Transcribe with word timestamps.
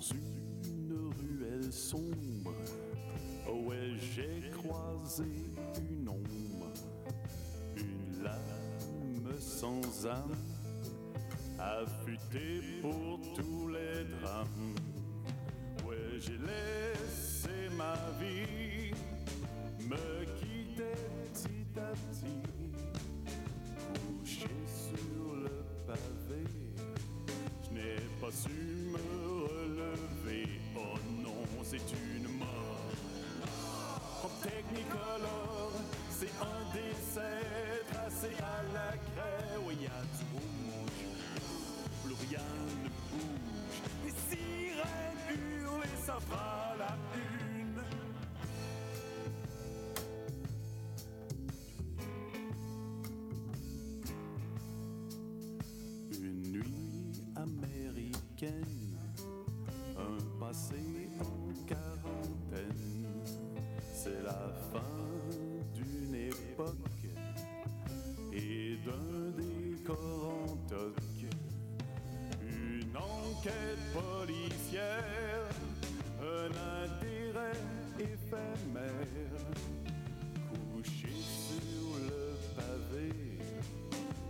une 0.00 1.12
ruelle 1.18 1.72
sombre, 1.72 2.54
ouais, 3.66 3.92
j'ai 4.14 4.50
croisé 4.50 5.24
une 5.78 6.08
ombre, 6.08 6.72
une 7.76 8.22
lame 8.22 9.38
sans 9.38 10.06
âme, 10.06 10.36
affûtée 11.58 12.80
pour 12.80 13.20
tous 13.34 13.68
les 13.68 14.04
drames. 14.20 14.74
Ouais, 15.86 16.18
j'ai 16.18 16.38
laissé 16.38 17.68
ma 17.76 17.94
vie 18.18 18.59
un 58.46 60.38
passé 60.38 61.10
en 61.20 61.52
quarantaine. 61.66 63.22
C'est 63.92 64.22
la 64.22 64.52
fin 64.72 64.80
d'une 65.74 66.14
époque 66.14 66.74
et 68.32 68.78
d'un 68.86 69.30
décor 69.36 70.32
en 70.32 70.56
toc. 70.68 70.96
Une 72.40 72.96
enquête 72.96 73.84
policière, 73.92 75.44
un 76.20 76.50
intérêt 76.84 77.60
éphémère, 77.98 79.44
couché 80.72 81.12
sur 81.12 81.98
le 82.08 82.36
pavé 82.56 83.12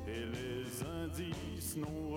et 0.09 0.27
les 0.27 0.85
indices 0.85 1.77
non 1.77 2.10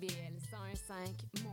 CIBL 0.00 0.38
101.5 0.52 1.47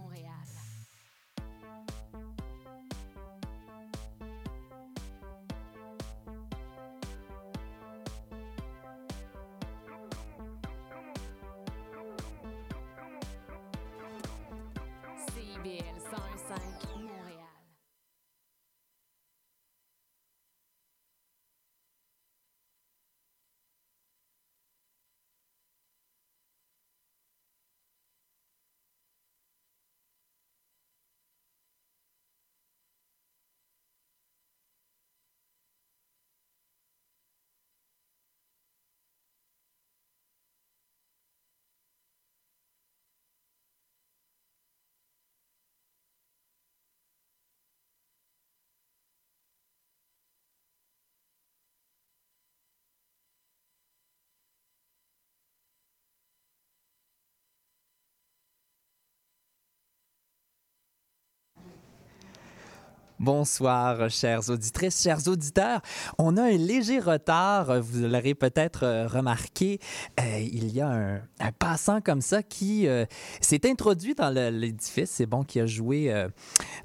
Bonsoir, 63.20 64.10
chères 64.10 64.50
auditrices, 64.50 65.02
chers 65.02 65.26
auditeurs. 65.30 65.82
On 66.18 66.36
a 66.36 66.44
un 66.44 66.58
léger 66.58 67.00
retard, 67.00 67.82
vous 67.82 68.08
l'aurez 68.08 68.36
peut-être 68.36 68.84
euh, 68.84 69.08
remarqué. 69.08 69.80
Euh, 70.20 70.40
il 70.40 70.74
y 70.76 70.82
a 70.82 70.90
un, 70.90 71.52
passant 71.58 72.02
comme 72.02 72.20
ça 72.20 72.44
qui 72.44 72.88
euh, 72.88 73.06
s'est 73.40 73.70
introduit 73.70 74.16
dans 74.16 74.30
l'édifice. 74.30 75.12
C'est 75.12 75.28
bon, 75.28 75.44
qui 75.44 75.62
a 75.62 75.66
joué 75.66 76.14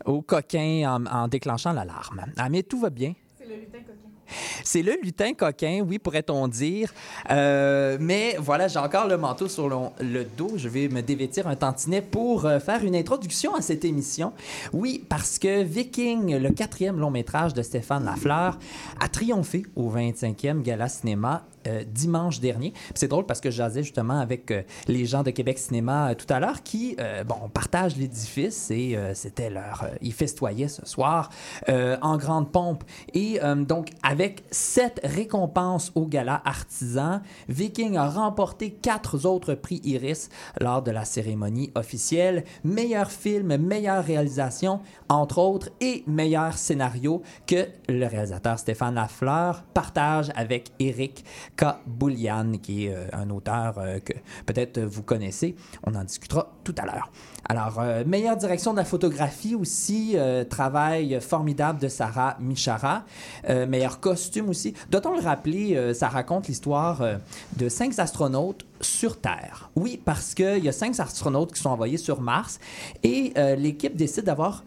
au 0.04 0.22
coquin 0.22 0.84
en, 0.86 1.06
en 1.06 1.26
déclenchant 1.26 1.72
l'alarme. 1.72 2.24
Ah, 2.36 2.48
mais 2.48 2.62
tout 2.62 2.78
va 2.78 2.90
bien. 2.90 3.14
Oui, 5.86 5.98
pourrait-on 5.98 6.48
dire. 6.48 6.92
Euh, 7.30 7.96
mais 8.00 8.36
voilà, 8.38 8.68
j'ai 8.68 8.78
encore 8.78 9.06
le 9.06 9.16
manteau 9.16 9.48
sur 9.48 9.68
le, 9.68 9.76
le 10.00 10.24
dos. 10.24 10.52
Je 10.56 10.68
vais 10.68 10.88
me 10.88 11.02
dévêtir 11.02 11.46
un 11.46 11.56
tantinet 11.56 12.02
pour 12.02 12.46
euh, 12.46 12.58
faire 12.60 12.84
une 12.84 12.94
introduction 12.94 13.54
à 13.54 13.60
cette 13.60 13.84
émission. 13.84 14.32
Oui, 14.72 15.04
parce 15.08 15.38
que 15.38 15.62
Viking, 15.62 16.36
le 16.36 16.50
quatrième 16.50 16.98
long 16.98 17.10
métrage 17.10 17.54
de 17.54 17.62
Stéphane 17.62 18.04
Lafleur, 18.04 18.58
a 19.00 19.08
triomphé 19.08 19.64
au 19.76 19.90
25e 19.90 20.62
Gala 20.62 20.88
Cinéma 20.88 21.44
euh, 21.66 21.84
dimanche 21.86 22.40
dernier. 22.40 22.72
C'est 22.94 23.08
drôle 23.08 23.26
parce 23.26 23.40
que 23.40 23.50
je 23.50 23.56
jasais 23.56 23.82
justement 23.82 24.18
avec 24.18 24.50
euh, 24.50 24.62
les 24.88 25.04
gens 25.04 25.22
de 25.22 25.30
Québec 25.30 25.58
Cinéma 25.58 26.10
euh, 26.10 26.14
tout 26.14 26.32
à 26.32 26.40
l'heure 26.40 26.62
qui, 26.62 26.96
bon, 27.26 27.48
partagent 27.52 27.96
l'édifice 27.96 28.70
et 28.70 28.96
c'était 29.14 29.50
leur... 29.50 29.86
ils 30.00 30.12
festoyaient 30.12 30.68
ce 30.68 30.86
soir 30.86 31.30
en 31.68 32.16
grande 32.16 32.50
pompe. 32.50 32.84
Et 33.14 33.40
donc, 33.66 33.90
avec 34.02 34.44
sept 34.50 35.00
récompenses 35.04 35.92
au 35.94 36.06
gala 36.06 36.40
artisan, 36.44 37.20
Viking 37.48 37.96
a 37.96 38.08
remporté 38.08 38.70
quatre 38.70 39.26
autres 39.26 39.54
prix 39.54 39.80
Iris 39.84 40.28
lors 40.60 40.82
de 40.82 40.90
la 40.90 41.04
cérémonie 41.04 41.70
officielle. 41.74 42.44
Meilleur 42.64 43.10
film, 43.10 43.56
meilleure 43.56 44.04
réalisation, 44.04 44.80
entre 45.08 45.38
autres, 45.38 45.70
et 45.80 46.04
meilleur 46.06 46.54
scénario 46.54 47.22
que 47.46 47.68
le 47.88 48.06
réalisateur 48.06 48.58
Stéphane 48.58 48.94
Lafleur 48.94 49.62
partage 49.74 50.30
avec 50.36 50.70
Eric 50.78 51.24
K. 51.60 51.66
Boulian, 51.86 52.52
qui 52.62 52.86
est 52.86 52.94
euh, 52.94 53.04
un 53.12 53.28
auteur 53.28 53.74
euh, 53.76 53.98
que 53.98 54.14
peut-être 54.46 54.80
vous 54.80 55.02
connaissez. 55.02 55.56
On 55.84 55.94
en 55.94 56.04
discutera 56.04 56.54
tout 56.64 56.74
à 56.78 56.86
l'heure. 56.86 57.12
Alors, 57.46 57.78
euh, 57.80 58.02
meilleure 58.06 58.38
direction 58.38 58.72
de 58.72 58.78
la 58.78 58.86
photographie 58.86 59.54
aussi, 59.54 60.16
travail 60.48 61.20
formidable 61.20 61.80
de 61.80 61.88
Sarah 61.88 62.36
Michara. 62.40 63.04
Meilleur 63.48 64.00
costume 64.00 64.48
aussi. 64.48 64.74
Doit-on 64.90 65.16
le 65.16 65.22
rappeler, 65.22 65.92
ça 65.94 66.08
raconte 66.08 66.48
l'histoire 66.48 67.02
de 67.56 67.68
cinq 67.68 67.98
astronautes 67.98 68.64
sur 68.80 69.20
Terre? 69.20 69.70
Oui, 69.74 70.00
parce 70.02 70.34
qu'il 70.34 70.64
y 70.64 70.68
a 70.68 70.72
cinq 70.72 70.98
astronautes 71.00 71.52
qui 71.52 71.60
sont 71.60 71.70
envoyés 71.70 71.96
sur 71.96 72.20
Mars 72.20 72.60
et 73.02 73.32
l'équipe 73.56 73.96
décide 73.96 74.24
d'avoir 74.24 74.64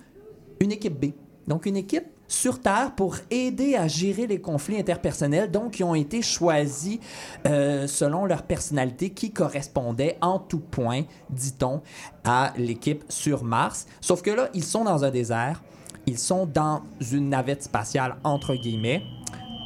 une 0.60 0.72
équipe 0.72 1.00
B. 1.00 1.14
Donc, 1.48 1.66
une 1.66 1.78
équipe 1.78 2.06
sur 2.28 2.62
Terre 2.62 2.94
pour 2.96 3.16
aider 3.30 3.76
à 3.76 3.88
gérer 3.88 4.28
les 4.28 4.42
conflits 4.42 4.78
interpersonnels, 4.78 5.52
donc 5.52 5.72
qui 5.74 5.84
ont 5.84 5.96
été 5.96 6.22
choisis 6.22 7.00
euh, 7.48 7.88
selon 7.88 8.26
leur 8.26 8.44
personnalité 8.44 9.12
qui 9.12 9.32
correspondait 9.32 10.18
en 10.22 10.40
tout 10.40 10.60
point, 10.60 11.04
dit-on, 11.30 11.82
à 12.24 12.54
l'équipe 12.58 13.04
sur 13.10 13.44
Mars. 13.44 13.86
Sauf 14.02 14.22
que 14.22 14.32
là, 14.32 14.50
ils 14.54 14.64
sont 14.64 14.84
dans 14.84 15.04
un 15.04 15.12
désert, 15.12 15.62
ils 16.06 16.18
sont 16.18 16.46
dans 16.46 16.82
une 17.12 17.30
navette 17.30 17.64
spatiale, 17.64 18.16
entre 18.24 18.56
guillemets, 18.56 19.04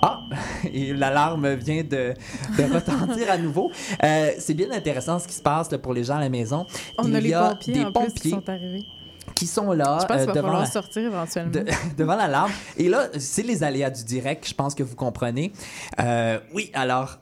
Ah, 0.02 0.20
et 0.72 0.94
l'alarme 0.94 1.56
vient 1.56 1.84
de, 1.84 2.14
de 2.58 2.64
retentir 2.74 3.32
à 3.32 3.38
nouveau. 3.38 3.72
Euh, 4.04 4.32
c'est 4.38 4.54
bien 4.54 4.72
intéressant 4.72 5.20
ce 5.20 5.28
qui 5.28 5.34
se 5.34 5.42
passe 5.42 5.72
là, 5.72 5.78
pour 5.78 5.94
les 5.94 6.04
gens 6.04 6.18
à 6.18 6.20
la 6.20 6.30
maison. 6.30 6.66
On 6.98 7.08
Il 7.08 7.16
a 7.16 7.20
les 7.20 7.30
y 7.30 7.34
a 7.34 7.50
pompiers 7.50 7.74
des 7.74 7.86
en 7.86 7.92
plus 7.92 8.06
qui 8.06 8.12
pompiers 8.12 8.32
sont 8.32 8.50
arrivés. 8.50 8.86
Qui 9.38 9.46
sont 9.48 9.72
là 9.72 10.00
Je 10.02 10.06
pense 10.08 10.18
euh, 10.18 10.26
qu'il 10.26 10.28
va 10.28 10.34
devant 10.34 10.48
falloir 10.48 10.68
sortir 10.68 11.04
éventuellement. 11.06 11.52
de- 11.52 11.66
devant 11.98 12.16
l'alarme. 12.16 12.52
Et 12.78 12.90
là, 12.90 13.08
c'est 13.20 13.44
les 13.44 13.64
aléas 13.64 13.92
du 13.92 14.04
direct, 14.04 14.48
je 14.48 14.54
pense 14.56 14.74
que 14.74 14.82
vous 14.84 14.96
comprenez. 14.96 15.52
Euh, 16.00 16.40
oui, 16.54 16.72
alors, 16.74 17.20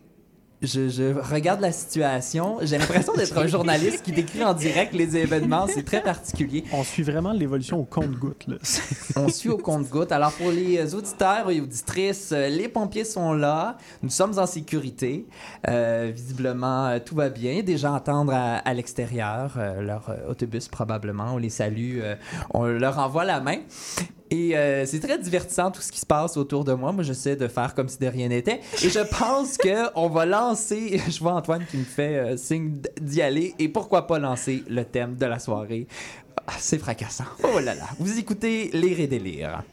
je, 0.61 0.89
je 0.89 1.03
regarde 1.33 1.61
la 1.61 1.71
situation. 1.71 2.57
J'ai 2.61 2.77
l'impression 2.77 3.13
d'être 3.13 3.37
un 3.37 3.47
journaliste 3.47 4.03
qui 4.03 4.11
décrit 4.11 4.43
en 4.43 4.53
direct 4.53 4.93
les 4.93 5.15
événements. 5.17 5.67
C'est 5.67 5.83
très 5.83 6.01
particulier. 6.01 6.63
On 6.71 6.83
suit 6.83 7.03
vraiment 7.03 7.33
l'évolution 7.33 7.79
au 7.79 7.83
compte-goutte. 7.83 8.45
On 9.15 9.29
suit 9.29 9.49
au 9.49 9.57
compte-goutte. 9.57 10.11
Alors, 10.11 10.31
pour 10.31 10.51
les 10.51 10.95
auditeurs 10.95 11.49
et 11.51 11.61
auditrices, 11.61 12.31
les 12.31 12.67
pompiers 12.69 13.05
sont 13.05 13.33
là. 13.33 13.77
Nous 14.01 14.09
sommes 14.09 14.37
en 14.39 14.45
sécurité. 14.45 15.25
Euh, 15.67 16.11
visiblement, 16.13 16.99
tout 16.99 17.15
va 17.15 17.29
bien. 17.29 17.61
Des 17.61 17.77
gens 17.77 17.93
attendent 17.93 18.31
à, 18.31 18.55
à 18.57 18.73
l'extérieur. 18.73 19.55
euh, 19.57 19.81
leur 19.81 20.09
euh, 20.09 20.29
autobus, 20.31 20.67
probablement. 20.67 21.33
On 21.33 21.37
les 21.37 21.49
salue. 21.49 21.99
euh, 22.01 22.15
on 22.53 22.63
leur 22.65 22.97
envoie 22.99 23.25
la 23.25 23.39
main. 23.41 23.57
Et 24.35 24.57
euh, 24.57 24.85
c'est 24.85 24.99
très 24.99 25.17
divertissant 25.17 25.71
tout 25.71 25.81
ce 25.81 25.91
qui 25.91 25.99
se 25.99 26.05
passe 26.05 26.35
autour 26.35 26.65
de 26.65 26.73
moi. 26.73 26.91
Moi, 26.91 27.03
j'essaie 27.03 27.37
de 27.37 27.47
faire 27.47 27.73
comme 27.73 27.87
si 27.87 27.97
de 27.99 28.07
rien 28.07 28.27
n'était. 28.27 28.59
Et 28.83 28.89
je 28.89 28.99
pense 28.99 29.57
qu'on 29.57 30.09
va 30.09 30.25
lancer. 30.25 30.99
Je 31.09 31.19
vois 31.19 31.33
Antoine 31.33 31.63
qui 31.69 31.77
me 31.77 31.85
fait 31.85 32.17
euh, 32.17 32.37
signe 32.37 32.73
d'y 32.99 33.21
aller. 33.21 33.55
Et 33.59 33.69
pourquoi 33.69 34.07
pas 34.07 34.19
lancer 34.19 34.63
le 34.67 34.83
thème 34.83 35.15
de 35.15 35.25
la 35.25 35.39
soirée? 35.39 35.87
Ah, 36.47 36.53
C'est 36.59 36.77
fracassant. 36.79 37.23
Oh 37.43 37.59
là 37.59 37.75
là. 37.75 37.85
Vous 37.99 38.19
écoutez 38.19 38.69
Lire 38.73 38.99
et 38.99 39.07
délire. 39.07 39.63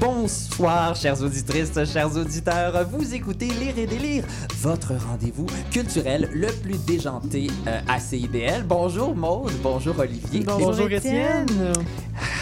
Bonsoir, 0.00 0.94
chères 0.94 1.22
auditrices, 1.22 1.72
chers 1.90 2.14
auditeurs. 2.16 2.86
Vous 2.90 3.14
écoutez 3.14 3.46
Lire 3.46 3.78
et 3.78 3.86
délire, 3.86 4.24
votre 4.60 4.92
rendez-vous 4.94 5.46
culturel 5.70 6.28
le 6.34 6.48
plus 6.48 6.76
déjanté 6.84 7.46
euh, 7.66 7.80
à 7.88 7.98
CIBL. 7.98 8.64
Bonjour 8.66 9.16
Maude, 9.16 9.52
bonjour 9.62 9.98
Olivier. 9.98 10.40
Bonjour, 10.44 10.70
Bonjour 10.70 10.90
Étienne. 10.90 11.44
Étienne. 11.44 11.72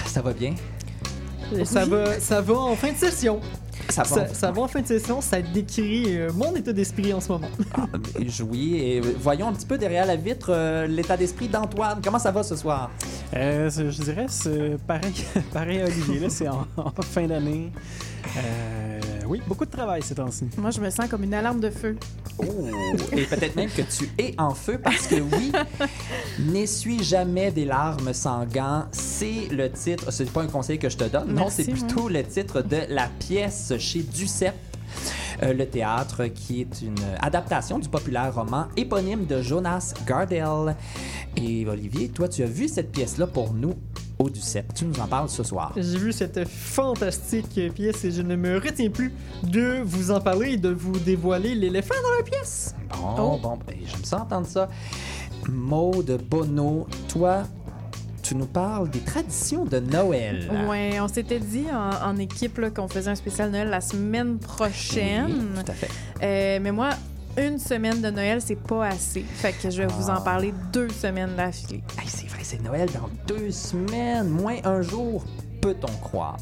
Ça 0.06 0.20
va 0.20 0.32
bien? 0.32 0.54
Ça 1.64 1.84
va, 1.84 2.18
ça 2.18 2.40
va 2.40 2.54
en 2.54 2.74
fin 2.74 2.90
de 2.92 2.96
session. 2.96 3.40
Ça 3.88 4.02
va. 4.02 4.08
Ça, 4.28 4.34
ça 4.34 4.50
va 4.50 4.62
en 4.62 4.69
fin 4.69 4.81
de 4.81 4.86
session. 4.86 5.20
Ça 5.20 5.40
décrit 5.42 6.16
euh, 6.19 6.31
mon 6.34 6.54
état 6.56 6.72
d'esprit 6.72 7.12
en 7.12 7.20
ce 7.20 7.28
moment. 7.32 7.48
Ah, 7.75 7.86
mais 7.92 8.26
oui, 8.42 8.76
et 8.76 9.00
voyons 9.00 9.48
un 9.48 9.52
petit 9.52 9.66
peu 9.66 9.78
derrière 9.78 10.06
la 10.06 10.16
vitre 10.16 10.48
euh, 10.50 10.86
l'état 10.86 11.16
d'esprit 11.16 11.48
d'Antoine. 11.48 12.00
Comment 12.02 12.19
ça 12.19 12.31
va 12.31 12.42
ce 12.42 12.56
soir? 12.56 12.90
Euh, 13.34 13.70
je 13.70 14.02
dirais, 14.02 14.26
c'est 14.28 14.76
pareil, 14.86 15.14
pareil 15.52 15.81
à 15.81 15.84
Olivier. 15.86 16.20
là, 16.20 16.31
C'est 16.31 16.48
en, 16.48 16.66
en 16.76 16.90
fin 17.02 17.26
d'année. 17.26 17.70
Euh, 19.24 19.28
oui, 19.28 19.40
beaucoup 19.46 19.64
de 19.64 19.70
travail 19.70 20.02
ces 20.02 20.14
temps-ci. 20.14 20.46
Moi, 20.58 20.70
je 20.70 20.80
me 20.80 20.90
sens 20.90 21.08
comme 21.08 21.24
une 21.24 21.34
alarme 21.34 21.60
de 21.60 21.70
feu. 21.70 21.96
Oh! 22.38 22.44
Et 23.12 23.22
peut-être 23.24 23.56
même 23.56 23.70
que 23.70 23.82
tu 23.82 24.08
es 24.18 24.34
en 24.38 24.54
feu 24.54 24.78
parce 24.82 25.06
que 25.06 25.16
oui, 25.16 25.52
N'essuie 26.38 27.02
jamais 27.02 27.50
des 27.50 27.64
larmes 27.64 28.12
sans 28.12 28.44
gants, 28.44 28.84
c'est 28.92 29.48
le 29.50 29.70
titre, 29.70 30.10
c'est 30.10 30.30
pas 30.30 30.42
un 30.42 30.46
conseil 30.48 30.78
que 30.78 30.88
je 30.88 30.96
te 30.96 31.04
donne, 31.04 31.32
non, 31.34 31.48
c'est 31.48 31.64
plutôt 31.64 32.08
le 32.08 32.22
titre 32.24 32.60
de 32.62 32.78
la 32.88 33.08
pièce 33.18 33.72
chez 33.78 34.02
Duceppe. 34.02 34.54
euh, 35.42 35.52
le 35.52 35.66
théâtre, 35.66 36.26
qui 36.26 36.60
est 36.62 36.82
une 36.82 36.94
adaptation 37.20 37.78
du 37.78 37.88
populaire 37.88 38.34
roman 38.34 38.66
éponyme 38.76 39.26
de 39.26 39.42
Jonas 39.42 39.94
Gardel. 40.06 40.76
Et 41.36 41.66
Olivier, 41.66 42.08
toi, 42.08 42.28
tu 42.28 42.42
as 42.42 42.46
vu 42.46 42.68
cette 42.68 42.92
pièce-là 42.92 43.26
pour 43.26 43.52
nous 43.52 43.74
au 44.19 44.31
Duceppe. 44.31 44.72
Tu 44.75 44.84
nous 44.84 44.99
en 45.00 45.06
parles 45.06 45.28
ce 45.28 45.43
soir. 45.43 45.72
J'ai 45.76 45.99
vu 45.99 46.12
cette 46.12 46.46
fantastique 46.49 47.61
pièce 47.75 48.05
et 48.05 48.11
je 48.12 48.22
ne 48.22 48.37
me 48.37 48.56
retiens 48.58 48.90
plus 48.90 49.12
de 49.43 49.81
vous 49.84 50.11
en 50.11 50.20
parler 50.20 50.52
et 50.52 50.56
de 50.56 50.69
vous 50.70 50.99
dévoiler 50.99 51.55
l'éléphant 51.55 51.94
dans 52.02 52.16
la 52.19 52.22
pièce. 52.22 52.75
Bon, 52.90 53.34
Oh. 53.34 53.38
bon, 53.43 53.58
ben, 53.66 53.76
j'aime 53.87 54.05
ça 54.05 54.19
entendre 54.22 54.46
ça. 54.46 54.69
Maude 55.49 56.20
Bono, 56.31 56.87
toi, 57.08 57.43
tu 58.22 58.34
nous 58.34 58.46
parles 58.46 58.88
des 58.88 59.00
traditions 59.00 59.64
de 59.66 59.78
Noël. 59.78 60.50
Ouais, 60.69 60.99
on 61.00 61.08
s'était 61.08 61.40
dit 61.40 61.67
en, 61.72 62.08
en 62.10 62.17
équipe 62.17 62.58
qu'on 62.75 62.88
faisait 62.88 63.10
un 63.10 63.14
spécial 63.14 63.50
Noël 63.50 63.69
la 63.69 63.81
semaine 63.82 64.38
prochaine. 64.38 65.26
Oui, 65.56 65.62
tout 65.64 65.70
à 65.70 65.75
fait. 65.75 65.90
Euh, 66.22 66.58
mais 66.62 66.72
moi, 66.72 66.90
une 67.38 67.58
semaine 67.58 68.00
de 68.00 68.10
Noël, 68.10 68.40
c'est 68.40 68.56
pas 68.56 68.86
assez. 68.88 69.22
Fait 69.22 69.52
que 69.52 69.70
je 69.70 69.82
vais 69.82 69.86
vous 69.88 70.10
Ah. 70.10 70.19
en 70.19 70.22
parler 70.22 70.52
deux 70.72 70.88
semaines 70.90 71.34
d'affilée. 71.36 71.82
Hey, 72.00 72.08
c'est 72.08 72.26
vrai, 72.26 72.40
c'est 72.42 72.62
Noël 72.62 72.88
dans 72.92 73.08
deux 73.26 73.50
semaines, 73.50 74.28
moins 74.28 74.56
un 74.64 74.82
jour. 74.82 75.25
Peut-on 75.60 75.92
croire? 76.02 76.36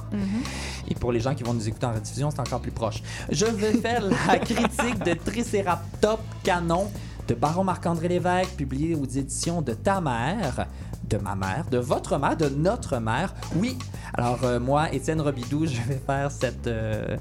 Et 0.88 0.94
pour 0.96 1.12
les 1.12 1.20
gens 1.20 1.32
qui 1.34 1.44
vont 1.44 1.54
nous 1.54 1.68
écouter 1.68 1.86
en 1.86 1.92
rediffusion, 1.92 2.30
c'est 2.32 2.40
encore 2.40 2.60
plus 2.60 2.72
proche. 2.72 3.02
Je 3.30 3.46
vais 3.46 3.72
faire 3.74 4.02
la 4.02 4.38
critique 4.40 4.98
de 5.04 5.14
Triceratops 5.14 6.22
Canon 6.42 6.90
de 7.28 7.34
Baron 7.34 7.62
Marc-André 7.62 8.08
Lévesque, 8.08 8.56
publié 8.56 8.96
aux 8.96 9.04
éditions 9.04 9.62
de 9.62 9.74
Ta 9.74 10.00
mère, 10.00 10.66
de 11.08 11.18
ma 11.18 11.36
mère, 11.36 11.66
de 11.70 11.78
votre 11.78 12.18
mère, 12.18 12.36
de 12.36 12.48
notre 12.48 12.98
mère. 12.98 13.32
Oui, 13.54 13.78
alors 14.14 14.40
euh, 14.42 14.58
moi, 14.58 14.92
Étienne 14.92 15.20
Robidoux, 15.20 15.66
je 15.66 15.80
vais 15.82 16.02
faire 16.04 16.32
cette, 16.32 16.66
euh, 16.66 17.16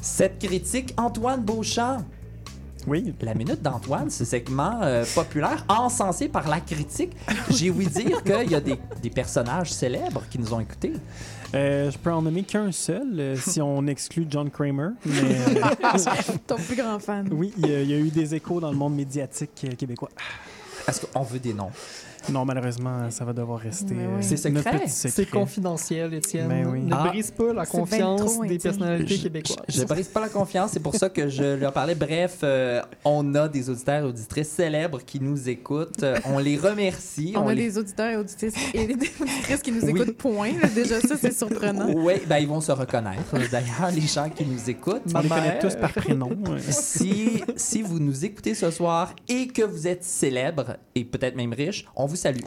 cette 0.00 0.38
critique. 0.38 0.94
Antoine 0.96 1.42
Beauchamp, 1.42 1.98
Oui, 2.88 3.12
la 3.20 3.34
minute 3.34 3.60
d'Antoine, 3.62 4.08
ce 4.10 4.24
segment 4.24 4.80
euh, 4.82 5.04
populaire 5.14 5.64
encensé 5.68 6.28
par 6.28 6.48
la 6.48 6.60
critique. 6.60 7.12
J'ai 7.50 7.70
ouï 7.70 7.86
dire 7.86 8.22
qu'il 8.22 8.50
y 8.50 8.54
a 8.54 8.60
des, 8.60 8.78
des 9.02 9.10
personnages 9.10 9.70
célèbres 9.72 10.22
qui 10.30 10.38
nous 10.38 10.54
ont 10.54 10.60
écoutés. 10.60 10.94
euh, 11.54 11.90
je 11.90 11.98
peux 11.98 12.10
en 12.10 12.22
nommer 12.22 12.44
qu'un 12.44 12.72
seul 12.72 13.08
euh, 13.18 13.36
si 13.36 13.60
on 13.60 13.86
exclut 13.86 14.26
John 14.30 14.50
Kramer. 14.50 14.88
Mais 15.04 15.20
euh, 15.20 15.98
Ton 16.46 16.56
plus 16.56 16.76
grand 16.76 16.98
fan. 16.98 17.28
oui, 17.32 17.52
il 17.58 17.66
y, 17.68 17.74
a, 17.74 17.80
il 17.82 17.90
y 17.90 17.94
a 17.94 17.98
eu 17.98 18.08
des 18.10 18.34
échos 18.34 18.58
dans 18.60 18.70
le 18.70 18.76
monde 18.76 18.94
médiatique 18.94 19.66
québécois. 19.76 20.08
Est-ce 20.86 21.04
qu'on 21.04 21.22
veut 21.22 21.38
des 21.38 21.52
noms? 21.52 21.70
Non, 22.30 22.44
malheureusement, 22.44 23.10
ça 23.10 23.24
va 23.24 23.32
devoir 23.32 23.58
rester. 23.60 23.94
Mais 23.94 24.04
oui. 24.06 24.24
euh, 24.32 24.36
C'est 24.36 24.50
notre 24.50 24.70
secret. 24.70 24.84
C'est 24.88 25.30
confidentiel, 25.30 26.14
Étienne. 26.14 26.48
Ben 26.48 26.66
oui. 26.66 26.80
Ne 26.82 26.94
Ah. 26.94 27.08
brise 27.08 27.30
pas 27.30 27.52
la 27.52 27.64
confiance 27.66 28.38
des 28.40 28.58
personnalités 28.58 29.16
Je- 29.16 29.22
québécoises. 29.22 29.56
Je 29.68 29.80
ne 29.80 29.86
brise 29.86 30.08
pas 30.08 30.20
la 30.20 30.28
confiance, 30.28 30.72
c'est 30.72 30.80
pour 30.82 30.94
ça 30.94 31.08
que 31.08 31.28
je 31.28 31.56
leur 31.56 31.72
parlais. 31.72 31.94
Bref, 31.94 32.38
euh, 32.42 32.80
on 33.04 33.34
a 33.34 33.48
des 33.48 33.70
auditeurs 33.70 34.02
et 34.02 34.06
auditrices 34.06 34.48
célèbres 34.48 35.00
qui 35.04 35.20
nous 35.20 35.48
écoutent. 35.48 36.02
Euh, 36.02 36.16
on 36.26 36.38
les 36.38 36.56
remercie. 36.56 37.32
On, 37.36 37.48
a 37.48 37.54
les... 37.54 37.68
des 37.68 37.78
auditeurs 37.78 38.10
et 38.10 38.16
auditrices 38.16 38.54
et 38.74 38.86
des 38.86 38.94
auditrices 38.94 39.62
qui 39.62 39.72
nous 39.72 39.82
Oui. 39.84 40.00
écoutent, 40.02 40.16
point. 40.16 40.52
Déjà, 40.74 41.00
ça, 41.00 41.16
c'est 41.16 41.32
surprenant. 41.32 41.88
Oui, 41.94 42.14
ben, 42.26 42.38
ils 42.38 42.48
vont 42.48 42.60
se 42.60 42.72
reconnaître. 42.72 43.32
D'ailleurs, 43.50 43.90
les 43.94 44.00
gens 44.02 44.28
qui 44.28 44.44
nous 44.44 44.68
écoutent. 44.68 45.02
On 45.08 45.12
Ma 45.12 45.22
les 45.22 45.28
connaît 45.28 45.58
tous 45.60 45.76
par 45.76 45.92
prénom. 45.92 46.30
euh. 46.48 46.58
Si, 46.60 47.42
si 47.56 47.82
vous 47.82 47.98
nous 47.98 48.24
écoutez 48.24 48.54
ce 48.54 48.70
soir 48.70 49.14
et 49.28 49.46
que 49.48 49.62
vous 49.62 49.86
êtes 49.86 50.04
célèbre 50.04 50.76
et 50.94 51.04
peut-être 51.04 51.36
même 51.36 51.52
riche, 51.52 51.86
on 51.96 52.06
vous 52.08 52.16
salue. 52.16 52.40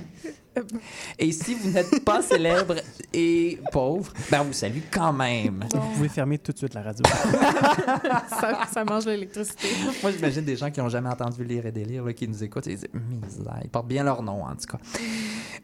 Et 1.18 1.32
si 1.32 1.54
vous 1.56 1.70
n'êtes 1.72 2.04
pas 2.04 2.22
célèbre 2.34 2.76
et 3.14 3.60
pauvre, 3.72 4.12
ben 4.30 4.42
on 4.42 4.46
vous 4.46 4.54
salue 4.54 4.80
quand 4.92 5.14
même. 5.14 5.64
Vous 5.74 5.80
pouvez 5.96 6.10
fermer 6.10 6.38
tout 6.40 6.52
de 6.52 6.58
suite 6.58 6.74
la 6.74 6.82
radio. 6.82 7.04
ça, 8.30 8.60
ça 8.72 8.84
mange 8.84 9.06
l'électricité. 9.06 9.68
Moi, 10.02 10.12
j'imagine 10.12 10.44
des 10.44 10.56
gens 10.58 10.70
qui 10.70 10.80
n'ont 10.80 10.90
jamais 10.90 11.10
entendu 11.10 11.44
lire 11.44 11.66
et 11.66 11.72
délire 11.72 12.04
là, 12.04 12.14
qui 12.14 12.28
nous 12.28 12.44
écoutent 12.44 12.68
et 12.68 12.72
ils 12.72 12.78
disent 12.78 12.90
Misère. 12.94 13.60
Ils 13.64 13.70
portent 13.70 13.88
bien 13.88 14.04
leur 14.04 14.22
nom, 14.24 14.44
en 14.44 14.56
tout 14.56 14.68
cas. 14.78 14.80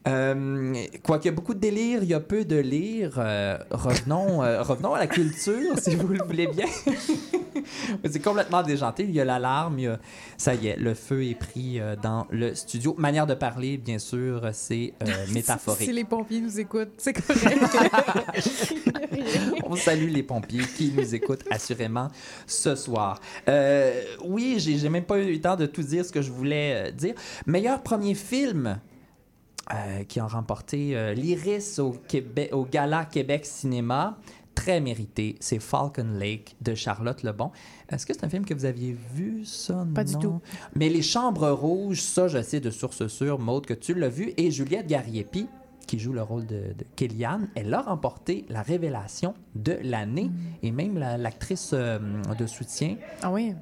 Euh, 0.08 0.74
Quoiqu'il 1.04 1.28
y 1.28 1.32
a 1.32 1.36
beaucoup 1.36 1.54
de 1.54 1.60
délire, 1.60 2.02
il 2.04 2.10
y 2.10 2.14
a 2.14 2.20
peu 2.20 2.46
de 2.46 2.56
lire. 2.58 3.16
euh, 3.18 3.58
revenons, 3.72 4.42
euh, 4.44 4.62
revenons 4.62 4.94
à 4.94 5.00
la 5.00 5.08
culture, 5.08 5.78
si 5.80 5.96
vous 5.96 6.08
le 6.08 6.24
voulez 6.24 6.48
bien. 6.48 6.66
C'est 8.06 8.22
complètement 8.24 8.64
déjanté. 8.64 9.04
Il 9.04 9.12
y 9.12 9.20
a 9.20 9.26
l'alarme. 9.26 9.80
il 9.80 9.84
y 9.84 9.88
a- 9.88 10.00
Ça 10.38 10.54
y 10.56 10.68
est, 10.68 10.78
le 10.78 10.94
feu 10.94 11.26
est 11.26 11.36
pris 11.36 11.80
euh, 11.80 11.96
dans 12.02 12.26
le 12.30 12.56
studio. 12.56 12.96
Manière 12.98 13.28
de 13.28 13.34
parler, 13.34 13.78
bien 13.78 14.00
sûr, 14.00 14.50
c'est 14.54 14.77
euh, 15.04 15.26
métaphorique. 15.34 15.88
Si 15.88 15.94
les 15.94 16.04
pompiers 16.04 16.42
nous 16.42 16.60
écoutent, 16.60 16.94
c'est 16.98 17.14
correct. 17.14 17.58
On 19.64 19.76
salue 19.76 20.10
les 20.10 20.24
pompiers 20.24 20.66
qui 20.76 20.92
nous 20.92 21.16
écoutent 21.16 21.44
assurément 21.50 22.10
ce 22.46 22.76
soir. 22.76 23.20
Euh, 23.48 24.04
oui, 24.24 24.58
j'ai 24.60 24.90
même 24.90 25.04
pas 25.04 25.20
eu 25.20 25.34
le 25.34 25.42
temps 25.42 25.56
de 25.56 25.66
tout 25.66 25.84
dire 25.84 26.06
ce 26.06 26.12
que 26.12 26.22
je 26.22 26.32
voulais 26.32 26.88
euh, 26.88 26.92
dire. 26.92 27.16
Meilleur 27.46 27.82
premier 27.82 28.16
film 28.16 28.80
euh, 29.74 30.04
qui 30.04 30.20
a 30.20 30.28
remporté 30.28 31.14
l'Iris 31.16 31.80
au, 31.80 31.92
Québec, 31.92 32.50
au 32.54 32.66
Gala 32.66 33.06
Québec 33.06 33.46
Cinéma. 33.46 34.18
Très 34.58 34.80
mérité, 34.82 35.36
c'est 35.40 35.60
Falcon 35.60 36.18
Lake 36.18 36.56
de 36.62 36.74
Charlotte 36.74 37.22
Lebon. 37.22 37.52
Est-ce 37.90 38.08
que 38.08 38.14
c'est 38.14 38.24
un 38.24 38.30
film 38.30 38.44
que 38.44 38.56
vous 38.56 38.66
aviez 38.66 38.98
vu, 39.14 39.46
ça? 39.46 39.86
Pas 39.94 40.04
du 40.04 40.18
tout. 40.18 40.40
Mais 40.76 40.90
Les 40.90 41.04
Chambres 41.04 41.52
Rouges, 41.52 42.02
ça, 42.02 42.28
je 42.28 42.42
sais 42.42 42.60
de 42.60 42.72
source 42.72 43.06
sûre, 43.08 43.38
Maude, 43.38 43.68
que 43.68 43.76
tu 43.76 43.94
l'as 43.94 44.10
vu, 44.10 44.34
et 44.36 44.50
Juliette 44.50 44.88
Gariepi, 44.88 45.48
qui 45.86 46.00
joue 46.00 46.12
le 46.12 46.24
rôle 46.24 46.48
de, 46.48 46.74
de 46.76 46.86
Kellyanne, 46.96 47.50
elle 47.56 47.72
a 47.74 47.82
remporté 47.82 48.46
la 48.50 48.64
révélation 48.64 49.36
de 49.56 49.78
l'année 49.84 50.32
et 50.64 50.72
même 50.72 50.98
la- 50.98 51.18
l'actrice 51.18 51.70
euh, 51.74 52.00
de 52.38 52.46
soutien 52.48 52.98
Ah 53.22 53.32
oui. 53.32 53.54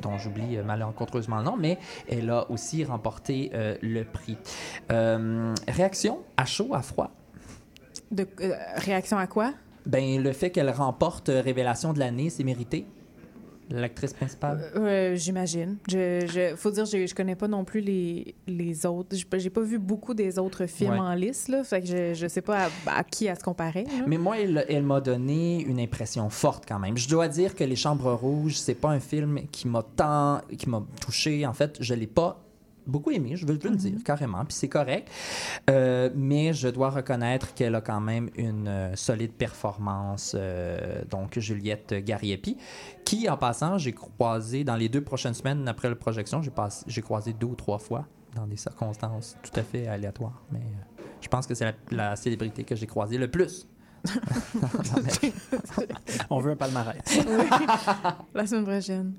dont 0.00 0.16
j'oublie 0.18 0.56
euh, 0.56 0.64
malencontreusement 0.64 1.38
le 1.38 1.44
nom, 1.44 1.56
mais 1.58 1.78
elle 2.08 2.30
a 2.30 2.50
aussi 2.50 2.84
remporté 2.84 3.50
euh, 3.54 3.76
le 3.82 4.02
prix. 4.04 4.38
Euh, 4.90 5.54
réaction 5.68 6.20
à 6.38 6.46
chaud, 6.46 6.70
à 6.74 6.80
froid? 6.82 7.10
De, 8.10 8.26
réaction 8.76 9.18
à 9.18 9.26
quoi? 9.26 9.52
Ben, 9.88 10.22
le 10.22 10.32
fait 10.32 10.50
qu'elle 10.50 10.70
remporte 10.70 11.28
euh, 11.30 11.40
Révélation 11.40 11.92
de 11.92 11.98
l'année, 11.98 12.30
c'est 12.30 12.44
mérité? 12.44 12.86
L'actrice 13.70 14.14
principale? 14.14 14.70
Euh, 14.76 15.14
J'imagine. 15.14 15.76
Je, 15.90 16.26
je, 16.26 16.56
faut 16.56 16.70
dire, 16.70 16.86
je, 16.86 17.06
je 17.06 17.14
connais 17.14 17.34
pas 17.34 17.48
non 17.48 17.64
plus 17.64 17.80
les, 17.80 18.34
les 18.46 18.86
autres. 18.86 19.14
J'ai 19.14 19.26
pas- 19.26 19.36
J'ai 19.36 19.50
pas 19.50 19.60
vu 19.60 19.78
beaucoup 19.78 20.14
des 20.14 20.38
autres 20.38 20.64
films 20.64 20.92
Ouais. 20.92 20.98
en 20.98 21.14
liste, 21.14 21.48
là. 21.48 21.62
Fait 21.64 21.82
que 21.82 21.86
je, 21.86 22.14
je 22.14 22.26
sais 22.28 22.40
pas 22.40 22.68
à, 22.86 22.98
à 22.98 23.04
qui 23.04 23.26
elle 23.26 23.36
se 23.38 23.42
comparer. 23.44 23.84
là. 23.84 24.04
Mais 24.06 24.16
moi, 24.16 24.38
elle, 24.38 24.64
elle 24.70 24.84
m'a 24.84 25.02
donné 25.02 25.60
une 25.62 25.80
impression 25.80 26.30
forte 26.30 26.64
quand 26.66 26.78
même. 26.78 26.96
Je 26.96 27.08
dois 27.10 27.28
dire 27.28 27.54
que 27.54 27.62
Les 27.64 27.76
Chambres 27.76 28.14
Rouges, 28.14 28.56
c'est 28.56 28.74
pas 28.74 28.88
un 28.88 29.00
film 29.00 29.40
qui 29.52 29.68
m'a 29.68 29.82
tant, 29.82 30.40
qui 30.56 30.66
m'a 30.70 30.82
touché. 31.02 31.46
En 31.46 31.52
fait, 31.52 31.76
je 31.80 31.92
l'ai 31.92 32.06
pas 32.06 32.42
beaucoup 32.88 33.10
aimé, 33.10 33.36
je 33.36 33.46
veux, 33.46 33.54
je 33.54 33.68
veux 33.68 33.70
le 33.70 33.76
dire 33.76 33.92
carrément, 34.04 34.44
puis 34.44 34.54
c'est 34.54 34.68
correct. 34.68 35.08
Euh, 35.70 36.10
mais 36.14 36.52
je 36.52 36.68
dois 36.68 36.90
reconnaître 36.90 37.54
qu'elle 37.54 37.74
a 37.74 37.80
quand 37.80 38.00
même 38.00 38.30
une 38.36 38.68
euh, 38.68 38.96
solide 38.96 39.32
performance. 39.32 40.34
euh, 40.36 41.02
donc 41.10 41.38
Juliette 41.38 41.94
Gariepi, 41.94 42.56
qui 43.04 43.28
en 43.28 43.36
passant, 43.36 43.78
j'ai 43.78 43.92
croisé 43.92 44.64
dans 44.64 44.76
les 44.76 44.88
deux 44.88 45.02
prochaines 45.02 45.34
semaines 45.34 45.66
après 45.68 45.88
la 45.88 45.94
projection, 45.94 46.40
j'ai 46.86 47.02
croisé 47.02 47.32
deux 47.32 47.46
ou 47.46 47.54
trois 47.54 47.78
fois 47.78 48.06
dans 48.34 48.46
des 48.46 48.56
circonstances 48.56 49.36
tout 49.42 49.58
à 49.58 49.62
fait 49.62 49.86
aléatoires. 49.86 50.42
Mais 50.52 50.60
je 51.20 51.28
pense 51.28 51.46
que 51.46 51.54
c'est 51.54 51.64
la, 51.64 51.72
la 51.90 52.16
célébrité 52.16 52.64
que 52.64 52.74
j'ai 52.74 52.86
croisée 52.86 53.18
le 53.18 53.30
plus. 53.30 53.66
On 56.30 56.40
veut 56.40 56.52
un 56.52 56.56
palmarès. 56.56 57.02
La 58.34 58.46
semaine 58.46 58.64
prochaine. 58.64 59.14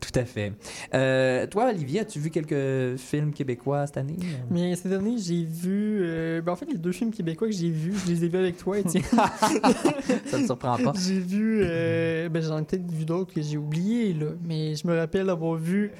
Tout 0.00 0.18
à 0.18 0.24
fait. 0.24 0.52
Euh, 0.94 1.46
toi, 1.46 1.68
Olivier, 1.68 2.00
as-tu 2.00 2.18
vu 2.20 2.30
quelques 2.30 2.96
films 2.98 3.32
québécois 3.32 3.86
cette 3.86 3.98
année? 3.98 4.16
Mais 4.50 4.74
cette 4.74 4.92
année, 4.92 5.16
j'ai 5.18 5.44
vu. 5.44 6.00
euh, 6.02 6.40
ben, 6.40 6.52
en 6.52 6.56
fait, 6.56 6.66
les 6.66 6.78
deux 6.78 6.92
films 6.92 7.10
québécois 7.10 7.48
que 7.48 7.54
j'ai 7.54 7.68
vus, 7.70 7.92
je 8.06 8.10
les 8.10 8.24
ai 8.24 8.28
vus 8.28 8.38
avec 8.38 8.56
toi, 8.56 8.78
Étienne. 8.78 9.02
Ça 10.26 10.38
ne 10.38 10.46
surprend 10.46 10.76
pas. 10.78 10.92
j'ai 10.96 11.20
vu. 11.20 11.60
euh, 11.62 12.28
ben, 12.30 12.42
j'en 12.42 12.58
ai 12.58 12.64
peut-être 12.64 12.90
vu 12.90 13.04
d'autres 13.04 13.34
que 13.34 13.42
j'ai 13.42 13.58
oubliés, 13.58 14.14
là. 14.14 14.28
Mais 14.44 14.74
je 14.74 14.86
me 14.86 14.96
rappelle 14.96 15.28
avoir 15.28 15.54
vu 15.56 15.92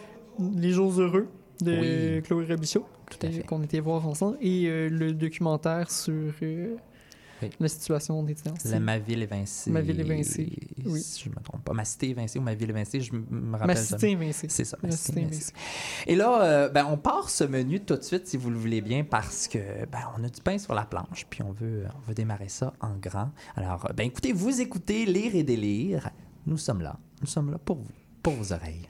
Les 0.57 0.71
Jours 0.71 0.99
Heureux 0.99 1.29
de 1.63 2.17
Oui. 2.17 2.23
Chloé 2.23 2.47
fait. 2.47 3.45
qu'on 3.47 3.63
était 3.63 3.81
voir 3.81 4.07
ensemble, 4.09 4.39
et 4.41 4.89
le 4.89 5.13
documentaire 5.13 5.91
sur 5.91 6.33
Oui. 7.43 7.51
la 7.61 7.69
situation 7.69 8.23
des. 8.23 8.35
La 8.67 8.81
Ma 8.81 8.99
ville 8.99 9.23
évincée. 9.23 9.71
Ma 9.71 9.81
ville 9.81 10.01
évincée, 10.01 10.51
oui. 10.87 11.01
Si 11.01 11.25
je 11.25 11.29
ne 11.31 11.35
me 11.35 11.41
trompe 11.41 11.65
pas. 11.65 11.73
Ma 11.73 11.85
cité 11.85 12.11
évincée 12.11 12.39
ou 12.39 12.43
Ma 12.43 12.55
ville 12.55 12.71
évincée, 12.71 13.01
je 13.01 13.13
m- 13.13 13.25
me 13.31 13.53
rappelle 13.53 13.67
Ma 13.69 13.77
cité 13.77 14.13
invincée. 14.13 14.47
C'est 14.51 14.65
ça, 14.65 14.77
ma 14.83 14.89
Ma 14.89 14.97
cité 14.97 15.13
cité 15.13 15.21
évincée. 15.23 15.53
Et 16.07 16.17
là, 16.17 16.43
euh, 16.43 16.69
ben, 16.69 16.87
on 16.91 16.97
part 16.97 17.31
ce 17.31 17.45
menu 17.45 17.81
tout 17.81 17.97
de 17.97 18.03
suite, 18.03 18.27
si 18.27 18.37
vous 18.37 18.51
le 18.51 18.57
voulez 18.59 18.81
bien, 18.81 19.05
parce 19.05 19.49
que 19.49 19.59
ben, 19.91 20.01
on 20.19 20.25
a 20.25 20.29
du 20.29 20.41
pain 20.41 20.59
sur 20.59 20.75
la 20.75 20.85
planche, 20.85 21.27
puis 21.29 21.43
on 21.43 21.53
veut, 21.53 21.85
on 21.97 22.01
veut 22.09 22.15
démarrer 22.15 22.49
ça 22.49 22.73
en 22.81 22.97
grand. 22.97 23.31
Alors, 23.57 23.89
ben, 23.97 24.05
écoutez, 24.07 24.33
vous 24.33 24.61
écoutez 24.61 25.07
Lire 25.07 25.35
et 25.35 25.43
délire. 25.43 26.11
Nous 26.47 26.57
sommes 26.59 26.81
là. 26.83 26.99
Nous 27.21 27.27
sommes 27.27 27.51
là 27.51 27.59
pour 27.59 27.77
vous, 27.77 27.91
pour 28.23 28.33
vos 28.35 28.53
oreilles. 28.53 28.89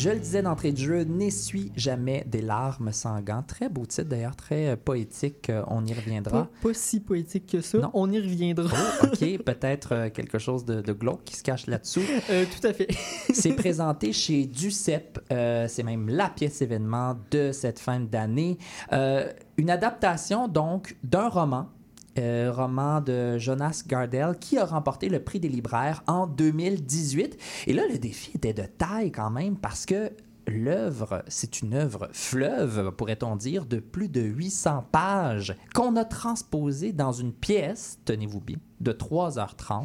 Je 0.00 0.08
le 0.08 0.18
disais 0.18 0.40
d'entrée 0.40 0.72
de 0.72 0.78
jeu, 0.78 1.04
n'essuie 1.04 1.72
jamais 1.76 2.24
des 2.26 2.40
larmes 2.40 2.90
sanguantes. 2.90 3.48
Très 3.48 3.68
beau 3.68 3.84
titre 3.84 4.08
d'ailleurs, 4.08 4.34
très 4.34 4.68
euh, 4.68 4.76
poétique. 4.82 5.50
euh, 5.50 5.62
on 5.66 5.84
y 5.84 5.92
reviendra. 5.92 6.44
Pas, 6.62 6.68
pas 6.68 6.74
si 6.74 7.00
poétique 7.00 7.48
que 7.48 7.60
ça. 7.60 7.76
Non. 7.76 7.90
On 7.92 8.10
y 8.10 8.18
reviendra. 8.18 8.74
Oh, 9.02 9.06
ok, 9.12 9.18
peut-être 9.44 9.92
euh, 9.94 10.08
quelque 10.08 10.38
chose 10.38 10.64
de, 10.64 10.80
de 10.80 10.92
glauque 10.94 11.24
qui 11.24 11.36
se 11.36 11.42
cache 11.42 11.66
là-dessous. 11.66 12.00
Euh, 12.30 12.46
tout 12.46 12.66
à 12.66 12.72
fait. 12.72 12.88
C'est 13.34 13.52
présenté 13.52 14.14
chez 14.14 14.46
Ducep. 14.46 15.18
euh, 15.32 15.66
c'est 15.68 15.82
même 15.82 16.08
la 16.08 16.30
pièce 16.30 16.62
événement 16.62 17.18
de 17.30 17.52
cette 17.52 17.78
fin 17.78 18.00
d'année. 18.00 18.56
Euh, 18.94 19.30
une 19.58 19.68
adaptation 19.68 20.48
donc 20.48 20.96
d'un 21.04 21.28
roman. 21.28 21.68
Euh, 22.18 22.50
roman 22.52 23.00
de 23.00 23.38
Jonas 23.38 23.82
Gardel 23.86 24.36
qui 24.40 24.58
a 24.58 24.64
remporté 24.64 25.08
le 25.08 25.22
prix 25.22 25.40
des 25.40 25.48
libraires 25.48 26.02
en 26.06 26.26
2018. 26.26 27.38
Et 27.68 27.72
là, 27.72 27.82
le 27.90 27.98
défi 27.98 28.32
était 28.34 28.52
de 28.52 28.64
taille 28.64 29.12
quand 29.12 29.30
même 29.30 29.56
parce 29.56 29.86
que 29.86 30.10
l'œuvre, 30.46 31.22
c'est 31.28 31.60
une 31.62 31.74
œuvre 31.74 32.08
fleuve, 32.12 32.90
pourrait-on 32.96 33.36
dire, 33.36 33.66
de 33.66 33.78
plus 33.78 34.08
de 34.08 34.20
800 34.22 34.86
pages 34.90 35.54
qu'on 35.74 35.94
a 35.96 36.04
transposée 36.04 36.92
dans 36.92 37.12
une 37.12 37.32
pièce, 37.32 37.98
tenez-vous 38.04 38.40
bien, 38.40 38.56
de 38.80 38.92
3h30. 38.92 39.84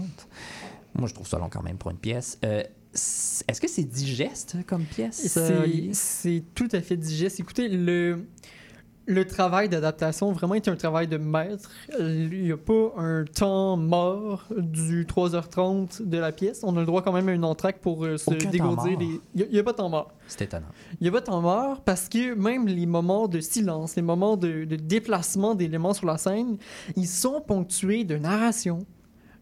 Moi, 0.97 1.07
je 1.07 1.13
trouve 1.13 1.27
ça 1.27 1.37
long 1.37 1.49
quand 1.49 1.61
même 1.61 1.77
pour 1.77 1.91
une 1.91 1.97
pièce. 1.97 2.39
Euh, 2.43 2.63
Est-ce 2.93 3.59
que 3.61 3.67
c'est 3.67 3.83
digeste 3.83 4.57
comme 4.65 4.85
pièce? 4.85 5.37
euh, 5.37 5.65
C'est 5.93 5.93
c'est 5.93 6.43
tout 6.55 6.69
à 6.71 6.81
fait 6.81 6.97
digeste. 6.97 7.39
Écoutez, 7.39 7.67
le, 7.67 8.25
le 9.07 9.25
travail 9.25 9.69
d'adaptation 9.69 10.31
vraiment 10.31 10.55
est 10.55 10.67
un 10.67 10.75
travail 10.75 11.07
de 11.07 11.17
maître. 11.17 11.69
Il 11.99 12.41
n'y 12.43 12.51
a 12.51 12.57
pas 12.57 12.93
un 12.97 13.23
temps 13.25 13.77
mort 13.77 14.45
du 14.57 15.05
3h30 15.05 16.07
de 16.07 16.17
la 16.17 16.31
pièce. 16.31 16.61
On 16.63 16.75
a 16.77 16.79
le 16.79 16.85
droit 16.85 17.01
quand 17.01 17.11
même 17.13 17.29
à 17.29 17.33
une 17.33 17.43
entraque 17.45 17.79
pour 17.79 18.03
euh, 18.05 18.17
se 18.17 18.31
Aucun 18.31 18.49
dégourdir. 18.49 18.97
les- 18.99 19.19
Il 19.35 19.47
n'y 19.51 19.59
a, 19.59 19.63
pas 19.63 19.71
de 19.73 19.77
temps 19.77 19.89
mort. 19.89 20.11
C'est 20.27 20.41
étonnant. 20.45 20.65
Il 20.99 21.03
n'y 21.03 21.09
a 21.09 21.11
pas 21.11 21.19
de 21.19 21.25
temps 21.25 21.41
mort 21.41 21.81
parce 21.81 22.09
que 22.09 22.33
même 22.33 22.67
les 22.67 22.85
moments 22.85 23.27
de 23.27 23.39
silence, 23.39 23.95
les 23.95 24.01
moments 24.01 24.37
de, 24.37 24.65
de 24.65 24.75
déplacement 24.75 25.55
d'éléments 25.55 25.93
sur 25.93 26.07
la 26.07 26.17
scène, 26.17 26.57
ils 26.95 27.07
sont 27.07 27.41
ponctués 27.41 28.03
de 28.05 28.17
narration, 28.17 28.79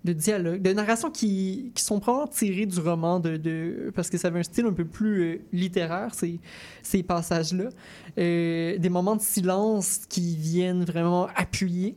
de 0.03 0.12
dialogue, 0.13 0.62
de 0.62 0.74
narration 0.74 1.10
qui, 1.12 1.72
qui 1.74 1.81
sont 1.83 2.00
probablement 2.00 2.27
tirés 2.31 2.65
du 2.65 2.79
roman, 2.79 3.19
de, 3.22 3.38
de- 3.38 3.91
parce 3.95 4.10
que 4.10 4.17
ça 4.17 4.27
avait 4.27 4.39
un 4.39 4.43
style 4.43 4.65
un 4.65 4.74
peu 4.74 4.83
plus 4.86 5.22
euh, 5.22 5.38
littéraire, 5.53 6.13
ces, 6.13 6.39
ces 6.81 7.03
passages-là. 7.03 7.69
Euh, 8.17 8.77
des 8.77 8.89
moments 8.89 9.15
de 9.15 9.22
silence 9.22 10.01
qui 10.10 10.36
viennent 10.36 10.83
vraiment 10.83 11.27
appuyer 11.36 11.95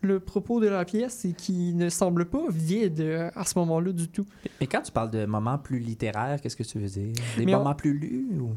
le 0.00 0.20
propos 0.20 0.60
de 0.60 0.68
la 0.68 0.84
pièce 0.84 1.24
et 1.24 1.32
qui 1.32 1.74
ne 1.74 1.88
semblent 1.88 2.26
pas 2.26 2.44
vides 2.50 3.00
euh, 3.00 3.30
à 3.34 3.44
ce 3.44 3.58
moment-là 3.58 3.90
du 3.92 4.06
tout. 4.06 4.24
Mais 4.60 4.68
quand 4.68 4.82
tu 4.82 4.92
parles 4.92 5.10
de 5.10 5.26
moments 5.26 5.58
plus 5.58 5.80
littéraires, 5.80 6.40
qu'est-ce 6.40 6.54
que 6.54 6.62
tu 6.62 6.78
veux 6.78 6.86
dire? 6.88 7.12
Des 7.36 7.44
Mais 7.44 7.54
on- 7.56 7.58
moments 7.58 7.74
plus 7.74 7.98
lus? 7.98 8.28
Ou... 8.40 8.50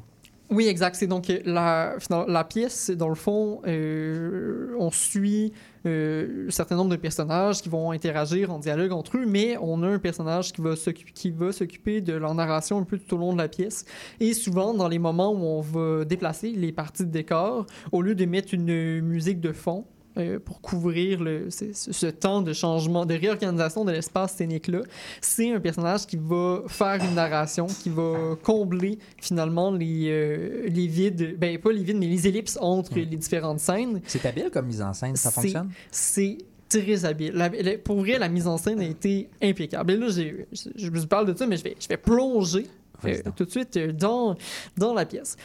Oui, 0.52 0.68
exact. 0.68 0.98
C'est 0.98 1.08
donc 1.08 1.30
euh, 1.30 1.40
la, 1.46 1.96
la 2.28 2.44
pièce, 2.44 2.90
dans 2.90 3.08
le 3.08 3.16
fond, 3.16 3.62
euh, 3.66 4.76
on 4.78 4.92
suit 4.92 5.54
euh, 5.86 6.48
un 6.50 6.52
certain 6.52 6.76
nombre 6.76 6.90
de 6.90 6.98
personnages 6.98 7.62
qui 7.62 7.70
vont 7.70 7.92
interagir 7.92 8.52
en 8.52 8.60
dialogue 8.60 8.92
entre 8.92 9.18
eux, 9.18 9.26
mais 9.26 9.56
on 9.62 9.82
a 9.82 9.88
un 9.88 9.98
personnage 9.98 10.52
qui 10.52 10.62
va 10.62 10.76
s'occuper, 10.76 11.12
qui 11.14 11.32
va 11.32 11.54
s'occuper 11.54 12.02
de 12.02 12.12
leur 12.14 12.36
narration 12.36 12.78
un 12.80 12.84
peu 12.84 12.98
tout 12.98 13.16
au 13.16 13.18
long 13.18 13.32
de 13.32 13.38
la 13.38 13.48
pièce. 13.48 13.86
Et 14.20 14.34
souvent, 14.34 14.74
dans 14.74 14.90
les 14.90 15.00
moments 15.00 15.32
où 15.32 15.42
on 15.42 15.62
va 15.62 16.04
déplacer 16.04 16.52
les 16.52 16.74
parties 16.74 17.06
de 17.06 17.12
décor, 17.12 17.66
au 17.94 18.02
lieu 18.02 18.14
de 18.14 18.26
mettre 18.26 18.54
une 18.54 19.00
musique 19.00 19.40
de 19.40 19.54
fond, 19.54 19.86
euh, 20.18 20.40
pour 20.40 20.62
couvrir 20.62 21.22
le, 21.22 21.50
ce, 21.50 22.06
temps 22.08 22.42
de 22.42 22.54
changement, 22.54 23.06
de 23.06 23.14
réorganisation 23.16 23.86
de 23.86 23.92
l'espace 23.92 24.36
scénique-là. 24.36 24.82
C'est 25.22 25.52
un 25.54 25.60
personnage 25.60 26.06
qui 26.06 26.18
va 26.18 26.64
faire 26.68 27.04
une 27.04 27.16
narration, 27.16 27.68
qui 27.68 27.90
va 27.90 28.36
combler 28.44 29.00
finalement 29.18 29.72
les, 29.72 30.08
euh, 30.10 30.68
les 30.68 30.88
vides, 30.88 31.38
ben 31.40 31.58
pas 31.58 31.72
les 31.72 31.84
vides, 31.84 31.98
mais 31.98 32.08
les 32.08 32.28
ellipses 32.28 32.58
entre 32.62 32.96
les 32.96 33.06
différentes 33.06 33.60
scènes. 33.60 34.02
C'est 34.06 34.26
habile 34.26 34.50
comme 34.52 34.66
mise 34.68 34.82
en 34.82 34.94
scène, 34.94 35.16
ça 35.16 35.32
fonctionne? 35.32 35.70
C'est 35.92 36.38
très 36.68 37.06
habile. 37.06 37.34
La- 37.34 37.50
la- 37.50 37.78
pour 37.78 37.98
vrai, 38.00 38.18
la 38.20 38.30
mise 38.30 38.48
en 38.48 38.58
scène 38.58 38.80
a 38.80 38.86
été 38.86 39.30
impeccable. 39.42 39.92
Et 39.94 39.98
là, 39.98 40.08
je, 40.10 40.44
je 40.76 40.90
vous 40.90 41.08
parle 41.08 41.26
de 41.34 41.38
ça, 41.38 41.46
mais 41.48 41.58
je 41.58 41.64
vais, 41.64 41.76
je 41.80 41.88
vais 41.88 41.98
plonger 41.98 42.66
euh, 43.06 43.16
tout 43.36 43.46
de 43.46 43.50
suite 43.50 43.78
dans, 43.98 44.36
dans 44.78 44.94
la 44.94 45.06
pièce. 45.06 45.36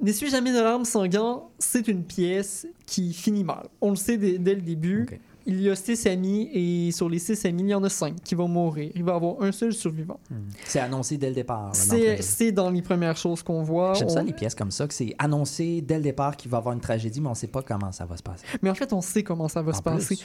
N'essuie 0.00 0.30
jamais 0.30 0.52
de 0.52 0.60
larmes 0.60 0.84
sanguantes, 0.84 1.44
c'est 1.58 1.86
une 1.88 2.04
pièce 2.04 2.66
qui 2.86 3.12
finit 3.12 3.44
mal. 3.44 3.68
On 3.80 3.90
le 3.90 3.96
sait 3.96 4.16
dès, 4.16 4.38
dès 4.38 4.54
le 4.54 4.62
début. 4.62 5.06
Il 5.46 5.60
y 5.60 5.70
a 5.70 5.74
six 5.74 6.06
amis 6.06 6.48
et 6.52 6.92
sur 6.92 7.08
les 7.08 7.18
six 7.18 7.44
amis, 7.44 7.62
il 7.62 7.68
y 7.70 7.74
en 7.74 7.82
a 7.82 7.88
cinq 7.88 8.14
qui 8.22 8.34
vont 8.34 8.48
mourir. 8.48 8.92
Il 8.94 9.04
va 9.04 9.12
y 9.12 9.14
avoir 9.16 9.42
un 9.42 9.52
seul 9.52 9.72
survivant. 9.72 10.20
Hmm. 10.30 10.48
C'est 10.64 10.80
annoncé 10.80 11.16
dès 11.16 11.28
le 11.28 11.34
départ. 11.34 11.72
C'est 11.74 12.52
dans 12.52 12.70
les 12.70 12.82
premières 12.82 13.16
choses 13.16 13.42
qu'on 13.42 13.62
voit. 13.62 13.94
J'aime 13.94 14.08
ça 14.08 14.22
les 14.22 14.32
pièces 14.32 14.54
comme 14.54 14.70
ça, 14.70 14.86
que 14.86 14.94
c'est 14.94 15.14
annoncé 15.18 15.80
dès 15.80 15.96
le 15.96 16.02
départ 16.02 16.36
qu'il 16.36 16.50
va 16.50 16.58
y 16.58 16.60
avoir 16.60 16.74
une 16.74 16.80
tragédie, 16.80 17.20
mais 17.20 17.28
on 17.28 17.32
ne 17.32 17.36
sait 17.36 17.46
pas 17.46 17.62
comment 17.62 17.92
ça 17.92 18.04
va 18.06 18.16
se 18.16 18.22
passer. 18.22 18.44
Mais 18.62 18.70
en 18.70 18.74
fait, 18.74 18.92
on 18.92 19.00
sait 19.00 19.22
comment 19.22 19.48
ça 19.48 19.62
va 19.62 19.72
En 19.72 19.74
se 19.74 19.82
passer. 19.82 20.18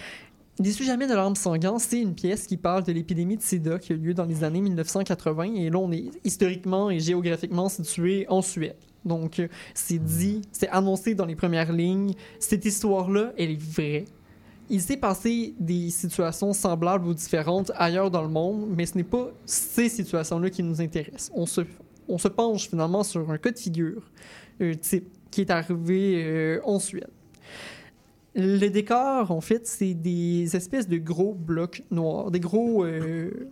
N'essuie 0.58 0.86
jamais 0.86 1.08
de 1.08 1.14
larmes 1.14 1.36
sanguantes, 1.36 1.82
c'est 1.82 2.00
une 2.00 2.16
pièce 2.16 2.48
qui 2.48 2.56
parle 2.56 2.84
de 2.84 2.94
l'épidémie 2.94 3.36
de 3.36 3.42
sida 3.42 3.78
qui 3.78 3.92
a 3.92 3.96
eu 3.96 4.00
lieu 4.00 4.14
dans 4.14 4.24
les 4.24 4.44
années 4.46 4.62
1980. 4.62 5.44
Et 5.56 5.70
là, 5.70 5.80
on 5.80 5.92
est 5.92 6.12
historiquement 6.24 6.90
et 6.90 7.00
géographiquement 7.00 7.68
situé 7.68 8.26
en 8.30 8.42
Suède. 8.42 8.78
Donc, 9.06 9.40
euh, 9.40 9.48
c'est 9.74 10.04
dit, 10.04 10.42
c'est 10.52 10.70
annoncé 10.70 11.16
dans 11.16 11.26
les 11.26 11.36
premières 11.36 11.72
lignes. 11.72 12.14
Cette 12.40 12.66
histoire-là, 12.66 13.34
elle 13.38 13.52
est 13.52 13.62
vraie. 13.62 14.06
il 14.70 14.82
s'est 14.82 14.98
passé 14.98 15.54
des 15.60 15.90
situations 15.92 16.54
semblables 16.54 17.08
ou 17.08 17.14
différentes 17.14 17.72
ailleurs 17.76 18.10
dans 18.10 18.24
le 18.24 18.30
monde, 18.30 18.68
mais 18.76 18.86
ce 18.86 18.98
n'est 18.98 19.04
pas 19.04 19.30
ces 19.46 19.90
situations-là 19.90 20.50
qui 20.50 20.64
nous 20.64 20.82
intéressent. 20.82 21.32
On 21.36 21.46
se, 21.46 21.62
on 22.08 22.18
se 22.18 22.28
penche 22.28 22.70
finalement 22.70 23.04
sur 23.04 23.30
un 23.30 23.38
cas 23.38 23.52
de 23.52 23.60
figure 23.60 24.02
euh, 24.62 24.74
type 24.74 25.08
qui 25.32 25.42
est 25.42 25.52
arrivé 25.52 26.24
euh, 26.24 26.62
en 26.64 26.80
Suède. 26.80 27.10
Le 28.36 28.68
décor, 28.68 29.32
en 29.32 29.42
fait, 29.42 29.66
c'est 29.66 29.94
des 29.94 30.56
espèces 30.56 30.88
de 30.88 30.98
gros 30.98 31.34
blocs 31.34 31.84
noirs, 31.92 32.32
des 32.32 32.40
gros 32.40 32.84
euh, 32.84 33.50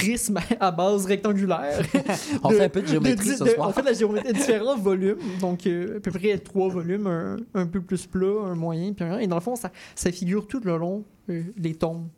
prismes 0.00 0.38
à 0.58 0.70
base 0.70 1.06
rectangulaire. 1.06 1.80
On 2.42 2.48
de- 2.50 2.54
fait 2.54 2.64
un 2.64 2.68
peu 2.68 2.82
de 2.82 2.86
géométrie 2.86 3.28
de- 3.30 3.34
ce 3.36 3.44
de- 3.44 3.48
soir. 3.50 3.68
On 3.68 3.72
fait 3.72 3.82
de 3.82 3.86
la 3.86 3.92
géométrie 3.92 4.32
différents 4.32 4.76
volumes, 4.76 5.18
donc 5.40 5.66
euh, 5.66 5.96
à 5.96 6.00
peu 6.00 6.10
près 6.10 6.38
trois 6.38 6.68
volumes, 6.68 7.06
un, 7.06 7.36
un 7.54 7.66
peu 7.66 7.80
plus 7.80 8.06
plat, 8.06 8.44
un 8.46 8.54
moyen, 8.54 8.92
puis 8.92 9.04
un. 9.04 9.18
Et 9.18 9.26
dans 9.26 9.36
le 9.36 9.42
fond, 9.42 9.56
ça, 9.56 9.70
ça 9.94 10.10
figure 10.12 10.46
tout 10.46 10.60
le 10.64 10.76
long 10.76 11.04
euh, 11.28 11.42
les 11.56 11.74
tombes 11.74 12.08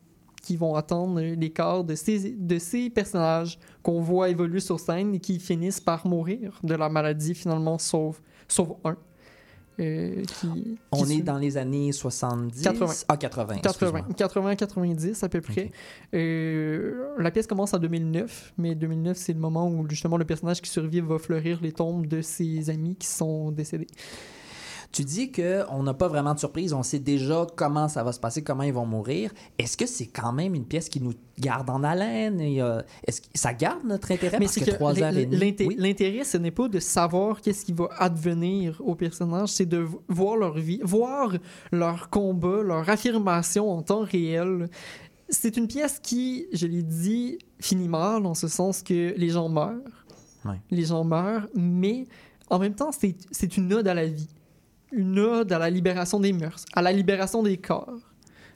qui 0.43 0.57
vont 0.57 0.75
attendre 0.75 1.21
euh, 1.21 1.35
les 1.37 1.51
corps 1.51 1.85
de 1.85 1.95
ces, 1.95 2.31
de 2.31 2.59
ces 2.59 2.91
personnages 2.91 3.59
qu'on 3.83 4.01
voit 4.01 4.29
évoluer 4.29 4.59
sur 4.61 4.81
scène 4.81 5.15
et 5.15 5.21
qui 5.21 5.39
finissent 5.39 5.81
par 5.81 6.05
mourir 6.07 6.59
de 6.65 6.75
la 6.75 6.89
maladie 6.89 7.35
finalement, 7.35 7.79
sauf, 7.79 8.21
sauf 8.49 8.69
un. 8.85 8.97
Euh, 9.81 10.23
qui, 10.23 10.79
On 10.91 11.05
qui 11.05 11.19
est 11.19 11.23
dans 11.23 11.39
les 11.39 11.57
années 11.57 11.93
70. 11.93 12.63
80. 12.63 12.93
Ah, 13.09 13.17
80. 13.17 13.59
80, 13.59 13.61
excuse-moi. 13.65 14.15
80, 14.17 14.57
90 14.57 15.23
à 15.23 15.29
peu 15.29 15.41
près. 15.41 15.71
Euh, 16.15 17.09
la 17.19 17.31
pièce 17.31 17.47
commence 17.47 17.73
en 17.73 17.79
2009, 17.79 18.55
mais 18.59 18.75
2009 18.75 19.17
c'est 19.17 19.33
le 19.33 19.41
moment 19.41 19.69
où 19.69 19.89
justement 19.89 20.17
le 20.17 20.25
personnage 20.25 20.61
qui 20.61 20.71
survit 20.71 21.01
va 21.01 21.19
fleurir 21.19 21.61
les 21.63 21.73
tombes 21.73 22.07
de 22.07 22.21
ses 22.21 22.71
amis 22.71 22.97
qui 22.97 23.07
sont 23.07 23.51
décédés. 23.51 23.87
Tu 24.93 25.05
dis 25.05 25.33
qu'on 25.33 25.83
n'a 25.83 25.95
pas 25.95 26.07
vraiment 26.09 26.35
de 26.35 26.39
surprise, 26.39 26.75
on 26.75 26.83
sait 26.83 26.99
déjà 26.99 27.47
comment 27.57 27.89
ça 27.89 28.05
va 28.05 28.13
se 28.13 28.21
passer, 28.21 28.43
comment 28.45 28.63
ils 28.63 28.75
vont 28.75 28.85
mourir. 28.85 29.31
Est-ce 29.59 29.77
que 29.79 29.87
c'est 29.87 30.07
quand 30.09 30.33
même 30.35 30.55
une 30.55 30.67
pièce 30.67 30.91
qui 30.91 31.01
nous 31.01 31.15
garde 31.39 31.71
en 31.71 31.83
haleine? 31.83 32.39
Et, 32.43 32.61
euh, 32.61 32.83
Est-ce 33.07 33.23
que 33.23 33.27
ça 33.35 33.55
garde 33.55 33.85
notre 33.87 34.13
intérêt? 34.13 34.39
mais 34.39 34.45
Parce 34.45 34.59
que 34.59 34.71
trois 34.71 35.03
heures 35.03 35.17
et 35.17 35.27
Oui. 35.27 35.77
l'intérêt 35.79 36.25
ce 36.25 36.37
n'est 36.37 36.51
pas 36.51 36.69
de 36.69 36.79
savoir 36.79 37.41
qu'est-ce 37.41 37.65
qui 37.65 37.73
va 37.73 37.89
advenir 37.99 38.83
aux 38.85 38.95
personnages, 38.95 39.49
c'est 39.49 39.65
de 39.65 39.87
voir 40.09 40.37
leur 40.37 40.59
vie, 40.59 40.81
voir 40.85 41.33
leur 41.73 42.11
combat, 42.11 42.63
leur 42.63 42.87
affirmation 42.91 43.71
en 43.71 43.81
temps 43.81 44.03
réel. 44.05 44.69
C'est 45.31 45.57
une 45.57 45.69
pièce 45.69 45.99
qui, 46.03 46.49
je 46.53 46.67
l'ai 46.67 46.83
dit, 46.83 47.39
finit 47.59 47.89
mal 47.89 48.27
en 48.27 48.35
ce 48.35 48.47
sens 48.47 48.83
que 48.83 49.15
les 49.17 49.31
gens 49.31 49.49
meurent. 49.49 50.05
Ouais. 50.45 50.61
Les 50.71 50.85
gens 50.85 51.05
meurent, 51.05 51.49
mais 51.55 52.07
en 52.51 52.59
même 52.59 52.75
temps, 52.75 52.93
c'est 52.93 53.15
c'est 53.31 53.57
une 53.57 53.73
ode 53.73 53.89
à 53.89 53.95
la 53.95 54.07
vie. 54.07 54.29
Une 54.93 55.19
ode 55.19 55.51
à 55.53 55.59
la 55.59 55.71
libération 55.71 56.21
des 56.21 56.35
mœurs, 56.35 56.67
à 56.75 56.83
la 56.83 56.93
libération 56.93 57.43
des 57.43 57.57
corps. 57.57 58.12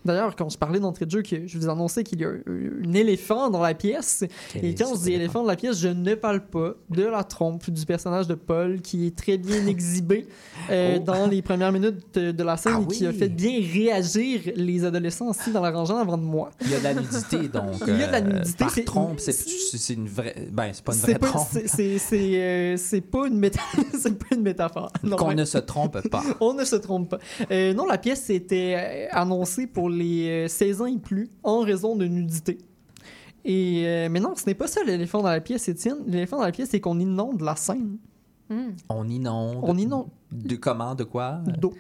D'ailleurs, 0.07 0.35
quand 0.37 0.49
je 0.49 0.57
parlais 0.59 0.81
d'entrée 0.81 1.05
de 1.07 1.11
jeu, 1.11 1.23
que 1.23 1.47
je 1.47 1.59
vous 1.59 1.69
annonçais 1.69 2.05
qu'il 2.05 2.21
y 2.21 2.25
a 2.25 2.29
un, 2.29 2.93
éléphant 2.95 3.51
dans 3.51 3.61
la 3.61 3.75
pièce, 3.75 4.25
Quel 4.53 4.65
et 4.65 4.75
quand 4.75 4.95
je 4.95 5.01
dis 5.03 5.13
éléphant 5.13 5.43
de 5.43 5.49
la 5.49 5.57
pièce, 5.57 5.79
je 5.79 5.89
ne 5.89 6.15
parle 6.15 6.41
pas 6.47 6.75
de 6.91 7.05
la 7.05 7.25
trompe 7.25 7.69
du 7.71 7.85
personnage 7.85 8.27
de 8.27 8.35
Paul 8.35 8.81
qui 8.81 9.07
est 9.09 9.17
très 9.17 9.37
bien 9.39 9.67
exhibé 9.67 10.27
euh, 10.71 10.97
Oh. 10.97 11.03
dans 11.05 11.27
les 11.27 11.43
premières 11.43 11.73
minutes 11.73 11.99
de, 12.15 12.31
de 12.33 12.43
la 12.45 12.57
scène 12.57 12.75
Ah 12.77 12.83
et 12.83 12.87
qui 12.95 13.07
a 13.07 13.13
fait 13.13 13.29
bien 13.29 13.59
réagir 13.61 14.41
les 14.55 14.85
adolescents 14.85 15.29
aussi 15.31 15.51
dans 15.53 15.61
la 15.61 15.71
rangée 15.71 15.93
avant 15.95 16.17
de 16.17 16.23
moi. 16.23 16.51
Il 16.63 16.71
y 16.71 16.75
a 16.75 16.79
de 16.79 16.85
la 16.85 16.95
nudité, 16.95 17.49
donc. 17.53 17.73
Il 17.87 17.97
y 17.99 18.03
a 18.03 18.07
de 18.07 18.13
la 18.13 18.19
euh, 18.19 18.39
nudité, 18.39 18.59
Par 18.59 18.71
c'est- 18.71 18.85
trompe, 18.85 19.21
c'est 19.21 19.95
une 19.95 20.09
vraie. 20.09 20.35
Ben, 20.53 20.71
c'est 20.73 20.85
pas 20.85 20.95
une 20.95 21.01
vraie 21.01 21.15
pas, 21.19 21.27
trompe. 21.29 21.49
c'est, 21.67 21.99
euh, 22.13 22.77
pas 23.11 23.27
une 23.27 23.41
méta- 23.41 23.61
c'est 23.99 24.17
pas 24.19 24.35
une 24.35 24.43
métaphore. 24.43 24.93
Qu'on 25.17 25.29
mais- 25.29 25.35
ne 25.35 25.45
se 25.45 25.59
trompe 25.59 26.09
pas. 26.09 26.23
On 26.41 26.55
ne 26.55 26.65
se 26.65 26.77
trompe 26.77 27.11
pas. 27.11 27.19
Euh, 27.51 27.75
non, 27.75 27.87
la 27.87 27.99
pièce 27.99 28.31
était 28.31 28.75
euh, 28.77 29.07
annoncée 29.11 29.67
pour 29.67 29.89
les 29.97 30.45
euh, 30.45 30.49
16 30.49 30.83
ans 30.83 30.87
et 30.87 30.99
plus 30.99 31.29
en 31.43 31.61
raison 31.61 31.97
de 31.97 32.07
nudité. 32.07 32.59
Et, 33.45 33.83
euh, 33.87 34.09
mais 34.11 34.21
non, 34.21 34.35
ce 34.35 34.45
n'est 34.47 34.55
pas 34.55 34.67
ça 34.67 34.83
l'éléphant 34.85 35.23
dans 35.23 35.29
la 35.31 35.41
pièce, 35.41 35.69
Étienne. 35.69 35.99
L'éléphant 36.07 36.37
dans 36.39 36.45
la 36.45 36.53
pièce, 36.53 36.71
c'est 36.71 36.81
qu'on 36.81 36.99
inonde 36.99 37.41
la 37.43 37.57
scène 37.57 37.99
Hmm. 38.49 38.75
On 38.89 39.09
inonde. 39.09 39.59
On 39.63 39.77
inonde. 39.77 40.07
De 40.31 40.55
comment, 40.55 40.95
de 40.95 41.03
quoi? 41.03 41.41
D'eau. 41.59 41.73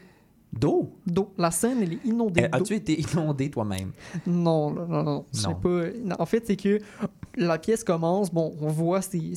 D'eau? 0.53 0.91
D'eau. 1.07 1.33
La 1.38 1.53
scène, 1.53 1.79
elle 1.81 1.93
est 1.93 2.05
inondée 2.05 2.43
Euh, 2.43 2.49
d'eau. 2.49 2.57
As-tu 2.64 2.75
été 2.75 3.01
inondé 3.14 3.51
toi-même? 3.51 3.93
Non, 4.27 4.71
non, 4.73 4.87
non, 4.88 5.05
non. 5.05 5.55
Pas... 5.62 5.69
non, 6.03 6.17
En 6.19 6.27
fait, 6.27 6.45
c'est 6.45 6.57
que 6.57 6.81
la 7.37 7.59
pièce 7.59 7.85
commence, 7.85 8.33
bon, 8.33 8.57
on 8.61 8.68
voit 8.68 9.03
ces, 9.03 9.35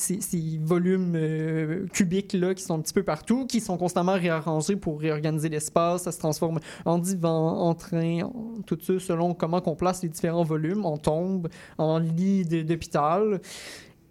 volumes 0.61 1.13
euh, 1.15 1.85
cubiques 1.87 2.33
là 2.33 2.53
qui 2.53 2.63
sont 2.63 2.75
un 2.75 2.81
petit 2.81 2.93
peu 2.93 3.03
partout, 3.03 3.45
qui 3.45 3.59
sont 3.59 3.77
constamment 3.77 4.13
réarrangés 4.13 4.75
pour 4.75 4.99
réorganiser 4.99 5.49
l'espace. 5.49 6.03
Ça 6.03 6.11
se 6.11 6.19
transforme 6.19 6.59
en 6.85 6.97
divan, 6.97 7.57
en 7.59 7.75
train, 7.75 8.21
en 8.23 8.61
tout 8.65 8.77
ça 8.81 8.99
selon 8.99 9.33
comment 9.33 9.61
qu'on 9.61 9.75
place 9.75 10.01
les 10.01 10.09
différents 10.09 10.43
volumes, 10.43 10.85
en 10.85 10.97
tombe, 10.97 11.49
en 11.77 11.99
lit 11.99 12.45
d'hôpital. 12.45 13.41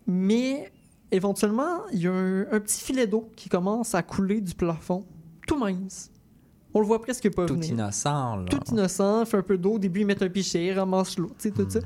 Mais 0.06 0.70
éventuellement, 1.10 1.86
il 1.92 2.02
y 2.02 2.06
a 2.06 2.12
un, 2.12 2.42
un 2.52 2.60
petit 2.60 2.82
filet 2.82 3.06
d'eau 3.06 3.30
qui 3.36 3.48
commence 3.48 3.94
à 3.94 4.02
couler 4.02 4.40
du 4.40 4.54
plafond, 4.54 5.04
tout 5.46 5.58
mince. 5.58 6.10
On 6.74 6.80
le 6.80 6.86
voit 6.86 7.00
presque 7.00 7.32
pas 7.34 7.46
Tout 7.46 7.54
venir 7.54 7.70
innocent, 7.70 8.36
là. 8.36 8.44
tout 8.50 8.60
innocent, 8.70 9.24
fait 9.24 9.38
un 9.38 9.42
peu 9.42 9.56
d'eau, 9.56 9.74
au 9.74 9.78
début 9.78 10.00
ils 10.00 10.06
mettent 10.06 10.22
un 10.22 10.28
pichet, 10.28 10.72
ramassent 10.74 11.18
l'eau, 11.18 11.30
tu 11.38 11.48
sais, 11.48 11.50
tout 11.50 11.68
ça. 11.68 11.80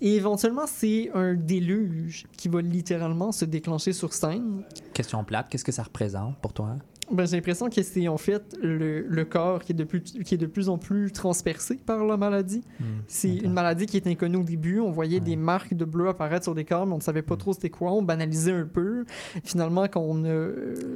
Et 0.00 0.14
éventuellement, 0.14 0.66
c'est 0.66 1.10
un 1.14 1.34
déluge 1.34 2.26
qui 2.36 2.48
va 2.48 2.60
littéralement 2.60 3.32
se 3.32 3.44
déclencher 3.44 3.92
sur 3.92 4.12
scène. 4.12 4.62
Question 4.92 5.24
plate, 5.24 5.48
qu'est-ce 5.48 5.64
que 5.64 5.72
ça 5.72 5.82
représente 5.82 6.36
pour 6.38 6.52
toi? 6.52 6.76
Ben, 7.10 7.24
j'ai 7.24 7.36
l'impression 7.36 7.70
que 7.70 7.82
c'est 7.82 8.08
en 8.08 8.16
fait 8.16 8.56
le, 8.60 9.02
le 9.02 9.24
corps 9.24 9.62
qui 9.62 9.70
est, 9.70 9.74
de 9.76 9.84
plus, 9.84 10.00
qui 10.00 10.34
est 10.34 10.38
de 10.38 10.46
plus 10.46 10.68
en 10.68 10.76
plus 10.76 11.12
transpercé 11.12 11.76
par 11.76 12.04
la 12.04 12.16
maladie. 12.16 12.62
C'est 13.06 13.30
Ok. 13.32 13.42
une 13.44 13.52
maladie 13.52 13.86
qui 13.86 13.96
est 13.96 14.06
inconnue 14.08 14.38
au 14.38 14.42
début. 14.42 14.80
On 14.80 14.90
voyait 14.90 15.20
des 15.20 15.36
marques 15.36 15.72
de 15.74 15.84
bleu 15.84 16.08
apparaître 16.08 16.42
sur 16.44 16.54
des 16.56 16.64
corps, 16.64 16.84
mais 16.84 16.94
on 16.94 16.96
ne 16.96 17.02
savait 17.02 17.22
pas 17.22 17.36
trop 17.36 17.52
c'était 17.52 17.70
quoi. 17.70 17.92
On 17.92 18.02
banalisait 18.02 18.50
un 18.52 18.66
peu. 18.66 19.04
Finalement, 19.44 19.84
quand, 19.86 20.00
on 20.02 20.24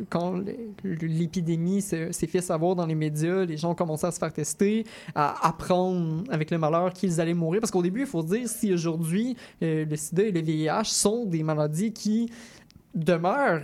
quand 0.08 0.40
l'épidémie 0.84 1.80
se- 1.82 2.12
s'est 2.12 2.26
fait 2.26 2.40
savoir 2.40 2.74
dans 2.76 2.86
les 2.86 2.94
médias, 2.94 3.44
les 3.44 3.56
gens 3.56 3.70
ont 3.70 3.74
commencé 3.74 4.06
à 4.06 4.10
se 4.10 4.18
faire 4.18 4.32
tester, 4.32 4.84
à 5.14 5.46
apprendre 5.46 6.24
avec 6.30 6.50
le 6.50 6.58
malheur 6.58 6.92
qu'ils 6.92 7.20
allaient 7.20 7.34
mourir. 7.34 7.60
Parce 7.60 7.70
qu'au 7.70 7.82
début, 7.82 8.00
il 8.00 8.06
faut 8.06 8.22
se 8.22 8.26
dire, 8.34 8.48
si 8.48 8.72
aujourd'hui, 8.72 9.36
euh, 9.62 9.84
le 9.84 9.96
sida 9.96 10.24
et 10.24 10.32
le 10.32 10.40
VIH 10.40 10.84
sont 10.84 11.24
des 11.26 11.42
maladies 11.42 11.92
qui 11.92 12.30
demeurent 12.94 13.62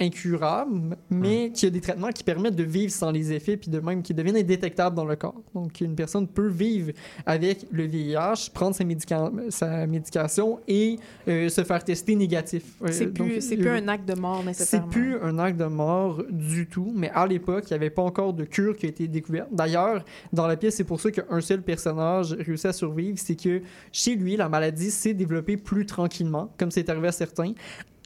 incurables, 0.00 0.96
mais 1.10 1.50
qui 1.52 1.66
a 1.66 1.70
des 1.70 1.80
traitements 1.80 2.10
qui 2.10 2.24
permettent 2.24 2.56
de 2.56 2.64
vivre 2.64 2.92
sans 2.92 3.10
les 3.10 3.32
effets, 3.32 3.56
puis 3.56 3.70
de 3.70 3.80
même 3.80 4.02
qui 4.02 4.12
deviennent 4.14 4.36
indétectables 4.36 4.96
dans 4.96 5.04
le 5.04 5.16
corps. 5.16 5.40
Donc, 5.54 5.80
une 5.80 5.94
personne 5.94 6.26
peut 6.26 6.48
vivre 6.48 6.92
avec 7.26 7.66
le 7.70 7.84
VIH, 7.84 8.50
prendre 8.52 8.74
sa, 8.74 8.84
médica- 8.84 9.32
sa 9.50 9.86
médication 9.86 10.60
et 10.68 10.98
euh, 11.28 11.48
se 11.48 11.62
faire 11.64 11.82
tester 11.84 12.14
négatif. 12.16 12.64
Euh, 12.82 12.88
C'est 12.90 13.06
plus, 13.06 13.40
c'est 13.40 13.56
euh, 13.56 13.60
plus 13.60 13.68
un 13.70 13.88
acte 13.88 14.08
de 14.08 14.14
mort 14.18 14.38
c'est 14.40 14.46
nécessairement. 14.46 14.88
plus 14.88 15.16
un 15.20 15.38
acte 15.38 15.58
de 15.58 15.64
mort 15.66 16.22
du 16.30 16.66
tout, 16.66 16.92
mais 16.94 17.10
à 17.10 17.26
l'époque, 17.26 17.64
il 17.70 17.72
n'y 17.72 17.76
avait 17.76 17.90
pas 17.90 18.02
encore 18.02 18.32
de 18.34 18.44
cure 18.44 18.76
qui 18.76 18.86
a 18.86 18.88
été 18.88 19.08
découverte. 19.08 19.48
D'ailleurs, 19.52 20.04
dans 20.32 20.46
la 20.46 20.56
pièce, 20.56 20.76
c'est 20.76 20.84
pour 20.84 21.00
ça 21.00 21.10
qu'un 21.10 21.40
seul 21.40 21.62
personnage 21.62 22.32
réussit 22.32 22.66
à 22.66 22.72
survivre, 22.72 23.18
c'est 23.18 23.36
que 23.36 23.62
chez 23.92 24.16
lui, 24.16 24.36
la 24.36 24.48
maladie 24.48 24.90
s'est 24.90 25.14
développée 25.14 25.56
plus 25.56 25.86
tranquillement, 25.86 26.52
comme 26.58 26.70
c'est 26.70 26.88
arrivé 26.88 27.08
à 27.08 27.12
certains, 27.12 27.52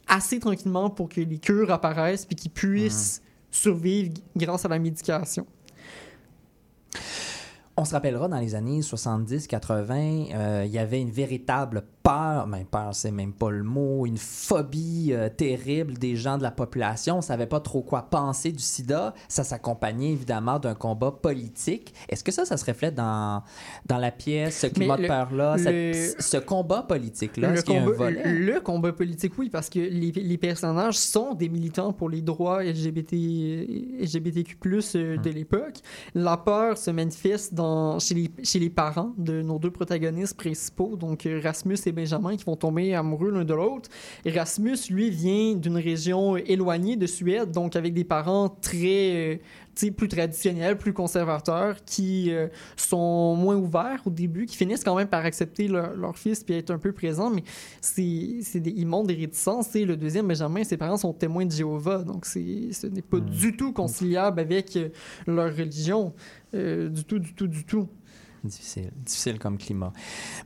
assez 0.09 0.39
tranquillement 0.39 0.89
pour 0.89 1.07
que 1.07 1.21
les 1.21 1.39
cures 1.39 1.71
apparaissent 1.71 2.25
puis 2.25 2.35
qu'ils 2.35 2.51
puissent 2.51 3.21
survivre 3.51 4.11
grâce 4.35 4.65
à 4.65 4.67
la 4.67 4.79
médication. 4.79 5.45
On 7.77 7.85
se 7.85 7.93
rappellera 7.93 8.27
dans 8.27 8.39
les 8.39 8.55
années 8.55 8.81
70-80, 8.81 10.33
euh, 10.33 10.63
il 10.65 10.71
y 10.71 10.79
avait 10.79 10.99
une 10.99 11.11
véritable 11.11 11.83
peur, 12.09 12.47
mais 12.47 12.65
peur, 12.69 12.89
c'est 12.95 13.11
même 13.11 13.33
pas 13.33 13.51
le 13.51 13.63
mot, 13.63 14.05
une 14.05 14.17
phobie 14.17 15.09
euh, 15.11 15.29
terrible 15.29 15.93
des 15.97 16.15
gens 16.15 16.37
de 16.37 16.43
la 16.43 16.51
population. 16.51 17.17
On 17.17 17.21
savait 17.21 17.45
pas 17.45 17.59
trop 17.59 17.81
quoi 17.81 18.03
penser 18.09 18.51
du 18.51 18.63
sida. 18.63 19.13
Ça 19.27 19.43
s'accompagnait 19.43 20.11
évidemment 20.11 20.57
d'un 20.59 20.73
combat 20.75 21.11
politique. 21.11 21.93
Est-ce 22.09 22.23
que 22.23 22.31
ça, 22.31 22.45
ça 22.45 22.57
se 22.57 22.65
reflète 22.65 22.95
dans, 22.95 23.43
dans 23.85 23.97
la 23.97 24.11
pièce, 24.11 24.59
ce 24.61 24.67
climat 24.67 24.97
le- 24.97 25.03
de 25.03 25.07
peur-là, 25.07 25.55
le- 25.57 25.93
ce 26.19 26.37
combat 26.37 26.81
politique-là? 26.81 27.51
Le 27.53 27.61
combat, 27.61 28.09
le 28.09 28.59
combat 28.59 28.93
politique, 28.93 29.33
oui, 29.37 29.49
parce 29.49 29.69
que 29.69 29.79
les, 29.79 30.11
les 30.11 30.37
personnages 30.37 30.97
sont 30.97 31.33
des 31.35 31.49
militants 31.49 31.93
pour 31.93 32.09
les 32.09 32.21
droits 32.21 32.63
LGBT, 32.63 33.13
LGBTQ+, 34.01 34.57
euh, 34.95 35.17
Hmm. 35.17 35.21
de 35.21 35.29
l'époque. 35.29 35.75
La 36.15 36.37
peur 36.37 36.77
se 36.77 36.91
manifeste 36.91 37.53
dans, 37.53 37.99
chez, 37.99 38.15
les, 38.15 38.31
chez 38.43 38.59
les 38.59 38.69
parents 38.69 39.13
de 39.17 39.41
nos 39.41 39.59
deux 39.59 39.71
protagonistes 39.71 40.37
principaux, 40.37 40.95
donc 40.95 41.25
euh, 41.25 41.39
Rasmus 41.43 41.77
et 41.85 41.91
Benjamin, 41.99 42.37
qui 42.37 42.45
vont 42.45 42.55
tomber 42.55 42.95
amoureux 42.95 43.31
l'un 43.31 43.45
de 43.45 43.53
l'autre. 43.53 43.89
Et 44.25 44.31
Rasmus, 44.31 44.77
lui, 44.89 45.09
vient 45.09 45.55
d'une 45.55 45.77
région 45.77 46.37
éloignée 46.37 46.95
de 46.95 47.07
Suède, 47.07 47.51
donc 47.51 47.75
avec 47.75 47.93
des 47.93 48.03
parents 48.03 48.49
très... 48.49 49.35
euh, 49.35 49.37
plus 49.95 50.09
traditionnels, 50.09 50.77
plus 50.77 50.91
conservateurs, 50.91 51.77
qui 51.85 52.31
euh, 52.31 52.49
sont 52.75 53.33
moins 53.35 53.55
ouverts 53.55 54.01
au 54.05 54.09
début, 54.09 54.45
qui 54.45 54.57
finissent 54.57 54.83
quand 54.83 54.97
même 54.97 55.07
par 55.07 55.23
accepter 55.23 55.69
leur, 55.69 55.95
leur 55.95 56.17
fils 56.17 56.43
puis 56.43 56.55
être 56.55 56.71
un 56.71 56.77
peu 56.79 56.91
présents, 56.91 57.29
mais 57.29 57.43
c'est, 57.79 58.59
des, 58.59 58.73
ils 58.75 58.85
montrent 58.85 59.07
des 59.07 59.15
réticences. 59.15 59.73
Et 59.77 59.85
le 59.85 59.95
deuxième, 59.95 60.27
Benjamin, 60.27 60.65
ses 60.65 60.75
parents 60.75 60.97
sont 60.97 61.13
témoins 61.13 61.45
de 61.45 61.53
Jéhovah, 61.53 62.03
donc 62.03 62.25
ce 62.25 62.87
n'est 62.87 63.01
pas 63.01 63.19
Mm. 63.19 63.29
du 63.29 63.55
tout 63.55 63.71
conciliable 63.73 64.39
avec 64.39 64.75
euh, 64.75 64.89
leur 65.27 65.55
religion. 65.55 66.13
Euh, 66.55 66.89
du 66.89 67.03
tout, 67.03 67.19
du 67.19 67.33
tout, 67.33 67.47
du 67.47 67.63
tout. 67.63 67.87
Difficile. 68.43 68.91
Difficile 68.95 69.39
comme 69.39 69.57
climat. 69.57 69.91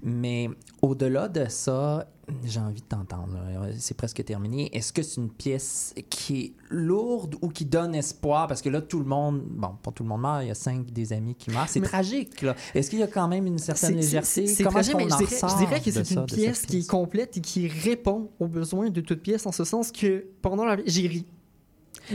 Mais 0.01 0.49
au-delà 0.81 1.27
de 1.27 1.45
ça, 1.49 2.07
j'ai 2.45 2.59
envie 2.59 2.81
de 2.81 2.85
t'entendre. 2.87 3.37
C'est 3.77 3.95
presque 3.97 4.23
terminé. 4.23 4.69
Est-ce 4.75 4.93
que 4.93 5.01
c'est 5.03 5.19
une 5.19 5.29
pièce 5.29 5.93
qui 6.09 6.39
est 6.41 6.53
lourde 6.69 7.35
ou 7.41 7.49
qui 7.49 7.65
donne 7.65 7.95
espoir? 7.95 8.47
Parce 8.47 8.61
que 8.61 8.69
là, 8.69 8.81
tout 8.81 8.99
le 8.99 9.05
monde, 9.05 9.41
bon, 9.45 9.75
pas 9.81 9.91
tout 9.91 10.03
le 10.03 10.09
monde 10.09 10.21
meurt, 10.21 10.43
il 10.43 10.47
y 10.47 10.51
a 10.51 10.55
cinq 10.55 10.91
des 10.91 11.11
amis 11.13 11.35
qui 11.35 11.51
meurent. 11.51 11.67
C'est 11.67 11.79
Mais- 11.81 11.87
tragique, 11.87 12.41
là. 12.41 12.55
Est-ce 12.73 12.89
qu'il 12.89 12.99
y 12.99 13.03
a 13.03 13.07
quand 13.07 13.27
même 13.27 13.45
une 13.45 13.57
certaine 13.57 13.95
légèreté? 13.95 14.47
c'est- 14.47 14.63
tragique, 14.63 14.95
mais 14.95 15.03
je 15.03 15.07
dirais, 15.17 15.25
je 15.29 15.33
ressort 15.45 15.57
dirais 15.57 15.81
que 15.81 15.91
c'est 15.91 16.11
une 16.11 16.25
pièce 16.25 16.65
qui 16.65 16.79
est 16.79 16.87
complète 16.89 17.37
et 17.37 17.41
qui 17.41 17.67
répond 17.67 18.29
aux 18.39 18.47
besoins 18.47 18.89
de 18.89 19.01
toute 19.01 19.21
pièce 19.21 19.45
en 19.45 19.51
ce 19.51 19.63
sens 19.65 19.91
que 19.91 20.25
pendant 20.41 20.65
la 20.65 20.77
j'ai 20.85 21.07
ri. 21.07 21.25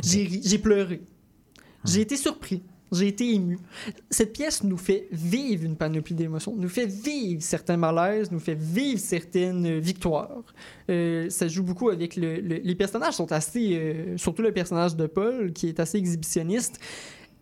J'ai 0.03 0.25
ri, 0.25 0.41
j'ai 0.45 0.59
pleuré. 0.59 1.03
J'ai 1.85 2.01
été 2.01 2.17
surpris. 2.17 2.63
J'ai 2.91 3.09
été 3.09 3.35
ému. 3.35 3.59
Cette 4.11 4.33
pièce 4.33 4.63
nous 4.65 4.79
fait 4.79 5.09
vivre 5.13 5.65
une 5.65 5.77
panoplie 5.77 6.15
d'émotions, 6.15 6.55
nous 6.57 6.69
fait 6.69 6.87
vivre 6.87 7.43
certains 7.43 7.77
malaises, 7.77 8.31
nous 8.33 8.39
fait 8.39 8.55
vivre 8.59 8.99
certaines 9.01 9.79
victoires. 9.79 10.43
Euh, 10.91 11.29
ça 11.29 11.49
joue 11.49 11.63
beaucoup 11.63 11.91
avec 11.91 12.17
le, 12.17 12.37
le- 12.41 12.61
les 12.63 12.75
personnages 12.75 13.15
sont 13.15 13.31
assez, 13.33 13.75
euh, 13.77 14.17
surtout 14.17 14.43
le 14.43 14.53
personnage 14.53 14.97
de 14.97 15.07
Paul 15.07 15.53
qui 15.53 15.69
est 15.69 15.81
assez 15.81 15.99
exhibitionniste. 15.99 16.81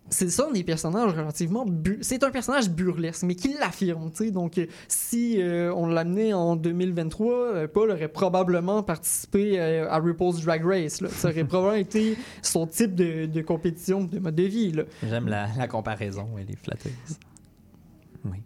C'est 0.08 0.30
ça, 0.30 0.48
des 0.52 0.62
personnages 0.62 1.12
relativement. 1.12 1.66
C'est 2.00 2.22
un 2.22 2.30
personnage 2.30 2.70
burlesque, 2.70 3.24
mais 3.24 3.34
qui 3.34 3.54
l'affirme, 3.54 4.10
tu 4.12 4.26
sais. 4.26 4.30
Donc, 4.30 4.56
euh, 4.58 4.66
si 4.86 5.42
euh, 5.42 5.72
on 5.74 5.86
l'amenait 5.86 6.32
en 6.32 6.54
2023, 6.54 7.34
euh, 7.34 7.68
Paul 7.68 7.90
aurait 7.90 8.08
probablement 8.08 8.84
participé 8.84 9.58
euh, 9.58 9.90
à 9.90 9.98
RuPaul's 9.98 10.42
Drag 10.44 10.64
Race. 10.64 11.04
Ça 11.08 11.30
aurait 11.30 11.44
probablement 11.48 11.80
été 11.80 12.16
son 12.40 12.66
type 12.66 12.94
de, 12.94 13.26
de 13.26 13.40
compétition, 13.42 14.04
de 14.04 14.20
mode 14.20 14.36
de 14.36 14.44
vie. 14.44 14.72
J'aime 15.02 15.26
la, 15.28 15.48
la 15.58 15.66
comparaison, 15.66 16.28
elle 16.38 16.50
est 16.50 16.56
flatteuse. 16.56 17.18
Oui. 18.24 18.38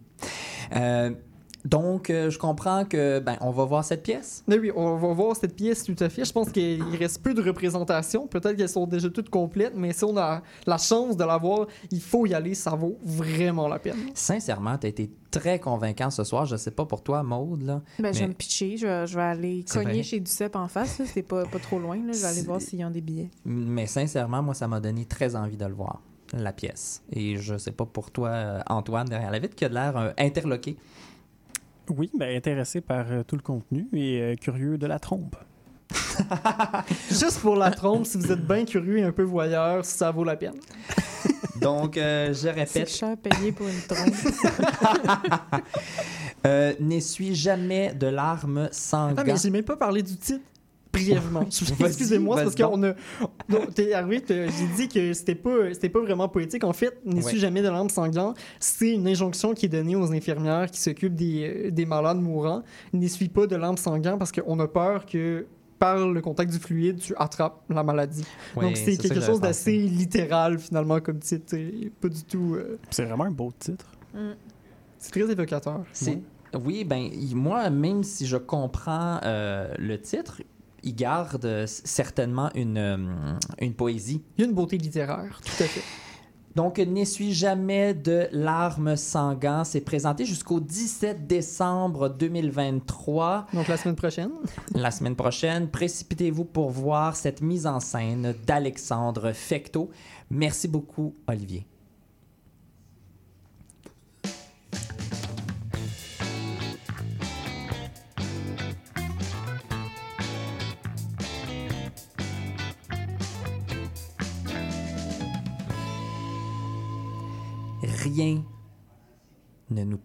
Donc, 1.65 2.09
euh, 2.09 2.29
je 2.29 2.39
comprends 2.39 2.85
que, 2.85 3.19
ben, 3.19 3.37
on 3.41 3.51
va 3.51 3.65
voir 3.65 3.83
cette 3.83 4.03
pièce. 4.03 4.43
Mais 4.47 4.57
oui, 4.57 4.71
on 4.75 4.95
va 4.95 5.13
voir 5.13 5.35
cette 5.35 5.55
pièce 5.55 5.83
tout 5.83 5.95
à 5.99 6.09
fait. 6.09 6.25
Je 6.25 6.31
pense 6.31 6.49
qu'il 6.51 6.81
reste 6.97 7.21
peu 7.21 7.33
de 7.33 7.41
représentations. 7.41 8.27
Peut-être 8.27 8.55
qu'elles 8.55 8.69
sont 8.69 8.87
déjà 8.87 9.09
toutes 9.09 9.29
complètes, 9.29 9.73
mais 9.75 9.93
si 9.93 10.03
on 10.03 10.17
a 10.17 10.41
la 10.65 10.77
chance 10.77 11.15
de 11.17 11.23
la 11.23 11.37
voir, 11.37 11.67
il 11.91 12.01
faut 12.01 12.25
y 12.25 12.33
aller. 12.33 12.55
Ça 12.55 12.71
vaut 12.71 12.97
vraiment 13.03 13.67
la 13.67 13.79
peine. 13.79 13.97
Sincèrement, 14.13 14.77
tu 14.77 14.87
as 14.87 14.89
été 14.89 15.11
très 15.29 15.59
convaincant 15.59 16.09
ce 16.09 16.23
soir. 16.23 16.45
Je 16.45 16.55
sais 16.55 16.71
pas 16.71 16.85
pour 16.85 17.03
toi, 17.03 17.23
Maude, 17.23 17.61
là. 17.63 17.81
Ben, 17.99 18.13
je 18.13 18.19
vais 18.19 18.27
me 18.27 18.33
pitcher. 18.33 18.77
Je 18.77 18.87
vais, 18.87 19.07
je 19.07 19.15
vais 19.15 19.21
aller 19.23 19.63
C'est 19.67 19.83
cogner 19.83 20.03
chez 20.03 20.19
Ducep 20.19 20.55
en 20.55 20.67
face. 20.67 21.01
C'est 21.05 21.21
pas, 21.21 21.45
pas 21.45 21.59
trop 21.59 21.79
loin. 21.79 21.95
là. 21.97 22.11
Je 22.13 22.19
vais 22.19 22.25
aller 22.27 22.41
voir 22.41 22.59
s'ils 22.61 22.83
ont 22.83 22.89
des 22.89 23.01
billets. 23.01 23.29
Mais 23.45 23.85
sincèrement, 23.85 24.41
moi, 24.41 24.53
ça 24.53 24.67
m'a 24.67 24.79
donné 24.79 25.05
très 25.05 25.35
envie 25.35 25.57
de 25.57 25.65
le 25.65 25.73
voir, 25.73 26.01
la 26.33 26.51
pièce. 26.53 27.01
Et 27.13 27.37
je 27.37 27.57
sais 27.57 27.71
pas 27.71 27.85
pour 27.85 28.11
toi, 28.11 28.29
euh, 28.29 28.59
Antoine, 28.67 29.07
derrière 29.07 29.31
la 29.31 29.39
vitre, 29.39 29.55
qui 29.55 29.65
a 29.65 29.69
de 29.69 29.73
l'air 29.75 29.95
euh, 29.97 30.11
interloqué. 30.17 30.75
Oui, 31.97 32.09
ben, 32.17 32.35
intéressé 32.35 32.79
par 32.81 33.05
euh, 33.11 33.23
tout 33.23 33.35
le 33.35 33.41
contenu 33.41 33.87
et 33.93 34.21
euh, 34.21 34.35
curieux 34.35 34.77
de 34.77 34.87
la 34.87 34.97
trompe. 34.97 35.35
Juste 37.09 37.39
pour 37.41 37.57
la 37.57 37.69
trompe, 37.71 38.05
si 38.05 38.17
vous 38.17 38.31
êtes 38.31 38.45
bien 38.47 38.63
curieux 38.63 38.99
et 38.99 39.03
un 39.03 39.11
peu 39.11 39.23
voyeur, 39.23 39.83
ça 39.83 40.09
vaut 40.11 40.23
la 40.23 40.37
peine. 40.37 40.55
Donc, 41.61 41.97
euh, 41.97 42.29
je 42.29 42.33
C'est 42.33 42.51
répète, 42.51 42.89
cher 42.89 43.17
payé 43.17 43.51
pour 43.51 43.67
une 43.67 43.81
trompe. 43.81 44.15
euh, 46.47 46.73
n'essuie 46.79 47.35
jamais 47.35 47.93
de 47.93 48.07
larmes 48.07 48.67
Ah, 48.69 48.73
sanglantes. 48.73 49.25
mais 49.27 49.35
j'ai 49.35 49.49
même 49.49 49.63
pas 49.65 49.75
parlé 49.75 50.01
du 50.01 50.15
titre. 50.15 50.43
Brièvement. 50.93 51.41
Excusez-moi, 51.79 52.37
c'est 52.37 52.43
parce 52.43 52.55
qu'on 52.55 52.83
a. 52.83 52.93
T'es 53.73 53.93
arrivé, 53.93 54.21
t'as- 54.21 54.47
j'ai 54.47 54.67
dit 54.75 54.87
que 54.89 55.13
c'était 55.13 55.35
pas, 55.35 55.73
c'était 55.73 55.89
pas 55.89 56.01
vraiment 56.01 56.27
poétique. 56.27 56.63
En 56.63 56.73
fait, 56.73 56.99
n'essuie 57.05 57.35
Ouais. 57.35 57.39
jamais 57.39 57.61
de 57.61 57.67
larmes 57.69 57.89
sanglantes. 57.89 58.37
C'est 58.59 58.91
une 58.91 59.07
injonction 59.07 59.53
qui 59.53 59.67
est 59.67 59.69
donnée 59.69 59.95
aux 59.95 60.11
infirmières 60.11 60.69
qui 60.69 60.79
s'occupent 60.81 61.15
des, 61.15 61.65
euh, 61.67 61.71
des 61.71 61.85
malades 61.85 62.19
mourants. 62.19 62.63
N'essuie 62.93 63.29
pas 63.29 63.47
de 63.47 63.55
larmes 63.55 63.77
sanglantes 63.77 64.19
parce 64.19 64.31
qu'on 64.31 64.59
a 64.59 64.67
peur 64.67 65.05
que 65.05 65.45
par 65.79 66.07
le 66.07 66.21
contact 66.21 66.51
du 66.51 66.59
fluide, 66.59 66.99
tu 66.99 67.13
attrapes 67.17 67.63
la 67.69 67.83
maladie. 67.83 68.25
Ouais, 68.55 68.65
Donc 68.65 68.77
c'est 68.77 68.97
quelque 68.97 69.15
que 69.15 69.21
chose 69.21 69.39
d'assez 69.41 69.79
pensé. 69.81 69.87
littéral 69.95 70.59
finalement 70.59 70.99
comme 70.99 71.19
titre. 71.19 71.55
Pas 72.01 72.09
du 72.09 72.23
tout. 72.23 72.55
euh, 72.55 72.77
C'est 72.91 73.05
vraiment 73.05 73.23
un 73.23 73.31
beau 73.31 73.51
titre. 73.57 73.85
Mm. 74.13 74.31
c'est 74.99 75.11
très 75.11 75.31
évocateur. 75.31 75.83
C'est- 75.93 76.19
Oui, 76.65 76.83
ben 76.83 77.09
moi, 77.33 77.69
même 77.69 78.03
si 78.03 78.27
je 78.27 78.35
comprends 78.35 79.19
euh, 79.23 79.73
le 79.79 79.97
titre, 79.99 80.41
il 80.83 80.95
garde 80.95 81.45
euh, 81.45 81.65
certainement 81.67 82.49
une, 82.55 82.77
euh, 82.77 82.97
une 83.59 83.73
poésie. 83.73 84.21
Il 84.37 84.41
y 84.41 84.43
a 84.45 84.49
une 84.49 84.55
beauté 84.55 84.77
littéraire, 84.77 85.39
tout 85.43 85.63
à 85.63 85.67
fait. 85.67 85.81
Donc, 86.55 86.79
N'essuie 86.79 87.33
jamais 87.33 87.93
de 87.93 88.27
larmes 88.33 88.97
sanguin. 88.97 89.63
C'est 89.63 89.81
présenté 89.81 90.25
jusqu'au 90.25 90.59
17 90.59 91.25
décembre 91.25 92.09
2023. 92.09 93.47
Donc 93.53 93.67
la 93.69 93.77
semaine 93.77 93.95
prochaine. 93.95 94.31
La 94.75 94.91
semaine 94.91 95.15
prochaine, 95.15 95.69
précipitez-vous 95.69 96.43
pour 96.43 96.69
voir 96.69 97.15
cette 97.15 97.41
mise 97.41 97.67
en 97.67 97.79
scène 97.79 98.35
d'Alexandre 98.45 99.31
Fecto. 99.31 99.91
Merci 100.29 100.67
beaucoup, 100.67 101.15
Olivier. 101.27 101.65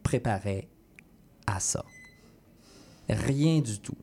Préparait 0.07 0.69
à 1.49 1.59
ça. 1.59 1.85
Rien 3.09 3.59
du 3.59 3.81
tout. 3.81 3.97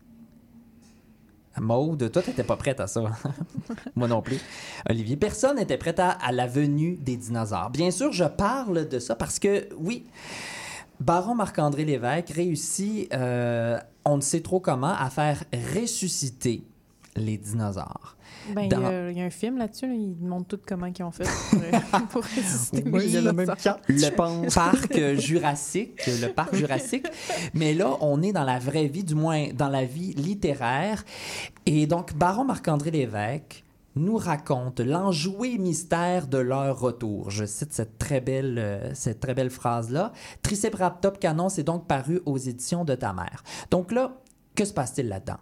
Maude, 1.57 2.11
toi, 2.11 2.21
t'étais 2.21 2.43
pas 2.43 2.57
prête 2.57 2.81
à 2.81 2.87
ça. 2.87 3.03
Moi 3.95 4.09
non 4.09 4.21
plus. 4.21 4.37
Olivier, 4.89 5.15
personne 5.15 5.55
n'était 5.55 5.77
prêt 5.77 5.97
à, 5.97 6.09
à 6.09 6.33
la 6.33 6.45
venue 6.45 6.97
des 6.97 7.15
dinosaures. 7.15 7.69
Bien 7.69 7.89
sûr, 7.89 8.11
je 8.11 8.25
parle 8.25 8.89
de 8.89 8.99
ça 8.99 9.15
parce 9.15 9.39
que, 9.39 9.69
oui, 9.77 10.05
Baron 10.99 11.35
Marc-André 11.35 11.85
Lévesque 11.85 12.31
réussit, 12.31 13.13
euh, 13.13 13.79
on 14.03 14.17
ne 14.17 14.21
sait 14.21 14.41
trop 14.41 14.59
comment, 14.59 14.93
à 14.93 15.09
faire 15.09 15.41
ressusciter 15.73 16.65
les 17.15 17.37
dinosaures. 17.37 18.17
Ben, 18.53 18.63
il 18.63 18.71
y 18.71 18.75
a- 18.75 19.09
il 19.11 19.17
y, 19.17 19.21
a 19.21 19.25
un 19.25 19.29
film 19.29 19.57
là-dessus. 19.57 19.87
là. 19.87 19.93
Ils 19.93 20.17
montrent 20.19 20.47
tout 20.57 20.59
comment 20.67 20.87
ils 20.87 21.03
ont 21.03 21.11
fait 21.11 21.23
pour, 21.49 21.59
euh, 21.63 21.99
pour 22.09 22.23
résister. 22.23 22.83
Oui, 22.91 23.03
il 23.05 23.11
y 23.23 23.27
a 23.27 23.31
même 23.33 23.53
quatre, 23.61 23.79
je 23.87 24.05
le 24.05 24.11
pense. 24.11 24.53
parc 24.53 24.99
jurassique, 25.15 26.01
le 26.07 26.27
parc 26.27 26.55
jurassique. 26.55 27.07
Mais 27.53 27.73
là, 27.73 27.95
on 28.01 28.21
est 28.21 28.33
dans 28.33 28.43
la 28.43 28.59
vraie 28.59 28.87
vie, 28.87 29.03
du 29.03 29.15
moins 29.15 29.47
dans 29.53 29.69
la 29.69 29.85
vie 29.85 30.13
littéraire. 30.13 31.03
Et 31.65 31.87
donc, 31.87 32.13
Baron 32.15 32.43
Marc-André 32.45 32.91
Lévesque 32.91 33.63
nous 33.95 34.17
raconte 34.17 34.79
l'enjoué 34.79 35.59
mystère 35.59 36.25
de 36.27 36.39
leur 36.39 36.79
retour. 36.79 37.29
Je 37.29 37.45
cite 37.45 37.71
cette 37.73 37.99
très 37.99 38.21
belle, 38.21 38.57
euh, 38.57 38.91
cette 38.95 39.19
très 39.19 39.35
belle 39.35 39.51
phrase-là. 39.51 40.11
Triceratops 40.41 41.19
Canon 41.19 41.47
c'est 41.49 41.61
donc 41.63 41.85
paru 41.87 42.19
aux 42.25 42.39
éditions 42.39 42.85
de 42.85 42.95
ta 42.95 43.13
mère. 43.13 43.43
Donc 43.69 43.91
là, 43.91 44.17
que 44.55 44.65
se 44.65 44.73
passe-t-il 44.73 45.07
là-dedans? 45.07 45.39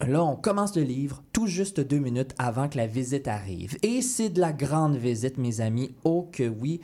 Là, 0.00 0.24
on 0.24 0.36
commence 0.36 0.76
le 0.76 0.82
livre 0.82 1.22
tout 1.32 1.46
juste 1.46 1.80
deux 1.80 1.98
minutes 1.98 2.34
avant 2.38 2.68
que 2.68 2.76
la 2.76 2.86
visite 2.86 3.28
arrive. 3.28 3.76
Et 3.82 4.02
c'est 4.02 4.30
de 4.30 4.40
la 4.40 4.52
grande 4.52 4.96
visite, 4.96 5.38
mes 5.38 5.60
amis. 5.60 5.94
Oh 6.04 6.28
que 6.32 6.48
oui. 6.48 6.80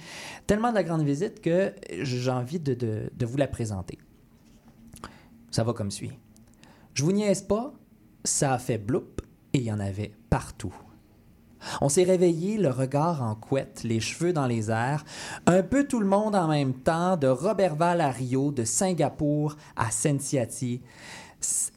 Tellement 0.47 0.71
de 0.71 0.75
la 0.75 0.83
grande 0.83 1.03
visite 1.03 1.41
que 1.41 1.73
j'ai 1.91 2.31
envie 2.31 2.61
de, 2.61 3.11
vous 3.25 3.37
la 3.37 3.49
présenter. 3.49 3.99
Ça 5.51 5.65
va 5.65 5.73
comme 5.73 5.91
suit. 5.91 6.13
Je 6.95 7.05
vous 7.05 7.13
niaise 7.13 7.43
pas, 7.43 7.73
ça 8.25 8.53
a 8.55 8.59
fait 8.59 8.79
bloup 8.79 9.05
et 9.53 9.59
il 9.59 9.65
y 9.65 9.73
en 9.73 9.81
avait 9.81 10.13
partout. 10.29 10.75
On 11.81 11.89
s'est 11.89 12.03
réveillé, 12.03 12.59
le 12.59 12.71
regard 12.71 13.23
en 13.23 13.35
couette, 13.35 13.83
les 13.85 14.01
cheveux 14.01 14.33
dans 14.33 14.47
les 14.47 14.71
airs, 14.71 15.05
un 15.47 15.63
peu 15.63 15.85
tout 15.85 16.01
le 16.01 16.07
monde 16.07 16.35
en 16.35 16.49
même 16.49 16.75
temps, 16.75 17.17
de 17.17 17.29
Robertval 17.29 18.01
à 18.01 18.11
Rio, 18.11 18.51
de 18.51 18.65
Singapour 18.65 19.57
à 19.77 19.91
Cincinnati. 19.91 20.83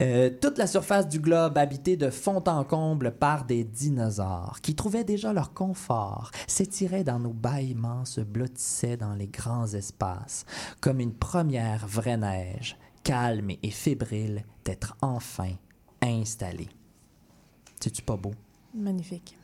Euh, 0.01 0.29
toute 0.41 0.57
la 0.57 0.67
surface 0.67 1.07
du 1.07 1.19
globe 1.19 1.57
habitée 1.57 1.97
de 1.97 2.09
fond 2.09 2.43
en 2.47 2.63
comble 2.63 3.11
par 3.11 3.45
des 3.45 3.63
dinosaures 3.63 4.59
qui 4.61 4.75
trouvaient 4.75 5.03
déjà 5.03 5.33
leur 5.33 5.53
confort, 5.53 6.31
s'étiraient 6.47 7.03
dans 7.03 7.19
nos 7.19 7.33
bâillements, 7.33 8.05
se 8.05 8.21
blottissaient 8.21 8.97
dans 8.97 9.13
les 9.13 9.27
grands 9.27 9.67
espaces, 9.67 10.45
comme 10.81 10.99
une 10.99 11.13
première 11.13 11.87
vraie 11.87 12.17
neige, 12.17 12.77
calme 13.03 13.51
et 13.61 13.71
fébrile 13.71 14.43
d'être 14.63 14.97
enfin 15.01 15.51
installée. 16.01 16.69
C'est-tu 17.79 18.01
pas 18.01 18.17
beau? 18.17 18.31
Magnifique. 18.73 19.37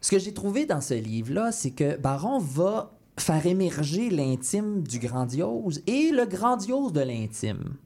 Ce 0.00 0.10
que 0.10 0.18
j'ai 0.18 0.32
trouvé 0.32 0.66
dans 0.66 0.80
ce 0.80 0.94
livre-là, 0.94 1.52
c'est 1.52 1.72
que 1.72 1.96
Baron 1.96 2.38
va 2.38 2.92
faire 3.18 3.44
émerger 3.46 4.08
l'intime 4.08 4.82
du 4.82 4.98
grandiose 4.98 5.82
et 5.86 6.10
le 6.10 6.24
grandiose 6.24 6.92
de 6.92 7.02
l'intime. 7.02 7.76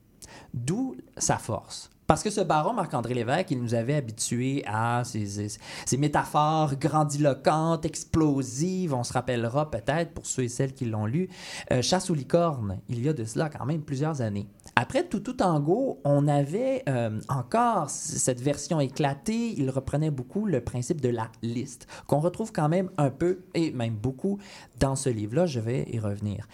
D'où 0.55 0.97
sa 1.19 1.37
force. 1.37 1.91
Parce 2.07 2.23
que 2.23 2.29
ce 2.29 2.43
baron 2.43 2.75
Marc-André 2.75 3.15
Lévesque, 3.15 3.51
il 3.51 3.63
nous 3.63 3.75
avait 3.75 3.95
habitués 3.95 4.63
à 4.67 5.03
ces, 5.05 5.59
métaphores 5.97 6.77
grandiloquentes, 6.77 7.87
explosives. 7.87 8.93
On 8.93 9.05
se 9.05 9.13
rappellera 9.13 9.71
peut-être, 9.71 10.13
pour 10.13 10.27
ceux 10.27 10.45
et 10.45 10.49
celles 10.49 10.75
qui 10.75 10.85
l'ont 10.85 11.07
lu, 11.07 11.31
euh, 11.73 11.81
Chasse 11.81 12.11
aux 12.11 12.15
licornes, 12.15 12.79
il 12.89 13.03
y 13.03 13.09
a 13.09 13.15
de 13.15 13.25
cela 13.25 13.49
quand 13.49 13.65
même 13.65 13.81
plusieurs 13.81 14.21
années. 14.21 14.47
Après 14.77 15.09
Toutou 15.09 15.33
Tango, 15.33 16.01
on 16.05 16.29
avait 16.29 16.83
euh, 16.89 17.19
encore 17.29 17.89
cette 17.89 18.41
version 18.41 18.81
éclatée. 18.81 19.55
Il 19.57 19.71
reprenait 19.71 20.11
beaucoup 20.11 20.45
le 20.45 20.61
principe 20.61 21.01
de 21.01 21.09
la 21.09 21.29
liste, 21.43 21.87
qu'on 22.07 22.21
retrouve 22.21 22.53
quand 22.53 22.69
même 22.69 22.91
un 22.99 23.11
peu, 23.11 23.41
et 23.55 23.73
même 23.73 23.95
beaucoup, 23.95 24.39
dans 24.79 24.95
ce 24.95 25.09
livre-là. 25.09 25.47
Je 25.47 25.61
vais 25.61 25.87
y 25.91 25.99
revenir. 25.99 26.47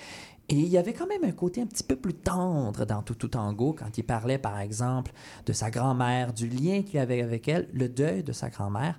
Et 0.52 0.56
il 0.56 0.66
y 0.68 0.78
avait 0.78 0.92
quand 0.92 1.06
même 1.06 1.22
un 1.22 1.30
côté 1.30 1.62
un 1.62 1.66
petit 1.66 1.84
peu 1.84 1.94
plus 1.94 2.12
tendre 2.14 2.84
dans 2.84 3.02
Toutou 3.02 3.28
Tango 3.28 3.72
quand 3.72 3.96
il 3.96 4.02
parlait, 4.02 4.36
par 4.38 4.58
exemple, 4.58 5.12
de 5.46 5.52
sa 5.52 5.70
grand-mère, 5.70 6.32
du 6.32 6.48
lien 6.48 6.82
qu'il 6.82 6.98
avait 6.98 7.22
avec 7.22 7.46
elle, 7.46 7.68
le 7.72 7.88
deuil 7.88 8.24
de 8.24 8.32
sa 8.32 8.50
grand-mère. 8.50 8.98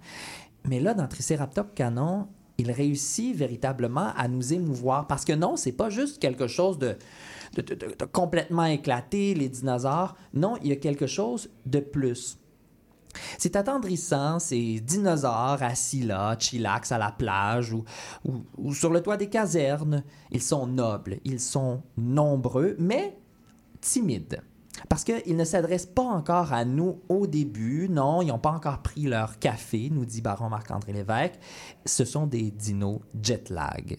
Mais 0.66 0.80
là, 0.80 0.94
dans 0.94 1.08
Triceratops 1.10 1.74
Canon, 1.76 2.28
il 2.58 2.72
réussit 2.72 3.36
véritablement 3.36 4.14
à 4.16 4.30
nous 4.30 4.54
émouvoir 4.54 5.08
parce 5.08 5.26
que 5.26 5.34
non, 5.34 5.58
c'est 5.58 5.72
pas 5.74 5.90
juste 5.90 6.20
quelque 6.22 6.48
chose 6.48 6.80
de- 6.80 6.96
de- 7.56 7.62
de- 7.62 7.76
de 7.76 8.06
complètement 8.06 8.66
éclaté, 8.66 9.34
les 9.34 9.50
dinosaures. 9.50 10.16
Non, 10.34 10.56
il 10.62 10.70
y 10.70 10.72
a 10.72 10.78
quelque 10.78 11.08
chose 11.08 11.50
de 11.66 11.80
plus. 11.82 12.38
C'est 13.38 13.56
attendrissant, 13.56 14.40
ces 14.40 14.80
dinosaures 14.80 15.62
assis 15.62 16.04
là, 16.04 16.36
chillax 16.38 16.92
à 16.92 16.98
la 16.98 17.12
plage 17.12 17.74
ou, 17.74 18.74
sur 18.74 18.92
le 18.92 19.02
toit 19.02 19.18
des 19.18 19.30
casernes. 19.30 20.04
Ils 20.32 20.42
sont 20.42 20.68
nobles, 20.68 21.20
ils 21.26 21.40
sont 21.40 21.82
nombreux, 21.98 22.76
mais 22.80 23.18
timides. 23.82 24.42
Parce 24.90 25.04
qu'ils 25.04 25.36
ne 25.36 25.44
s'adressent 25.44 25.86
pas 25.86 26.04
encore 26.04 26.54
à 26.54 26.66
nous 26.66 27.02
au 27.10 27.28
début. 27.28 27.88
Non, 27.90 28.22
ils 28.22 28.28
n'ont 28.28 28.40
pas 28.40 28.52
encore 28.52 28.82
pris 28.82 29.04
leur 29.04 29.38
café, 29.38 29.90
nous 29.92 30.06
dit 30.06 30.22
Baron 30.22 30.50
Marc-André 30.50 30.94
Lévesque. 30.94 31.40
Ce 31.86 32.06
sont 32.06 32.26
des 32.26 32.52
dinos 32.52 33.02
jet 33.22 33.50
lag. 33.50 33.98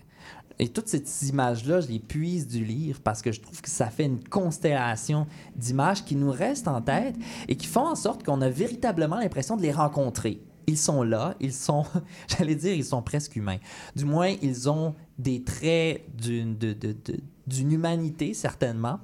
Et 0.59 0.69
toutes 0.69 0.89
ces 0.89 1.29
images-là, 1.29 1.81
je 1.81 1.89
les 1.89 1.99
puise 1.99 2.47
du 2.47 2.65
livre 2.65 3.01
parce 3.01 3.23
que 3.23 3.33
je 3.33 3.41
trouve 3.41 3.61
que 3.61 3.71
ça 3.71 3.87
fait 3.87 4.05
une 4.05 4.23
constellation 4.23 5.27
d'images 5.57 6.05
qui 6.05 6.17
nous 6.17 6.31
restent 6.31 6.69
en 6.69 6.81
tête 6.81 7.17
et 7.49 7.57
qui 7.57 7.67
font 7.67 7.87
en 7.87 7.95
sorte 7.95 8.23
qu'on 8.25 8.41
a 8.41 8.49
véritablement 8.49 9.17
l'impression 9.17 9.57
de 9.57 9.63
les 9.63 9.73
rencontrer. 9.73 10.41
Ils 10.67 10.79
sont 10.79 11.03
là, 11.03 11.35
ils 11.41 11.53
sont, 11.53 11.85
j'allais 12.29 12.55
dire, 12.55 12.75
ils 12.75 12.85
sont 12.85 13.03
presque 13.03 13.37
humains. 13.37 13.59
Du 13.97 14.05
moins, 14.05 14.35
ils 14.43 14.69
ont 14.69 14.95
des 15.19 15.43
traits 15.43 16.05
d'une 16.17 17.73
humanité, 17.73 18.35
certainement. 18.35 19.01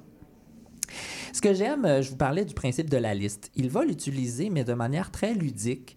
Ce 1.33 1.41
que 1.41 1.53
j'aime, 1.53 1.85
euh, 1.85 2.01
je 2.01 2.09
vous 2.09 2.15
parlais 2.15 2.45
du 2.45 2.53
principe 2.53 2.89
de 2.89 2.97
la 2.97 3.13
liste. 3.13 3.51
Il 3.55 3.69
va 3.69 3.83
l'utiliser, 3.83 4.49
mais 4.49 4.63
de 4.63 4.73
manière 4.73 5.11
très 5.11 5.33
ludique. 5.33 5.95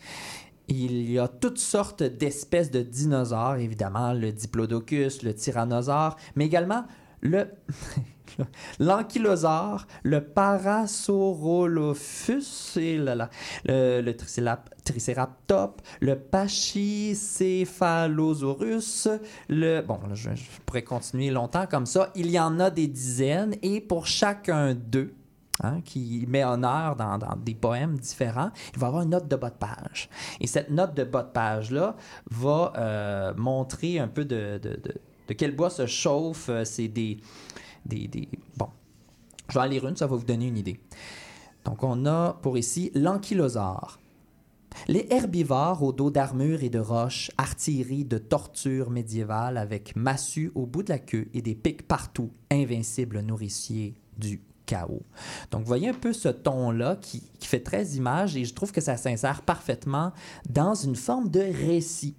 Il 0.75 1.11
y 1.11 1.19
a 1.19 1.29
toutes 1.29 1.59
sortes 1.59 2.03
d'espèces 2.03 2.71
de 2.71 2.81
dinosaures, 2.81 3.57
évidemment, 3.57 4.15
le 4.15 4.33
diplodocus, 4.33 5.23
le 5.23 5.35
tyrannosaure, 5.35 6.17
mais 6.35 6.47
également 6.47 6.87
le 7.21 7.49
l'ankylosaure, 8.79 9.87
le 10.03 10.25
parasaurolophus, 10.25 12.77
le, 12.77 13.29
le 14.01 14.17
tricératops, 14.83 15.83
le 16.01 16.19
pachycéphalosaurus, 16.19 19.09
le... 19.51 19.83
Bon, 19.83 20.01
je, 20.15 20.31
je 20.35 20.45
pourrais 20.65 20.85
continuer 20.85 21.31
longtemps 21.31 21.67
comme 21.67 21.85
ça. 21.85 22.11
Il 22.15 22.31
y 22.31 22.41
en 22.41 22.59
a 22.61 22.71
des 22.71 22.87
dizaines, 22.87 23.57
et 23.61 23.83
pour 23.83 24.07
chacun 24.07 24.75
d'eux, 24.75 25.13
hein, 25.63 25.81
qui 25.85 26.27
met 26.29 26.45
honneur 26.45 26.97
dans, 26.97 27.19
dans 27.19 27.37
des 27.37 27.55
poèmes 27.55 27.99
différents, 27.99 28.51
il 28.75 28.79
va 28.79 28.89
avoir 28.89 29.03
une 29.03 29.11
note 29.11 29.29
de 29.29 29.37
bas 29.37 29.51
de 29.51 29.57
page. 29.57 30.09
Et 30.41 30.47
cette 30.47 30.71
note 30.71 30.95
de 30.95 31.05
bas 31.05 31.23
de 31.23 31.31
page-là 31.31 31.97
va 32.31 32.73
euh, 32.77 33.35
montrer 33.37 33.99
un 33.99 34.09
peu 34.09 34.25
de, 34.25 34.61
quel 35.37 35.55
bois 35.55 35.71
se 35.71 35.87
chauffe. 35.87 36.49
euh, 36.49 36.65
C'est 36.65 36.89
des, 36.89 37.19
Bon, 38.57 38.69
je 39.49 39.55
vais 39.55 39.61
en 39.61 39.69
lire 39.69 39.87
une, 39.89 39.97
ça 39.97 40.07
va 40.07 40.17
vous 40.17 40.25
donner 40.25 40.47
une 40.47 40.59
idée. 40.59 40.81
Donc, 41.65 41.83
on 41.83 42.07
a 42.07 42.39
pour 42.43 42.59
ici 42.59 42.91
l'ankylosaure. 42.95 43.99
Les 44.89 45.07
herbivores 45.11 45.83
au 45.83 45.93
dos 45.93 46.11
d'armure 46.11 46.63
et 46.63 46.71
de 46.71 46.79
roches, 46.79 47.31
artillerie 47.37 48.05
de 48.05 48.19
tortures 48.19 48.91
médiévales 48.91 49.59
avec 49.59 49.95
massue 49.97 50.51
au 50.55 50.67
bout 50.67 50.83
de 50.83 50.89
la 50.91 50.99
queue 50.99 51.29
et 51.35 51.43
des 51.43 51.55
pics 51.55 51.87
partout, 51.87 52.31
invincibles 52.51 53.21
nourriciers 53.21 53.95
du 54.17 54.43
chaos. 54.67 55.03
Donc, 55.51 55.63
vous 55.63 55.67
voyez 55.67 55.89
un 55.89 55.95
peu 55.95 56.13
ce 56.13 56.29
ton-là 56.29 56.97
qui, 57.01 57.23
qui 57.39 57.49
fait 57.49 57.61
très 57.61 57.85
image 57.91 58.37
et 58.37 58.45
je 58.45 58.55
trouve 58.55 58.73
que 58.73 58.81
ça 58.81 58.97
s'insère 58.97 59.43
parfaitement 59.43 60.13
dans 60.49 60.75
une 60.75 60.97
forme 60.97 61.29
de 61.29 61.41
récit. 61.41 62.17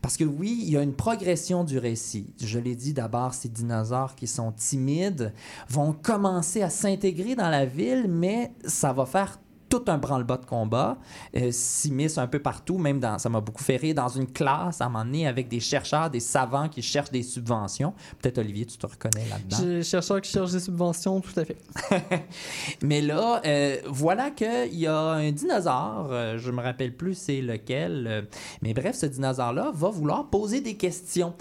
Parce 0.00 0.16
que 0.16 0.24
oui, 0.24 0.60
il 0.62 0.70
y 0.70 0.76
a 0.76 0.82
une 0.82 0.94
progression 0.94 1.64
du 1.64 1.78
récit. 1.78 2.32
Je 2.40 2.58
l'ai 2.58 2.74
dit 2.74 2.94
d'abord, 2.94 3.34
ces 3.34 3.48
dinosaures 3.48 4.14
qui 4.14 4.26
sont 4.26 4.52
timides 4.52 5.32
vont 5.68 5.92
commencer 5.92 6.62
à 6.62 6.70
s'intégrer 6.70 7.34
dans 7.34 7.50
la 7.50 7.66
ville, 7.66 8.06
mais 8.08 8.52
ça 8.64 8.92
va 8.92 9.06
faire 9.06 9.38
tout 9.72 9.90
un 9.90 9.96
branle-bas 9.96 10.36
de 10.36 10.44
combat, 10.44 10.98
euh, 11.34 11.48
s'immisce 11.50 12.18
un 12.18 12.26
peu 12.26 12.40
partout, 12.40 12.76
même 12.76 13.00
dans, 13.00 13.18
ça 13.18 13.30
m'a 13.30 13.40
beaucoup 13.40 13.62
fait 13.62 13.76
rire, 13.76 13.94
dans 13.94 14.08
une 14.08 14.30
classe 14.30 14.82
à 14.82 14.86
un 14.86 14.88
moment 14.90 15.04
donné 15.06 15.26
avec 15.26 15.48
des 15.48 15.60
chercheurs, 15.60 16.10
des 16.10 16.20
savants 16.20 16.68
qui 16.68 16.82
cherchent 16.82 17.10
des 17.10 17.22
subventions. 17.22 17.94
Peut-être 18.20 18.36
Olivier, 18.36 18.66
tu 18.66 18.76
te 18.76 18.86
reconnais 18.86 19.26
là-dedans. 19.30 19.82
Chercheurs 19.82 20.20
qui 20.20 20.30
cherchent 20.30 20.52
des 20.52 20.60
subventions, 20.60 21.22
tout 21.22 21.40
à 21.40 21.46
fait. 21.46 21.56
Mais 22.82 23.00
là, 23.00 23.40
euh, 23.46 23.78
voilà 23.86 24.30
qu'il 24.30 24.78
y 24.78 24.86
a 24.86 24.98
un 24.98 25.32
dinosaure, 25.32 26.08
euh, 26.10 26.36
je 26.36 26.50
me 26.50 26.60
rappelle 26.60 26.94
plus 26.94 27.14
c'est 27.14 27.40
lequel, 27.40 28.06
euh, 28.08 28.22
mais 28.60 28.74
bref, 28.74 28.96
ce 28.96 29.06
dinosaure-là 29.06 29.70
va 29.74 29.90
vouloir 29.90 30.28
poser 30.28 30.60
des 30.60 30.76
questions. 30.76 31.34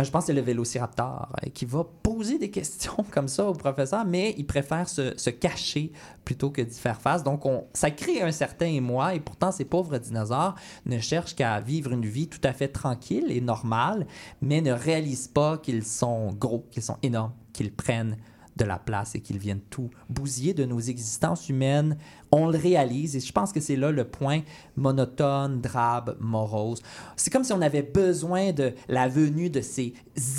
Euh, 0.00 0.04
je 0.04 0.10
pense 0.10 0.24
que 0.24 0.26
c'est 0.28 0.32
le 0.32 0.40
vélociraptor 0.40 1.28
euh, 1.44 1.50
qui 1.52 1.64
va 1.64 1.84
poser 2.02 2.38
des 2.38 2.50
questions 2.50 3.04
comme 3.10 3.28
ça 3.28 3.46
au 3.46 3.54
professeur, 3.54 4.04
mais 4.04 4.34
il 4.36 4.46
préfère 4.46 4.88
se, 4.88 5.16
se 5.16 5.30
cacher 5.30 5.92
plutôt 6.24 6.50
que 6.50 6.62
d'y 6.62 6.78
faire 6.78 7.00
face. 7.00 7.22
Donc, 7.22 7.46
on, 7.46 7.64
ça 7.72 7.90
crée 7.90 8.22
un 8.22 8.32
certain 8.32 8.66
émoi 8.66 9.14
et 9.14 9.20
pourtant, 9.20 9.52
ces 9.52 9.64
pauvres 9.64 9.98
dinosaures 9.98 10.54
ne 10.86 10.98
cherchent 10.98 11.34
qu'à 11.34 11.60
vivre 11.60 11.92
une 11.92 12.06
vie 12.06 12.28
tout 12.28 12.40
à 12.44 12.52
fait 12.52 12.68
tranquille 12.68 13.26
et 13.30 13.40
normale, 13.40 14.06
mais 14.40 14.60
ne 14.60 14.72
réalisent 14.72 15.28
pas 15.28 15.58
qu'ils 15.58 15.84
sont 15.84 16.32
gros, 16.32 16.66
qu'ils 16.70 16.82
sont 16.82 16.98
énormes, 17.02 17.32
qu'ils 17.52 17.72
prennent 17.72 18.16
de 18.56 18.64
la 18.64 18.78
place 18.78 19.14
et 19.14 19.20
qu'ils 19.20 19.38
viennent 19.38 19.60
tout 19.70 19.90
bousiller 20.08 20.54
de 20.54 20.64
nos 20.64 20.80
existences 20.80 21.48
humaines. 21.48 21.96
On 22.30 22.48
le 22.48 22.58
réalise 22.58 23.16
et 23.16 23.20
je 23.20 23.32
pense 23.32 23.52
que 23.52 23.60
c'est 23.60 23.76
là 23.76 23.90
le 23.90 24.04
point 24.04 24.42
monotone, 24.76 25.60
drabe, 25.60 26.16
morose. 26.20 26.82
C'est 27.16 27.32
comme 27.32 27.44
si 27.44 27.52
on 27.52 27.60
avait 27.60 27.82
besoin 27.82 28.52
de 28.52 28.74
la 28.88 29.08
venue 29.08 29.50
de 29.50 29.60
ces 29.60 29.94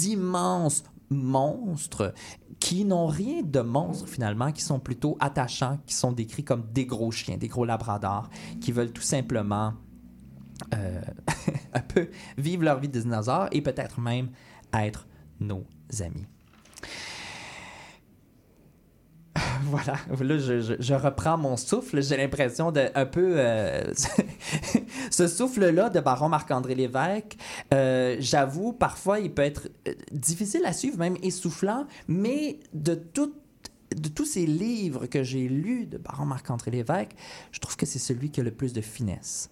immenses 0.06 0.84
monstres 1.10 2.13
qui 2.60 2.86
n'ont 2.86 3.08
rien 3.08 3.41
de 3.44 3.60
monstres 3.60 4.08
finalement, 4.08 4.52
qui 4.52 4.62
sont 4.62 4.80
plutôt 4.80 5.18
attachants, 5.20 5.80
qui 5.86 5.94
sont 5.94 6.12
décrits 6.12 6.44
comme 6.44 6.65
des 6.72 6.86
gros 6.86 7.12
chiens, 7.12 7.38
des 7.38 7.48
gros 7.48 7.65
labradors, 7.65 8.30
qui 8.62 8.72
veulent 8.72 8.94
tout 8.94 9.02
simplement 9.02 9.74
euh, 10.74 11.02
un 11.74 11.82
peu 11.82 12.10
vivre 12.38 12.63
leur 12.63 12.80
vie 12.80 12.89
de 12.89 13.00
dinosaure 13.00 13.48
et 13.52 13.62
peut-être 13.62 14.00
même 14.00 14.30
être 14.74 15.08
nos 15.39 15.65
amis. 16.00 16.26
Voilà, 20.10 20.36
là, 20.38 20.38
je, 20.80 20.93
reprends 20.93 21.38
mon 21.38 21.58
souffle. 21.58 22.01
J'ai 22.01 22.17
l'impression 22.17 22.71
de 22.71 22.88
un 22.95 23.06
peu. 23.06 23.34
euh, 23.38 23.84
ce 25.12 25.28
souffle-là 25.28 25.89
de 25.89 25.99
Baron 25.99 26.30
Marc-André 26.30 26.75
Lévesque, 26.75 27.38
euh, 27.73 28.15
j'avoue, 28.19 28.73
parfois, 28.73 29.19
il 29.19 29.32
peut 29.34 29.41
être 29.41 29.69
euh, 29.88 29.93
difficile 30.12 30.62
à 30.65 30.73
suivre, 30.73 30.97
même 30.97 31.17
essoufflant, 31.23 31.86
mais 32.08 32.60
de 32.73 32.95
tout- 32.95 33.34
De 33.95 34.10
tous 34.10 34.25
ces 34.25 34.45
livres 34.45 35.06
que 35.08 35.23
j'ai 35.23 35.47
lus 35.47 35.86
de 35.86 35.97
Baron 35.97 36.25
Marc-André 36.25 36.71
Lévesque, 36.71 37.12
je 37.51 37.60
trouve 37.60 37.75
que 37.78 37.86
c'est 37.86 37.99
celui 37.99 38.30
qui 38.32 38.41
a 38.41 38.43
le 38.43 38.51
plus 38.51 38.73
de 38.73 38.82
finesse. 38.82 39.49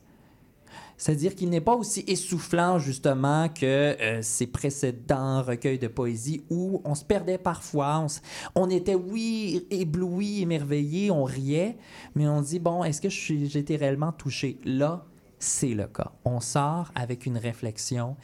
C'est-à-dire 1.03 1.35
qu'il 1.35 1.49
n'est 1.49 1.59
pas 1.59 1.75
aussi 1.75 2.05
essoufflant, 2.07 2.79
justement, 2.79 3.49
que 3.49 3.65
euh, 3.65 4.21
ses 4.21 4.47
précédents 4.47 5.43
recueils 5.43 5.77
de 5.77 5.89
poésie 5.89 6.45
où 6.49 6.81
on 6.85 6.95
se 6.95 7.03
perdait 7.03 7.37
parfois. 7.37 8.07
On, 8.55 8.69
était, 8.69 8.95
oui, 8.95 9.67
ébloui, 9.69 10.43
émerveillé, 10.43 11.11
on 11.11 11.25
riait, 11.25 11.75
mais 12.15 12.25
on 12.25 12.39
dit, 12.39 12.57
bon, 12.57 12.85
est-ce 12.85 13.01
que 13.01 13.57
été 13.57 13.75
réellement 13.75 14.13
touché? 14.13 14.61
Là, 14.63 15.03
c'est 15.39 15.73
le 15.73 15.87
cas. 15.87 16.13
On 16.23 16.39
sort 16.39 16.89
avec 16.95 17.25
une 17.25 17.37
réflexion 17.37 18.15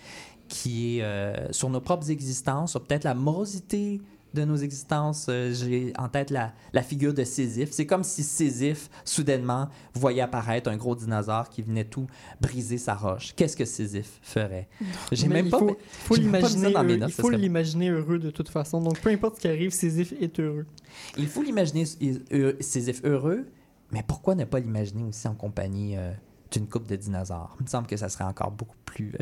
qui 0.47 0.99
est 0.99 1.03
euh, 1.03 1.51
sur 1.51 1.69
nos 1.69 1.81
propres 1.81 2.09
existences, 2.09 2.71
sur 2.71 2.81
peut-être 2.81 3.03
la 3.03 3.13
morosité 3.13 3.99
de 4.33 4.43
nos 4.45 4.55
existences. 4.57 5.27
Euh, 5.29 5.53
J'ai 5.53 5.93
en 5.97 6.07
tête 6.09 6.29
la, 6.29 6.53
la 6.73 6.81
figure 6.83 7.13
de 7.13 7.23
Sisyphe. 7.23 7.71
C'est 7.71 7.85
comme 7.85 8.03
si 8.03 8.23
Sisyphe, 8.23 8.89
soudainement, 9.05 9.69
voyait 9.93 10.21
apparaître 10.21 10.69
un 10.69 10.77
gros 10.77 10.95
dinosaure 10.95 11.49
qui 11.49 11.61
venait 11.61 11.85
tout 11.85 12.07
briser 12.41 12.77
sa 12.77 12.93
roche. 12.95 13.33
Qu'est-ce 13.35 13.57
que 13.57 13.65
Sisyphe 13.65 14.19
ferait? 14.21 14.67
J'ai 15.11 15.27
même 15.27 15.45
il 15.47 15.51
pas... 15.51 15.59
faut, 15.59 15.77
faut 15.89 16.15
l'imaginer 16.15 16.73
heureux- 16.73 16.99
il 17.07 17.11
faut 17.11 17.29
l'imaginer 17.29 17.89
heureux 17.89 18.19
de 18.19 18.29
toute 18.31 18.49
façon. 18.49 18.81
Donc, 18.81 18.99
peu 19.01 19.09
importe 19.09 19.37
ce 19.37 19.41
qui 19.41 19.47
arrive, 19.47 19.71
Sisyphe 19.71 20.13
est 20.19 20.39
heureux. 20.39 20.65
Il 21.17 21.27
faut 21.27 21.41
l'imaginer 21.41 21.85
Sisyphe 22.59 23.01
heureux, 23.03 23.45
mais 23.91 24.03
pourquoi 24.03 24.35
ne 24.35 24.43
pas 24.45 24.59
l'imaginer 24.59 25.03
aussi 25.03 25.27
en 25.27 25.33
compagnie 25.33 25.97
euh, 25.97 26.11
d'une 26.51 26.67
coupe 26.67 26.85
de 26.87 26.95
dinosaures? 26.95 27.55
Il 27.59 27.63
me 27.63 27.67
semble 27.69 27.87
que 27.87 27.97
ça 27.97 28.09
serait 28.09 28.23
encore 28.25 28.51
beaucoup 28.51 28.75
plus, 28.85 29.13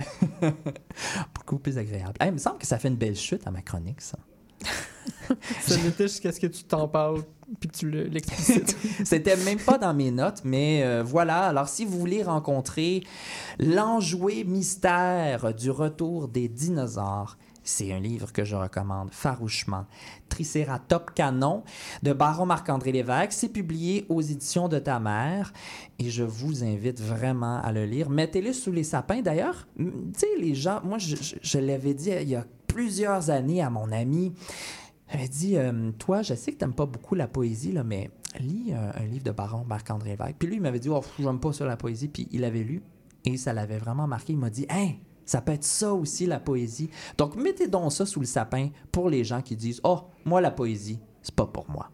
beaucoup 1.36 1.58
plus 1.60 1.78
agréable. 1.78 2.14
Hey, 2.20 2.30
il 2.30 2.34
me 2.34 2.38
semble 2.38 2.58
que 2.58 2.68
ça 2.68 2.78
fait 2.78 2.88
une 2.90 2.96
belle 2.96 3.16
chute 3.16 3.46
à 3.48 3.52
ma 3.52 3.62
chronique, 3.62 4.02
ça. 4.02 4.18
Ça 5.62 5.76
l'était 5.78 6.08
jusqu'à 6.08 6.32
ce 6.32 6.40
que 6.40 6.48
tu 6.48 6.64
t'en 6.64 6.88
parles 6.88 7.24
puis 7.62 7.70
tu 7.70 7.90
le- 7.90 8.04
l'explicites. 8.08 8.76
C'était 9.06 9.38
même 9.38 9.58
pas 9.60 9.78
dans 9.78 9.94
mes 9.94 10.12
notes, 10.12 10.42
mais 10.44 10.82
euh, 10.84 11.02
voilà. 11.02 11.44
Alors, 11.48 11.70
si 11.70 11.86
vous 11.86 11.98
voulez 11.98 12.22
rencontrer 12.22 13.04
l'enjoué 13.58 14.44
mystère 14.44 15.54
du 15.54 15.72
retour 15.72 16.28
des 16.28 16.50
dinosaures, 16.50 17.38
c'est 17.64 17.92
un 17.94 18.00
livre 18.00 18.32
que 18.32 18.44
je 18.46 18.56
recommande 18.56 19.10
farouchement. 19.12 19.86
Triceratops 20.30 21.14
Canon 21.16 21.64
de 22.04 22.14
Baron 22.14 22.46
Marc-André 22.46 22.92
Lévesque. 22.94 23.34
C'est 23.34 23.50
publié 23.50 24.06
aux 24.10 24.22
éditions 24.22 24.68
de 24.70 24.80
ta 24.80 25.00
mère 25.00 25.52
et 26.00 26.10
je 26.10 26.24
vous 26.24 26.64
invite 26.64 27.02
vraiment 27.02 27.62
à 27.62 27.72
le 27.74 27.86
lire. 27.86 28.10
Mettez-le 28.10 28.54
sous 28.54 28.72
les 28.72 28.84
sapins. 28.84 29.22
D'ailleurs, 29.22 29.68
tu 29.78 29.90
sais, 30.18 30.28
les 30.40 30.56
gens, 30.56 30.80
moi, 30.84 30.98
je 30.98 31.60
l'avais 31.60 31.94
dit 31.94 32.10
il 32.22 32.30
y 32.30 32.36
a 32.36 32.46
plusieurs 32.68 33.30
années 33.30 33.62
à 33.62 33.70
mon 33.70 33.92
ami. 33.92 34.34
J'avais 35.12 35.28
dit, 35.28 35.58
euh, 35.58 35.92
toi, 35.98 36.22
je 36.22 36.34
sais 36.34 36.52
que 36.52 36.58
t'aimes 36.58 36.74
pas 36.74 36.86
beaucoup 36.86 37.16
la 37.16 37.28
poésie, 37.28 37.72
là, 37.72 37.84
mais 37.84 38.12
lis 38.40 38.74
euh, 38.74 38.92
un 38.94 39.06
livre 39.06 39.24
de 39.24 39.32
Baron 39.32 39.64
Marc-André 39.66 40.12
Lévesque. 40.12 40.36
Puis 40.38 40.48
lui, 40.48 40.56
il 40.58 40.62
m'avait 40.62 40.80
dit, 40.80 40.90
oh, 40.90 41.02
j'aime 41.20 41.40
pas 41.40 41.54
ça, 41.54 41.66
la 41.66 41.78
poésie. 41.78 42.08
Puis 42.08 42.28
il 42.32 42.44
avait 42.44 42.64
lu 42.64 42.84
et 43.26 43.38
ça 43.38 43.54
l'avait 43.54 43.78
vraiment 43.78 44.08
marqué. 44.08 44.34
Il 44.34 44.40
m'a 44.40 44.50
dit, 44.50 44.66
hein, 44.70 44.92
ça 45.26 45.42
peut 45.42 45.54
être 45.54 45.64
ça 45.64 45.94
aussi, 45.94 46.26
la 46.26 46.40
poésie. 46.40 46.90
Donc, 47.18 47.36
mettez 47.36 47.68
donc 47.68 47.92
ça 47.92 48.06
sous 48.06 48.20
le 48.20 48.26
sapin 48.26 48.70
pour 48.92 49.10
les 49.10 49.24
gens 49.24 49.42
qui 49.42 49.56
disent, 49.56 49.82
oh, 49.84 50.02
moi, 50.26 50.42
la 50.42 50.52
poésie, 50.52 51.00
c'est 51.22 51.36
pas 51.36 51.48
pour 51.48 51.70
moi. 51.70 51.90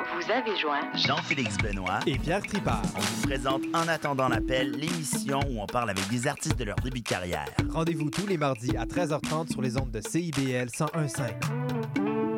Vous 0.00 0.30
avez 0.30 0.56
joint 0.56 0.80
Jean-Félix 0.94 1.56
Benoît 1.58 1.98
et 2.06 2.18
Pierre 2.18 2.40
Tripart. 2.40 2.82
On 2.96 3.00
vous 3.00 3.26
présente 3.26 3.62
En 3.74 3.88
attendant 3.88 4.28
l'appel, 4.28 4.70
l'émission 4.70 5.40
où 5.50 5.60
on 5.60 5.66
parle 5.66 5.90
avec 5.90 6.08
des 6.08 6.28
artistes 6.28 6.56
de 6.56 6.64
leur 6.64 6.76
début 6.76 7.00
de 7.00 7.08
carrière. 7.08 7.46
Rendez-vous 7.70 8.08
tous 8.08 8.26
les 8.26 8.38
mardis 8.38 8.76
à 8.76 8.84
13h30 8.84 9.50
sur 9.50 9.60
les 9.60 9.76
ondes 9.76 9.90
de 9.90 10.00
CIBL 10.00 10.68
101.5. 10.68 12.37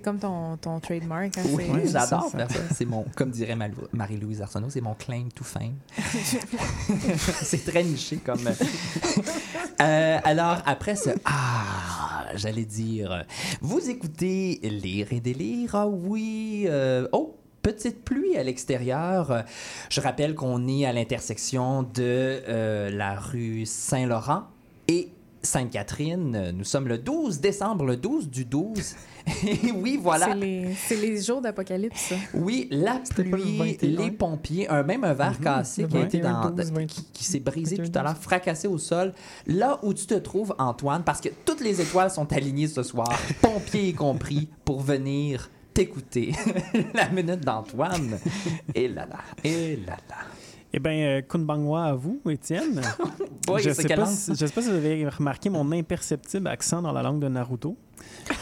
C'est 0.00 0.04
comme 0.04 0.18
ton, 0.18 0.56
ton 0.56 0.80
trademark. 0.80 1.36
Hein, 1.36 1.42
Oui, 1.52 1.66
c'est- 1.84 1.88
j'adore 1.88 2.30
ça, 2.30 2.38
faire 2.38 2.50
ça. 2.50 2.74
C'est 2.74 2.86
mon, 2.86 3.04
comme 3.14 3.30
dirait 3.30 3.54
Marie-Louise 3.92 4.40
Arsenault, 4.40 4.70
c'est 4.70 4.80
mon 4.80 4.94
claim 4.94 5.28
to 5.34 5.44
fame. 5.44 5.74
c'est 7.42 7.62
très 7.66 7.84
niché 7.84 8.16
comme. 8.16 8.40
Euh, 9.82 10.18
alors, 10.24 10.58
après 10.66 10.94
ce 10.94 11.08
Ah, 11.24 12.26
j'allais 12.34 12.66
dire, 12.66 13.24
vous 13.62 13.88
écoutez 13.88 14.60
Lire 14.62 15.06
et 15.10 15.20
délire. 15.20 15.74
Ah 15.74 15.86
oui. 15.88 16.64
euh, 16.68 17.08
oh! 17.12 17.36
Petite 17.62 18.04
pluie 18.04 18.36
à 18.36 18.42
l'extérieur. 18.42 19.44
Je 19.88 20.00
rappelle 20.02 20.34
qu'on 20.34 20.68
est 20.68 20.84
à 20.84 20.92
l'intersection 20.92 21.82
de 21.82 21.90
euh, 21.98 22.90
la 22.90 23.14
rue 23.14 23.64
Saint-Laurent 23.64 24.44
et 24.86 25.08
Sainte-Catherine. 25.42 26.52
Nous 26.54 26.64
sommes 26.64 26.88
le 26.88 26.98
12 26.98 27.40
décembre, 27.40 27.84
le 27.84 27.96
12 27.96 28.28
du 28.28 28.44
12. 28.44 28.94
Et 29.46 29.70
oui, 29.72 29.98
voilà. 30.00 30.28
C'est 30.86 30.96
les, 30.96 31.22
jours 31.22 31.40
d'apocalypse. 31.40 32.08
ça. 32.08 32.14
Oui, 32.34 32.68
la 32.70 33.00
le 33.16 33.24
pluie, 33.24 33.58
21. 33.58 34.04
les 34.04 34.10
pompiers, 34.10 34.68
un, 34.68 34.82
même 34.82 35.04
un 35.04 35.12
verre 35.14 35.38
Mhm. 35.38 35.44
cassé 35.44 35.84
qui 35.86 35.96
a 35.96 36.00
été 36.00 36.20
21, 36.20 36.42
dans, 36.42 36.50
12, 36.50 36.72
20. 36.72 36.86
qui, 36.86 37.04
qui 37.12 37.24
s'est 37.24 37.40
brisé 37.40 37.76
21, 37.76 37.90
tout 37.90 37.98
à 37.98 38.02
l'heure, 38.02 38.16
fracassé 38.16 38.68
au 38.68 38.78
sol. 38.78 39.12
Là 39.46 39.78
où 39.82 39.94
tu 39.94 40.06
te 40.06 40.14
trouves, 40.14 40.54
Antoine, 40.58 41.02
parce 41.04 41.20
que 41.20 41.28
toutes 41.44 41.60
les 41.60 41.80
étoiles 41.80 42.10
sont 42.10 42.30
alignées 42.32 42.68
ce 42.68 42.82
soir, 42.82 43.12
pompiers 43.42 43.88
y 43.88 43.94
compris, 43.94 44.48
pour 44.64 44.80
venir 44.80 45.50
t'écouter. 45.74 46.32
la 46.94 47.08
minute 47.10 47.40
d'Antoine. 47.40 48.18
Et 48.74 48.88
là 48.88 49.06
là, 49.06 49.18
et 49.44 49.76
là 49.76 49.96
là. 50.08 50.16
Eh 50.72 50.78
bien, 50.78 51.22
Kunbangwa 51.22 51.84
à 51.86 51.94
vous, 51.94 52.20
Étienne. 52.28 52.80
Boy, 53.46 53.62
je 53.62 53.70
c'est 53.70 53.88
sais 53.88 53.94
pas 53.94 54.06
si, 54.06 54.30
je 54.30 54.46
sais 54.46 54.52
pas 54.52 54.62
si 54.62 54.68
vous 54.68 54.76
avez 54.76 55.08
remarqué 55.08 55.50
mon 55.50 55.72
imperceptible 55.72 56.46
accent 56.46 56.80
dans 56.80 56.92
la 56.92 57.02
langue 57.02 57.20
de 57.20 57.28
Naruto. 57.28 57.76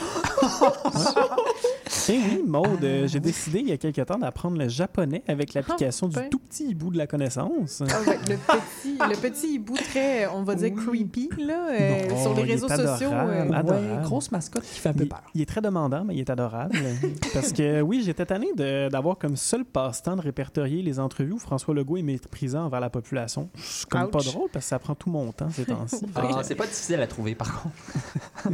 Eh 2.10 2.12
oui, 2.12 2.42
Maude, 2.46 2.82
euh, 2.84 3.06
j'ai 3.06 3.20
décidé 3.20 3.58
il 3.60 3.68
y 3.68 3.72
a 3.72 3.76
quelque 3.76 4.00
temps 4.00 4.18
d'apprendre 4.18 4.56
le 4.56 4.68
japonais 4.68 5.22
avec 5.28 5.52
l'application 5.54 6.08
du 6.08 6.16
ben. 6.16 6.28
tout 6.30 6.38
petit 6.38 6.68
hibou 6.70 6.90
de 6.90 6.96
la 6.98 7.06
connaissance. 7.06 7.82
Ah 7.88 8.00
ouais, 8.06 8.18
le, 8.28 8.36
petit, 8.36 8.98
le 8.98 9.16
petit 9.16 9.54
hibou 9.54 9.74
très, 9.74 10.26
on 10.28 10.42
va 10.42 10.54
dire, 10.54 10.72
Oui. 10.74 10.84
creepy, 11.06 11.28
là, 11.38 11.68
euh, 11.70 12.08
Non, 12.08 12.22
sur 12.22 12.34
les 12.34 12.42
il 12.42 12.48
est 12.48 12.52
réseaux 12.52 12.68
sociaux. 12.68 13.08
adorable. 13.10 13.30
euh, 13.32 13.52
adorable. 13.52 13.86
Ouais, 13.96 14.02
grosse 14.02 14.30
mascotte 14.32 14.62
qui 14.64 14.78
fait 14.80 14.88
un 14.88 14.92
peu 14.94 15.02
Il, 15.04 15.08
peur. 15.08 15.22
il 15.34 15.40
est 15.42 15.46
très 15.46 15.60
demandant, 15.60 16.04
mais 16.04 16.14
il 16.14 16.20
est 16.20 16.30
adorable. 16.30 16.76
parce 17.34 17.52
que 17.52 17.80
oui, 17.82 18.02
j'étais 18.04 18.24
tanné 18.26 18.48
de- 18.56 18.88
d'avoir 18.88 19.18
comme 19.18 19.36
seul 19.36 19.64
passe-temps 19.64 20.16
de 20.16 20.22
répertorier 20.22 20.82
les 20.82 20.98
entrevues 21.00 21.32
où 21.32 21.38
François 21.38 21.74
Legault 21.74 21.98
est 21.98 22.02
méprisant 22.02 22.64
envers 22.64 22.80
la 22.80 22.90
population. 22.90 23.50
C'est 23.56 23.88
comme 23.88 24.08
pas 24.10 24.18
Ouch. 24.18 24.26
drôle 24.32 24.48
parce 24.52 24.64
que 24.64 24.68
ça 24.70 24.78
prend 24.78 24.94
tout 24.94 25.10
mon 25.10 25.30
temps 25.32 25.50
ces 25.50 25.64
temps-ci. 25.66 26.06
Ah, 26.16 26.40
c'est 26.42 26.54
pas 26.54 26.66
difficile 26.66 27.00
à 27.00 27.06
trouver, 27.06 27.34
par 27.34 27.62
contre. 27.62 27.74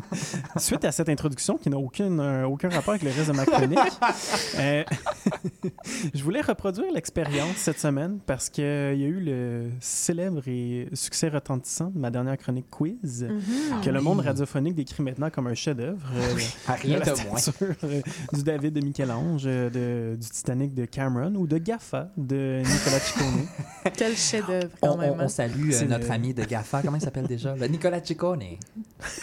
Suite 0.58 0.84
à 0.84 0.92
cette 0.92 1.08
introduction 1.08 1.56
qui 1.56 1.70
n'a 1.70 1.76
aucun, 1.78 2.18
euh, 2.18 2.44
aucun 2.44 2.68
rapport 2.68 2.90
avec 2.94 3.02
le 3.02 3.10
reste 3.10 3.28
de 3.30 3.36
ma 3.36 3.43
chronique, 3.44 3.78
euh, 4.58 4.84
je 6.14 6.22
voulais 6.22 6.40
reproduire 6.40 6.92
l'expérience 6.92 7.56
cette 7.56 7.78
semaine 7.80 8.18
parce 8.26 8.48
qu'il 8.48 8.64
y 8.64 8.66
a 9.04 9.08
eu 9.08 9.20
le 9.20 9.70
célèbre 9.80 10.42
et 10.46 10.88
succès 10.92 11.28
retentissant 11.28 11.90
de 11.94 11.98
ma 11.98 12.10
dernière 12.10 12.36
chronique 12.38 12.66
quiz, 12.70 13.24
mhm. 13.28 13.80
que 13.82 13.90
le 13.90 13.98
oui. 13.98 14.04
monde 14.04 14.20
radiophonique 14.20 14.74
décrit 14.74 15.02
maintenant 15.02 15.30
comme 15.30 15.46
un 15.46 15.54
chef-d'œuvre. 15.54 16.06
euh, 16.16 16.38
À 16.68 16.74
rien 16.74 16.98
de 17.00 17.28
moins. 17.28 17.38
euh, 17.84 18.00
du 18.32 18.42
David 18.42 18.74
de 18.74 18.80
Michel-Ange, 18.80 19.42
euh, 19.46 20.16
du 20.16 20.28
Titanic 20.30 20.74
de 20.74 20.84
Cameron 20.84 21.34
ou 21.36 21.46
de 21.46 21.58
Gaffa 21.58 22.08
de 22.16 22.58
Nicolas 22.60 23.00
Ciccone. 23.00 23.46
Quel 23.96 24.16
chef-d'œuvre, 24.16 24.68
On, 24.82 24.88
quand 24.88 24.96
même. 24.98 25.10
on- 25.12 25.14
hein. 25.20 25.24
on 25.24 25.28
salue 25.28 25.70
euh, 25.70 25.72
C'est 25.72 25.86
notre 25.86 26.06
le- 26.06 26.12
ami 26.12 26.34
de 26.34 26.44
GAFA. 26.44 26.82
Comment 26.82 26.96
il 26.96 27.02
s'appelle 27.02 27.26
déjà? 27.26 27.54
Le 27.54 27.66
Nicolas 27.66 28.02
Ciccone. 28.04 28.42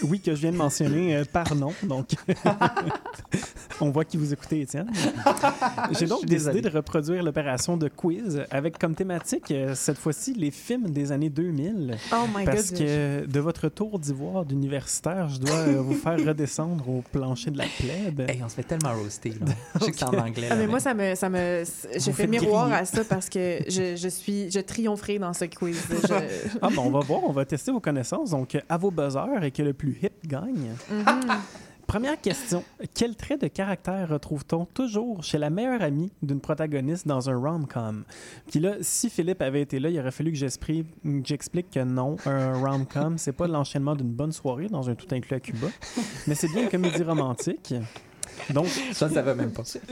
oui, 0.04 0.20
que 0.22 0.34
je 0.36 0.42
viens 0.42 0.52
de 0.52 0.58
mentionner 0.58 1.16
euh, 1.18 1.24
par 1.32 1.56
nom. 1.56 1.74
Donc, 1.84 2.10
On 3.80 3.90
voit 3.90 4.06
qui 4.12 4.18
vous 4.18 4.34
écoutez, 4.34 4.62
Étienne. 4.62 4.92
J'ai 5.98 6.06
donc 6.06 6.26
décidé 6.26 6.36
désolé. 6.36 6.62
de 6.62 6.70
reproduire 6.70 7.24
l'opération 7.24 7.78
de 7.78 7.88
quiz 7.88 8.44
avec 8.52 8.78
comme 8.78 8.94
thématique, 8.94 9.50
euh, 9.52 9.74
cette 9.74 9.98
fois-ci, 9.98 10.34
les 10.34 10.52
films 10.52 10.90
des 10.92 11.12
années 11.14 11.30
2000. 11.30 11.96
Oh 12.14 12.16
my 12.36 12.44
Parce 12.46 12.72
god. 12.72 12.80
que 12.80 13.26
de 13.26 13.40
votre 13.40 13.70
tour 13.70 13.98
d'ivoire 14.00 14.44
d'universitaire, 14.46 15.30
je 15.30 15.40
dois 15.40 15.56
euh, 15.56 15.82
vous 15.82 15.94
faire 15.96 16.18
redescendre 16.24 16.88
au 16.90 17.02
plancher 17.12 17.52
de 17.52 17.58
la 17.58 17.66
plèbe. 17.80 18.30
Hey, 18.30 18.42
on 18.44 18.50
se 18.50 18.56
fait 18.56 18.64
tellement 18.64 18.94
roaster. 18.94 19.30
Là. 19.30 19.54
Je 19.80 19.86
sais 19.86 19.92
que 19.92 19.98
c'est 19.98 20.06
en 20.06 20.14
anglais. 20.20 20.48
Ah, 20.52 20.56
mais 20.56 20.68
moi, 20.68 20.80
ça 20.82 20.94
me, 20.94 21.16
ça 21.16 21.30
me, 21.30 21.64
je 21.98 22.12
fais 22.12 22.28
miroir 22.28 22.66
griller. 22.68 22.82
à 22.82 22.86
ça 22.86 23.04
parce 23.06 23.30
que 23.30 23.60
je, 23.70 23.96
je 23.96 24.08
suis, 24.10 24.52
je 24.52 24.60
triompherai 24.60 25.20
dans 25.20 25.34
ce 25.34 25.46
quiz. 25.46 25.82
Je- 25.90 26.58
Ah, 26.62 26.68
ben, 26.70 26.80
on 26.80 26.90
va 26.92 27.00
voir, 27.00 27.24
on 27.24 27.32
va 27.32 27.46
tester 27.46 27.72
vos 27.72 27.80
connaissances. 27.80 28.32
Donc, 28.32 28.58
à 28.68 28.78
vos 28.78 28.92
buzzers 28.92 29.42
et 29.44 29.52
que 29.52 29.64
le 29.64 29.74
plus 29.74 29.98
hip 30.04 30.10
gagne. 30.28 30.72
Mhm. 30.92 31.06
Première 31.92 32.22
question. 32.22 32.64
Quel 32.94 33.18
trait 33.18 33.36
de 33.36 33.48
caractère 33.48 34.08
retrouve-t-on 34.08 34.64
toujours 34.64 35.26
chez 35.26 35.38
la 35.38 35.50
meilleure 35.50 35.82
amie 35.82 36.10
d'une 36.22 36.40
protagoniste 36.40 37.06
dans 37.06 37.30
un 37.30 37.36
rom-com? 37.36 38.06
Puis 38.50 38.62
là, 38.62 38.76
si 38.80 39.10
Philippe 39.10 39.42
avait 39.42 39.60
été 39.62 39.78
là, 39.78 39.90
il 39.90 40.00
aurait 40.00 40.12
fallu 40.12 40.32
que 40.32 40.38
j'explique 40.38 41.70
que 41.70 41.84
non, 41.84 42.16
un 42.26 42.54
rom-com, 42.54 43.18
c'est 43.18 43.34
pas 43.34 43.46
l'enchaînement 43.46 43.98
d'une 43.98 44.14
bonne 44.14 44.32
soirée 44.32 44.70
dans 44.70 44.90
un 44.90 44.96
tout 44.96 45.14
inclus 45.14 45.36
à 45.36 45.42
Cuba, 45.42 45.68
mais 46.28 46.36
c'est 46.36 46.48
bien 46.48 46.64
une 46.64 46.70
comédie 46.70 47.04
romantique. 47.04 47.74
Donc, 48.52 48.68
Ça, 48.94 49.10
ça 49.10 49.22
va 49.22 49.36
même 49.36 49.52
pas. 49.52 49.64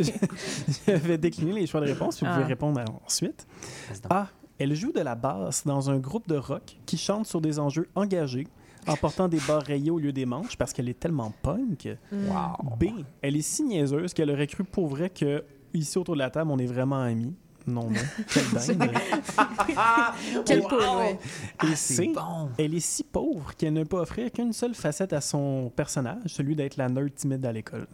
je 0.88 0.92
vais 0.94 1.18
décliner 1.18 1.52
les 1.52 1.68
choix 1.68 1.82
de 1.82 1.88
réponse, 1.88 2.16
puis 2.16 2.26
vous 2.26 2.32
pouvez 2.32 2.46
Ah. 2.46 2.48
répondre 2.48 2.82
ensuite. 3.06 3.46
Vas-y 3.90 4.00
donc. 4.00 4.12
A. 4.14 4.28
Elle 4.58 4.74
joue 4.74 4.94
de 4.94 5.02
la 5.02 5.16
basse 5.16 5.66
dans 5.66 5.90
un 5.90 6.00
groupe 6.00 6.30
de 6.30 6.36
rock 6.38 6.78
qui 6.86 6.98
chante 6.98 7.26
sur 7.26 7.42
des 7.42 7.60
enjeux 7.60 7.90
engagés 7.96 8.48
en 8.90 8.96
portant 8.98 9.28
des 9.28 9.40
barres 9.48 9.64
rayées 9.64 9.92
au 9.92 10.00
lieu 10.00 10.12
des 10.12 10.26
manches 10.26 10.58
parce 10.58 10.74
qu'elle 10.74 10.90
est 10.90 11.00
tellement 11.00 11.34
punk. 11.42 11.88
Wow. 12.12 12.76
B. 12.80 12.86
Elle 13.22 13.36
est 13.38 13.42
si 13.42 13.64
niaiseuse 13.64 14.14
qu'elle 14.14 14.32
aurait 14.32 14.48
cru 14.48 14.64
pour 14.64 14.88
vrai 14.88 15.10
que 15.10 15.44
ici 15.74 15.98
autour 15.98 16.16
de 16.16 16.20
la 16.20 16.30
table, 16.30 16.52
on 16.52 16.58
est 16.58 16.66
vraiment 16.66 17.00
amis. 17.02 17.34
Non, 17.68 17.90
non. 17.90 18.00
Quelle 18.34 18.78
dingue. 18.78 18.92
Quel 20.46 20.62
Wow. 20.62 20.70
ouais. 21.00 21.12
Et 21.14 21.18
Ah, 21.60 21.66
c'est 21.76 21.94
C. 21.96 22.12
bon. 22.14 22.50
Elle 22.58 22.74
est 22.74 22.80
si 22.80 23.04
pauvre 23.04 23.56
qu'elle 23.56 23.74
ne 23.74 23.84
peut 23.84 23.98
offrir 23.98 24.32
qu'une 24.32 24.54
seule 24.54 24.74
facette 24.74 25.14
à 25.14 25.22
son 25.22 25.72
personnage, 25.76 26.22
celui 26.28 26.56
d'être 26.56 26.78
la 26.78 26.90
nerd 26.90 27.14
timide 27.14 27.46
à 27.46 27.52
l'école. 27.52 27.88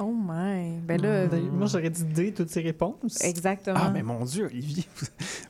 Oh 0.00 0.14
my. 0.16 0.78
Ben 0.86 1.00
là, 1.02 1.26
Ben, 1.26 1.42
Moi, 1.50 1.66
j'aurais 1.66 1.90
dit 1.90 2.04
D, 2.04 2.32
toutes 2.32 2.50
ces 2.50 2.60
réponses. 2.60 3.20
exactement. 3.22 3.76
Ah, 3.80 3.90
mais 3.92 4.02
mon 4.02 4.24
Dieu, 4.24 4.46
Olivier, 4.46 4.84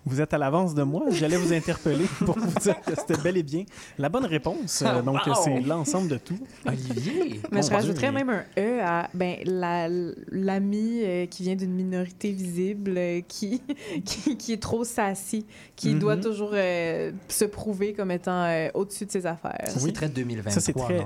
vous, 0.07 0.21
êtes 0.23 0.33
à 0.33 0.39
l'avance 0.39 0.75
de 0.75 0.83
moi. 0.83 1.05
J'allais 1.11 1.37
vous 1.37 1.53
interpeller 1.53 2.07
pour 2.25 2.39
vous 2.39 2.59
dire 2.61 2.81
que 2.81 2.95
c'était 2.97 3.21
bel 3.23 3.37
et 3.37 3.43
bien 3.43 3.65
la 3.99 4.09
bonne 4.09 4.25
réponse. 4.25 4.83
Euh, 4.87 5.03
donc, 5.03 5.19
Wow. 5.27 5.35
c'est 5.45 5.61
l'ensemble 5.61 6.09
de 6.09 6.17
tout. 6.17 6.39
Olivier. 6.67 7.41
Mais 7.53 7.63
je 7.63 7.71
rajouterais 7.71 8.11
mais- 8.11 8.25
même 8.25 8.31
un 8.57 8.61
E 8.61 8.81
à 8.83 9.09
ben, 9.13 9.37
la- 9.45 9.89
l'ami 10.31 11.01
euh, 11.03 11.27
qui 11.27 11.43
vient 11.43 11.57
d'une 11.57 11.73
minorité 11.75 12.31
visible, 12.33 12.95
euh, 12.97 13.21
qui, 13.29 13.63
qui, 14.05 14.37
qui 14.39 14.53
est 14.55 14.63
trop 14.63 14.85
sassy, 14.85 15.45
qui 15.77 15.95
doit 15.95 16.17
toujours 16.17 16.51
euh, 16.55 17.13
se 17.29 17.45
prouver 17.45 17.93
comme 17.93 18.11
étant 18.11 18.45
euh, 18.45 18.69
au-dessus 18.75 19.05
de 19.07 19.11
ses 19.11 19.27
affaires. 19.27 19.59
Ça, 19.67 19.75
Oui. 19.77 19.83
c'est 19.87 19.93
très 19.93 20.09
2023. 20.09 20.53
Ça, 20.53 20.61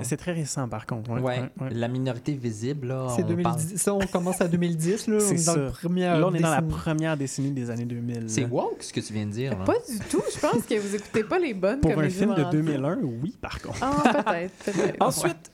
c'est 0.04 0.16
très, 0.16 0.32
récent, 0.32 0.68
par 0.68 0.86
contre. 0.86 1.10
Ouais, 1.10 1.20
Ouais, 1.20 1.40
ouais, 1.60 1.70
la 1.70 1.88
minorité 1.88 2.32
visible, 2.34 2.88
là. 2.88 3.06
On 3.08 3.14
2010. 3.36 3.76
Ça, 3.76 3.94
on 3.94 3.98
commence 4.06 4.40
à 4.40 4.48
2010. 4.48 5.06
Là. 5.08 5.16
On 5.16 5.20
C'est 5.20 5.34
est 5.34 5.46
dans 5.46 5.52
ça. 5.54 5.58
le 5.58 5.70
première 5.70 6.18
Là, 6.20 6.26
on 6.28 6.34
est 6.34 6.40
dans 6.40 6.50
la 6.50 6.62
première 6.62 7.16
décennie 7.16 7.50
des 7.50 7.70
années 7.70 7.84
2000. 7.84 8.24
C'est 8.28 8.44
woke, 8.44 8.82
ce 8.82 8.92
que 8.92 9.00
tu 9.00 9.12
viens 9.12 9.26
de 9.26 9.32
dire. 9.32 9.58
là. 9.58 9.64
Pas 9.64 9.74
du 9.88 9.98
tout. 10.10 10.22
Je 10.34 10.38
pense 10.40 10.62
que 10.64 10.78
vous 10.78 10.94
écoutez 10.94 11.24
pas 11.24 11.38
les 11.38 11.54
bonnes 11.54 11.80
Pour 11.80 11.90
un 11.98 12.08
film 12.08 12.34
de 12.34 12.42
romantiques. 12.42 12.60
2001, 12.64 12.98
oui, 13.22 13.36
par 13.40 13.60
contre. 13.60 13.78
Ah, 13.80 14.22
peut-être, 14.24 14.52
peut-être. 14.64 14.96
Ensuite, 15.00 15.50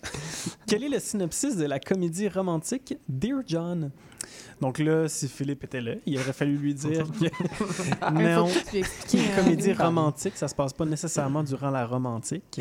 quel 0.66 0.84
est 0.84 0.88
le 0.88 0.98
synopsis 0.98 1.56
de 1.56 1.64
la 1.66 1.78
comédie 1.78 2.28
romantique 2.28 2.96
Dear 3.08 3.40
John? 3.46 3.90
Donc 4.60 4.80
là, 4.80 5.06
si 5.08 5.28
Philippe 5.28 5.62
était 5.64 5.80
là, 5.80 5.92
il 6.04 6.18
aurait 6.18 6.32
fallu 6.32 6.56
lui 6.56 6.74
dire 6.74 7.04
que 7.20 8.10
non, 8.12 8.48
une 8.74 8.82
hein. 8.82 9.26
comédie 9.36 9.72
romantique, 9.72 10.32
ça 10.36 10.48
se 10.48 10.54
passe 10.54 10.72
pas 10.72 10.84
nécessairement 10.84 11.44
durant 11.44 11.70
la 11.70 11.86
romantique. 11.86 12.60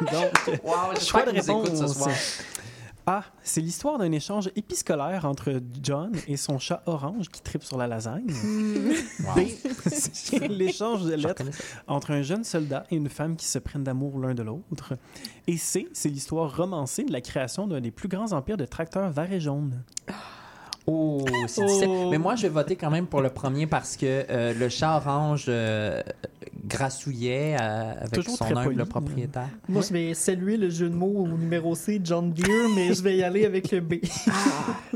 Donc, 0.00 0.60
Wow, 0.64 0.98
choix 1.00 1.22
de 1.24 1.30
écoutent 1.30 1.42
ce 1.44 1.82
réponse. 1.82 1.96
soir. 1.96 2.10
A. 3.08 3.24
C'est 3.42 3.62
l'histoire 3.62 3.96
d'un 3.96 4.12
échange 4.12 4.50
épiscolaire 4.54 5.24
entre 5.24 5.62
John 5.82 6.12
et 6.26 6.36
son 6.36 6.58
chat 6.58 6.82
orange 6.84 7.30
qui 7.30 7.40
tripe 7.40 7.64
sur 7.64 7.78
la 7.78 7.86
lasagne. 7.86 8.26
B. 8.26 9.40
C'est 9.86 10.46
l'échange 10.48 11.04
de 11.04 11.14
lettres 11.14 11.44
entre 11.86 12.10
un 12.10 12.20
jeune 12.20 12.44
soldat 12.44 12.84
et 12.90 12.96
une 12.96 13.08
femme 13.08 13.36
qui 13.36 13.46
se 13.46 13.58
prennent 13.58 13.82
d'amour 13.82 14.18
l'un 14.18 14.34
de 14.34 14.42
l'autre. 14.42 14.92
Et 15.46 15.56
C, 15.56 15.88
c'est 15.94 16.10
l'histoire 16.10 16.54
romancée 16.54 17.04
de 17.04 17.12
la 17.12 17.22
création 17.22 17.66
d'un 17.66 17.80
des 17.80 17.90
plus 17.90 18.08
grands 18.08 18.32
empires 18.32 18.58
de 18.58 18.66
tracteurs 18.66 19.08
verts 19.10 19.32
et 19.32 19.40
jaunes. 19.40 19.82
Oh, 20.86 21.24
c'est 21.46 21.64
difficile. 21.64 22.08
Mais 22.10 22.18
moi, 22.18 22.36
je 22.36 22.42
vais 22.42 22.48
voter 22.50 22.76
quand 22.76 22.90
même 22.90 23.06
pour 23.06 23.22
le 23.22 23.30
premier 23.30 23.66
parce 23.66 23.96
que 23.96 24.26
euh, 24.28 24.52
le 24.52 24.68
chat 24.68 24.96
orange 24.96 25.46
euh, 25.48 26.02
grassouillait 26.64 27.56
euh, 27.60 27.92
avec 28.00 28.12
Toujours 28.12 28.36
son 28.36 28.56
humble 28.56 28.84
propriétaire. 28.86 29.48
Moi, 29.68 29.82
je 29.82 29.92
vais 29.92 30.14
saluer 30.14 30.56
le 30.56 30.70
jeu 30.70 30.88
de 30.88 30.94
mots 30.94 31.24
au 31.24 31.28
numéro 31.28 31.74
C, 31.74 32.00
John 32.02 32.32
Deere, 32.32 32.68
mais 32.74 32.92
je 32.94 33.02
vais 33.02 33.16
y 33.16 33.22
aller 33.22 33.44
avec 33.44 33.70
le 33.70 33.80
B. 33.80 33.94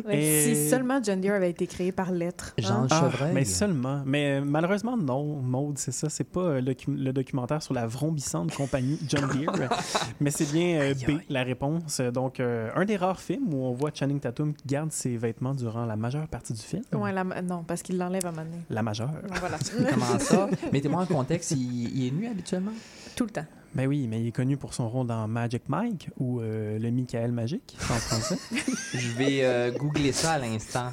Ouais, 0.06 0.18
Et- 0.18 0.54
Si 0.54 0.68
seulement 0.70 1.00
John 1.02 1.20
Deere 1.20 1.34
avait 1.34 1.50
été 1.50 1.66
créé 1.66 1.92
par 1.92 2.10
lettres. 2.12 2.54
Jean 2.58 2.84
hein. 2.84 2.88
Ah, 2.90 3.08
Chevreuil. 3.10 3.32
mais 3.34 3.44
seulement. 3.44 4.02
Mais 4.06 4.40
euh, 4.40 4.44
malheureusement, 4.44 4.96
non, 4.96 5.24
Maude, 5.42 5.78
c'est 5.78 5.92
ça. 5.92 6.08
C'est 6.08 6.24
pas 6.24 6.40
euh, 6.40 6.60
le, 6.60 6.72
docu- 6.72 6.94
le 6.96 7.12
documentaire 7.12 7.62
sur 7.62 7.74
la 7.74 7.86
vrombissante 7.86 8.54
compagnie 8.54 8.98
John 9.08 9.28
Deere. 9.28 9.68
mais 10.20 10.30
c'est 10.30 10.50
bien 10.50 10.80
euh, 10.80 10.94
B, 10.94 11.18
la 11.28 11.42
réponse. 11.42 12.00
Donc, 12.00 12.40
euh, 12.40 12.70
un 12.74 12.84
des 12.84 12.96
rares 12.96 13.20
films 13.20 13.52
où 13.54 13.58
on 13.64 13.72
voit 13.72 13.90
Channing 13.94 14.20
Tatum 14.20 14.54
qui 14.54 14.66
garde 14.66 14.92
ses 14.92 15.16
vêtements 15.16 15.54
durant 15.54 15.84
la 15.86 15.96
majeure 15.96 16.26
partie 16.28 16.52
du 16.52 16.60
film. 16.62 16.82
Ouais, 16.92 17.12
la- 17.12 17.24
non, 17.42 17.62
parce 17.66 17.82
qu'il 17.82 17.98
l'enlève 17.98 18.24
à 18.26 18.28
un 18.28 18.32
moment 18.32 18.44
donné. 18.44 18.62
La 18.70 18.82
majeure. 18.82 19.10
Voilà. 19.40 19.58
Comment 19.90 20.18
ça? 20.18 20.48
Mettez-moi 20.72 21.02
en 21.02 21.06
contexte, 21.06 21.41
il, 21.50 21.96
il 21.96 22.06
est 22.06 22.10
nu 22.10 22.26
habituellement? 22.28 22.72
Tout 23.16 23.24
le 23.24 23.30
temps. 23.30 23.46
Ben 23.74 23.86
oui, 23.86 24.06
mais 24.06 24.20
il 24.20 24.28
est 24.28 24.32
connu 24.32 24.56
pour 24.58 24.74
son 24.74 24.88
rôle 24.88 25.06
dans 25.06 25.26
Magic 25.26 25.62
Mike 25.68 26.10
ou 26.18 26.40
euh, 26.40 26.78
le 26.78 26.90
Michael 26.90 27.32
Magique 27.32 27.76
en 27.80 27.94
français. 27.94 28.36
Je 28.94 29.08
vais 29.16 29.38
euh, 29.42 29.70
googler 29.70 30.12
ça 30.12 30.32
à 30.32 30.38
l'instant. 30.38 30.92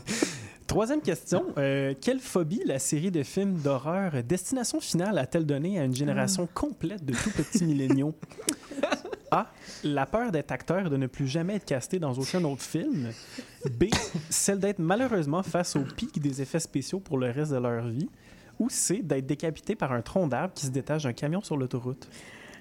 Troisième 0.65 1.01
question. 1.01 1.43
Euh, 1.57 1.93
quelle 1.99 2.19
phobie 2.19 2.61
la 2.65 2.79
série 2.79 3.11
de 3.11 3.23
films 3.23 3.55
d'horreur 3.55 4.23
Destination 4.23 4.79
Finale 4.79 5.17
a-t-elle 5.17 5.45
donné 5.45 5.77
à 5.79 5.83
une 5.83 5.95
génération 5.95 6.47
complète 6.53 7.03
de 7.03 7.13
tout 7.13 7.31
petits 7.31 7.65
milléniaux? 7.65 8.15
A. 9.31 9.51
La 9.83 10.05
peur 10.05 10.31
d'être 10.31 10.51
acteur 10.51 10.87
et 10.87 10.89
de 10.89 10.97
ne 10.97 11.07
plus 11.07 11.27
jamais 11.27 11.55
être 11.55 11.65
casté 11.65 11.99
dans 11.99 12.13
aucun 12.13 12.43
autre 12.45 12.63
film. 12.63 13.09
B. 13.65 13.85
Celle 14.29 14.59
d'être 14.59 14.79
malheureusement 14.79 15.43
face 15.43 15.75
au 15.75 15.81
pic 15.81 16.19
des 16.19 16.41
effets 16.41 16.59
spéciaux 16.59 16.99
pour 16.99 17.17
le 17.17 17.29
reste 17.29 17.51
de 17.51 17.57
leur 17.57 17.87
vie. 17.87 18.09
Ou 18.59 18.69
C. 18.69 19.01
D'être 19.01 19.25
décapité 19.25 19.75
par 19.75 19.93
un 19.93 20.01
tronc 20.01 20.27
d'arbre 20.27 20.53
qui 20.53 20.65
se 20.65 20.71
détache 20.71 21.03
d'un 21.03 21.13
camion 21.13 21.41
sur 21.41 21.57
l'autoroute? 21.57 22.07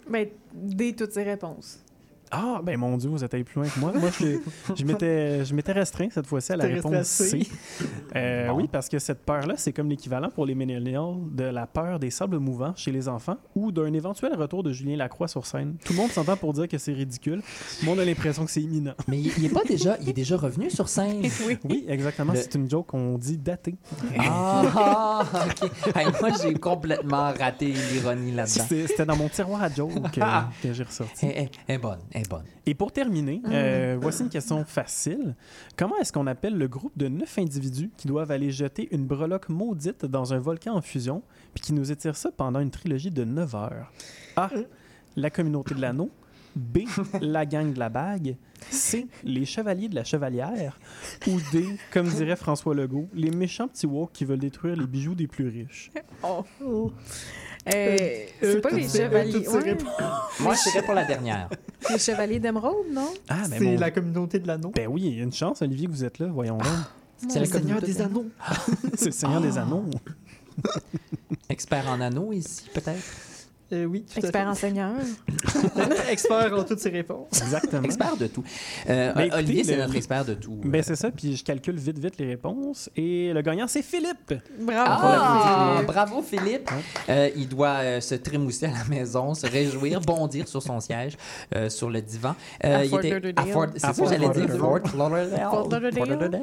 Ben, 0.09 0.29
dès 0.55 0.93
toutes 0.93 1.13
ces 1.13 1.25
réponses. 1.25 1.85
Ah, 2.31 2.61
ben 2.63 2.77
mon 2.79 2.97
Dieu, 2.97 3.09
vous 3.09 3.25
êtes 3.25 3.33
allé 3.35 3.45
plus 3.45 3.61
loin 3.61 3.69
que 3.69 3.79
moi. 3.81 3.93
Moi, 3.95 4.11
je, 4.21 4.39
je 4.77 4.85
m'étais, 4.85 5.45
je 5.45 5.55
m'étais 5.55 5.73
restreint 5.73 6.09
cette 6.11 6.27
fois-ci 6.27 6.53
à 6.53 6.57
la 6.57 6.65
réponse. 6.65 7.07
C. 7.07 7.47
Euh, 8.17 8.49
Bon. 8.49 8.57
Oui, 8.57 8.69
parce 8.71 8.89
que 8.89 8.99
cette 8.99 9.25
peur-là, 9.25 9.55
c'est 9.57 9.73
comme 9.73 9.89
l'équivalent 9.89 10.31
pour 10.31 10.47
les 10.47 10.55
millennials 10.55 11.17
de 11.33 11.45
la 11.45 11.67
peur 11.67 11.99
des 11.99 12.11
sables 12.11 12.39
mouvants 12.39 12.73
chez 12.77 12.91
les 12.93 13.09
enfants 13.09 13.37
ou 13.55 13.73
d'un 13.73 13.93
éventuel 13.93 14.35
retour 14.35 14.63
de 14.63 14.73
Julien 14.73 14.97
Lacroix 14.97 15.29
sur 15.29 15.45
scène. 15.47 15.77
Tout 15.85 15.93
le 15.93 15.99
monde 15.99 16.11
s'entend 16.11 16.37
pour 16.37 16.53
dire 16.53 16.67
que 16.69 16.79
c'est 16.79 16.93
ridicule. 16.93 17.43
Moi, 17.83 17.95
on 17.97 17.99
a 17.99 18.05
l'impression 18.05 18.45
que 18.45 18.51
c'est 18.51 18.63
imminent. 18.63 18.95
Mais 19.07 19.19
il, 19.21 19.33
il 19.39 19.45
est 19.47 19.49
pas 19.53 19.65
déjà, 19.67 19.97
il 20.01 20.09
est 20.09 20.13
déjà 20.15 20.37
revenu 20.37 20.71
sur 20.71 20.89
scène. 20.89 21.23
Oui, 21.65 21.85
exactement. 21.89 22.33
Le- 22.33 22.39
C'est 22.41 22.55
une 22.55 22.69
joke 22.71 22.87
qu'on 22.89 23.17
dit 23.19 23.37
datée. 23.39 23.77
Ah, 24.19 25.25
ok. 25.63 25.71
Hey, 25.97 26.07
moi, 26.21 26.31
j'ai 26.43 26.55
complètement 26.55 27.33
raté 27.33 27.73
l'ironie 27.73 28.33
là-dedans. 28.33 28.65
C'était 28.69 28.87
c'était 28.87 29.07
dans 29.07 29.17
mon 29.17 29.29
tiroir 29.29 29.63
à 29.63 29.69
joke 29.69 29.93
que, 30.13 30.21
que 30.63 30.73
j'ai 30.73 30.83
ressorti. 30.83 31.27
Elle, 31.27 31.49
est 31.69 31.79
bonne, 31.79 31.99
est 32.19 32.29
bonne. 32.29 32.45
Et 32.67 32.75
pour 32.75 32.93
terminer, 32.93 33.41
euh, 33.47 33.97
voici 34.01 34.23
une 34.23 34.29
question 34.29 34.65
facile. 34.65 35.35
Comment 35.77 35.97
est-ce 35.99 36.13
qu'on 36.13 36.27
appelle 36.27 36.57
le 36.57 36.69
groupe 36.69 36.97
de 36.97 37.09
neuf 37.09 37.39
individus 37.39 37.91
qui 37.97 38.09
doivent 38.09 38.31
aller 38.31 38.51
jeter 38.51 38.89
une 38.95 39.07
breloque 39.07 39.49
maudite 39.49 40.05
dans 40.05 40.35
un 40.35 40.39
volcan 40.39 40.75
en 40.75 40.83
fusion, 40.83 41.23
puis 41.55 41.63
qui 41.63 41.73
nous 41.73 41.91
étirent 41.91 42.17
ça 42.17 42.31
pendant 42.31 42.61
une 42.61 42.71
trilogie 42.71 43.11
de 43.11 43.25
9 43.25 43.55
heures? 43.55 43.93
A. 44.37 44.51
La 45.17 45.31
communauté 45.31 45.75
de 45.75 45.81
l'anneau. 45.81 46.11
B. 46.57 46.81
La 47.21 47.47
gang 47.47 47.73
de 47.73 47.79
la 47.79 47.89
bague. 47.89 48.37
C. 48.71 49.07
Les 49.23 49.45
chevaliers 49.45 49.89
de 49.89 49.95
la 49.95 50.05
chevalière. 50.05 50.79
Ou 51.27 51.39
D. 51.53 51.65
Comme 51.93 52.09
dirait 52.09 52.37
François 52.37 52.75
Legault, 52.75 53.09
les 53.15 53.31
méchants 53.31 53.69
petits 53.69 53.87
woks 53.87 54.13
qui 54.13 54.25
veulent 54.25 54.39
détruire 54.39 54.77
les 54.77 54.87
bijoux 54.87 55.15
des 55.15 55.27
plus 55.27 55.49
riches. 55.49 55.91
Oh. 56.23 56.93
Euh, 57.75 57.97
Euh, 58.43 58.53
c'est 58.55 58.61
pas 58.61 58.71
les 58.71 58.89
chevaliers. 58.89 59.49
ouais. 59.49 59.77
Moi, 60.41 60.55
je 60.55 60.61
serais 60.71 60.83
pour 60.83 60.95
la 60.95 61.05
dernière. 61.05 61.49
Les 61.91 61.99
chevaliers 61.99 62.39
d'émeraude, 62.41 62.87
non? 62.93 63.09
Ah, 63.29 63.43
ben, 63.49 63.59
C'est 63.59 63.65
mon- 63.65 63.79
la 63.79 63.91
communauté 63.91 64.39
de 64.41 64.47
l'anneau. 64.49 64.73
ben 64.75 64.89
oui, 64.89 65.03
il 65.07 65.17
y 65.17 65.21
a 65.21 65.25
une 65.25 65.33
chance, 65.33 65.63
Olivier, 65.63 65.87
que 65.87 65.93
vous 65.93 66.05
êtes 66.05 66.19
là. 66.19 66.27
Voyons 66.27 66.59
donc. 66.59 66.67
C'est 67.29 67.35
la 67.35 67.41
le 67.41 67.47
Seigneur 67.47 67.81
des 67.81 67.95
de- 67.95 68.03
Anneaux. 68.03 68.27
C'est 68.95 69.07
le 69.07 69.11
Seigneur 69.13 69.41
des 69.41 69.59
Anneaux. 69.59 69.85
Expert 71.49 71.89
en 71.89 72.01
anneaux 72.01 72.33
ici, 72.33 72.65
peut-être? 72.75 73.03
Euh, 73.71 73.85
oui, 73.85 74.03
tout 74.03 74.15
à 74.17 74.21
Expert 74.21 74.43
fait. 74.45 74.49
enseigneur. 74.49 74.93
Expert 76.11 76.59
en 76.59 76.65
toutes 76.65 76.79
ses 76.81 76.89
réponses. 76.89 77.29
Exactement. 77.43 77.83
Expert 77.83 78.17
de 78.17 78.27
tout. 78.27 78.43
Euh, 78.89 79.13
Ben, 79.13 79.21
écoutez, 79.25 79.39
Olivier, 79.43 79.65
c'est 79.65 79.77
le- 79.77 79.83
notre 79.83 79.97
expert 79.97 80.25
de 80.25 80.35
tout. 80.35 80.59
Ben, 80.65 80.83
c'est 80.83 80.97
ça, 80.97 81.11
puis 81.11 81.37
je 81.37 81.45
calcule 81.45 81.77
vite, 81.77 81.99
vite 81.99 82.15
les 82.19 82.27
réponses. 82.27 82.89
Et 82.97 83.31
le 83.33 83.43
gagnant, 83.43 83.67
c'est 83.69 83.83
Philippe. 83.83 84.35
Bravo. 84.61 84.91
Ah, 85.07 85.73
Philippe. 85.75 85.87
bravo 85.87 86.23
Philippe. 86.23 86.71
Euh, 87.11 87.29
il 87.37 87.47
doit 87.49 87.77
euh, 87.83 88.01
se 88.01 88.15
trémousser 88.15 88.67
à 88.67 88.71
la 88.71 88.85
maison, 88.89 89.35
se 89.35 89.47
réjouir, 89.47 90.01
bondir 90.01 90.49
sur 90.49 90.63
son 90.63 90.81
siège, 90.81 91.17
euh, 91.55 91.69
sur 91.69 91.91
le 91.91 92.01
divan. 92.01 92.35
Euh, 92.65 92.77
À 92.79 92.85
il 92.85 92.89
Fort 92.91 92.99
était 93.01 93.11
Lauderdale. 93.11 93.49
à 93.49 93.53
Fort- 93.53 93.63
À 93.65 93.69
C'est 93.75 93.81
ça 93.81 93.93
que 94.03 94.09
j'allais 94.09 94.29
dire. 94.31 94.57
Fort 94.57 94.79
Lauderdale. 94.97 95.49
Fort 95.51 95.69
Lauderdale. 95.69 96.41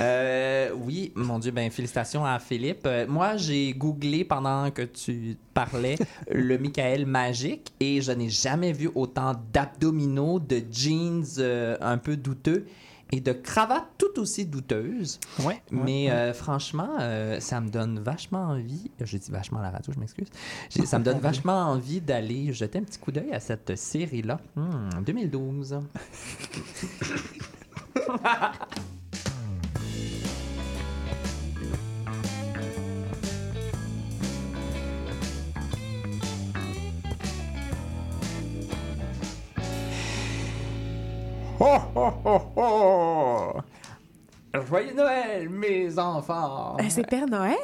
Euh, 0.00 0.70
oui, 0.84 1.12
mon 1.14 1.38
Dieu, 1.38 1.52
ben 1.52 1.70
félicitations 1.70 2.24
à 2.24 2.38
Philippe. 2.38 2.82
Euh, 2.86 3.06
moi, 3.08 3.36
j'ai 3.36 3.72
googlé 3.72 4.24
pendant 4.24 4.70
que 4.70 4.82
tu 4.82 5.36
parlais 5.54 5.96
le 6.34 6.58
Michael 6.58 7.06
magique 7.06 7.72
et 7.80 8.02
je 8.02 8.10
n'ai 8.12 8.28
jamais 8.28 8.72
vu 8.72 8.90
autant 8.94 9.32
d'abdominaux, 9.52 10.40
de 10.40 10.62
jeans 10.70 11.24
euh, 11.38 11.76
un 11.80 11.96
peu 11.96 12.16
douteux 12.16 12.66
et 13.12 13.20
de 13.20 13.32
cravates 13.32 13.86
tout 13.98 14.18
aussi 14.20 14.44
douteuses. 14.44 15.20
Ouais. 15.44 15.62
Mais 15.70 16.10
euh, 16.10 16.32
franchement, 16.34 16.96
euh, 17.00 17.38
ça 17.38 17.60
me 17.60 17.68
donne 17.68 18.00
vachement 18.00 18.46
envie. 18.48 18.90
Je 19.00 19.16
dis 19.16 19.30
vachement 19.30 19.60
à 19.60 19.62
la 19.62 19.70
radio, 19.70 19.92
je 19.94 20.00
m'excuse. 20.00 20.26
J'ai- 20.70 20.84
Ça 20.86 20.98
me 20.98 21.04
donne 21.04 21.18
vachement 21.20 21.70
envie 21.70 22.00
d'aller 22.00 22.52
jeter 22.52 22.78
un 22.78 22.82
petit 22.82 22.98
coup 22.98 23.12
d'œil 23.12 23.32
à 23.32 23.38
cette 23.40 23.76
série-là. 23.76 24.40
Hmm, 24.56 24.88
2012. 25.06 25.78
Ho, 41.60 41.78
ho, 41.94 42.12
ho, 42.24 42.40
ho! 42.56 43.60
Joyeux 44.68 44.94
Noël, 44.94 45.48
mes 45.48 45.98
enfants! 45.98 46.76
Euh, 46.80 46.84
C'est 46.88 47.06
Père 47.08 47.26
Noël? 47.26 47.56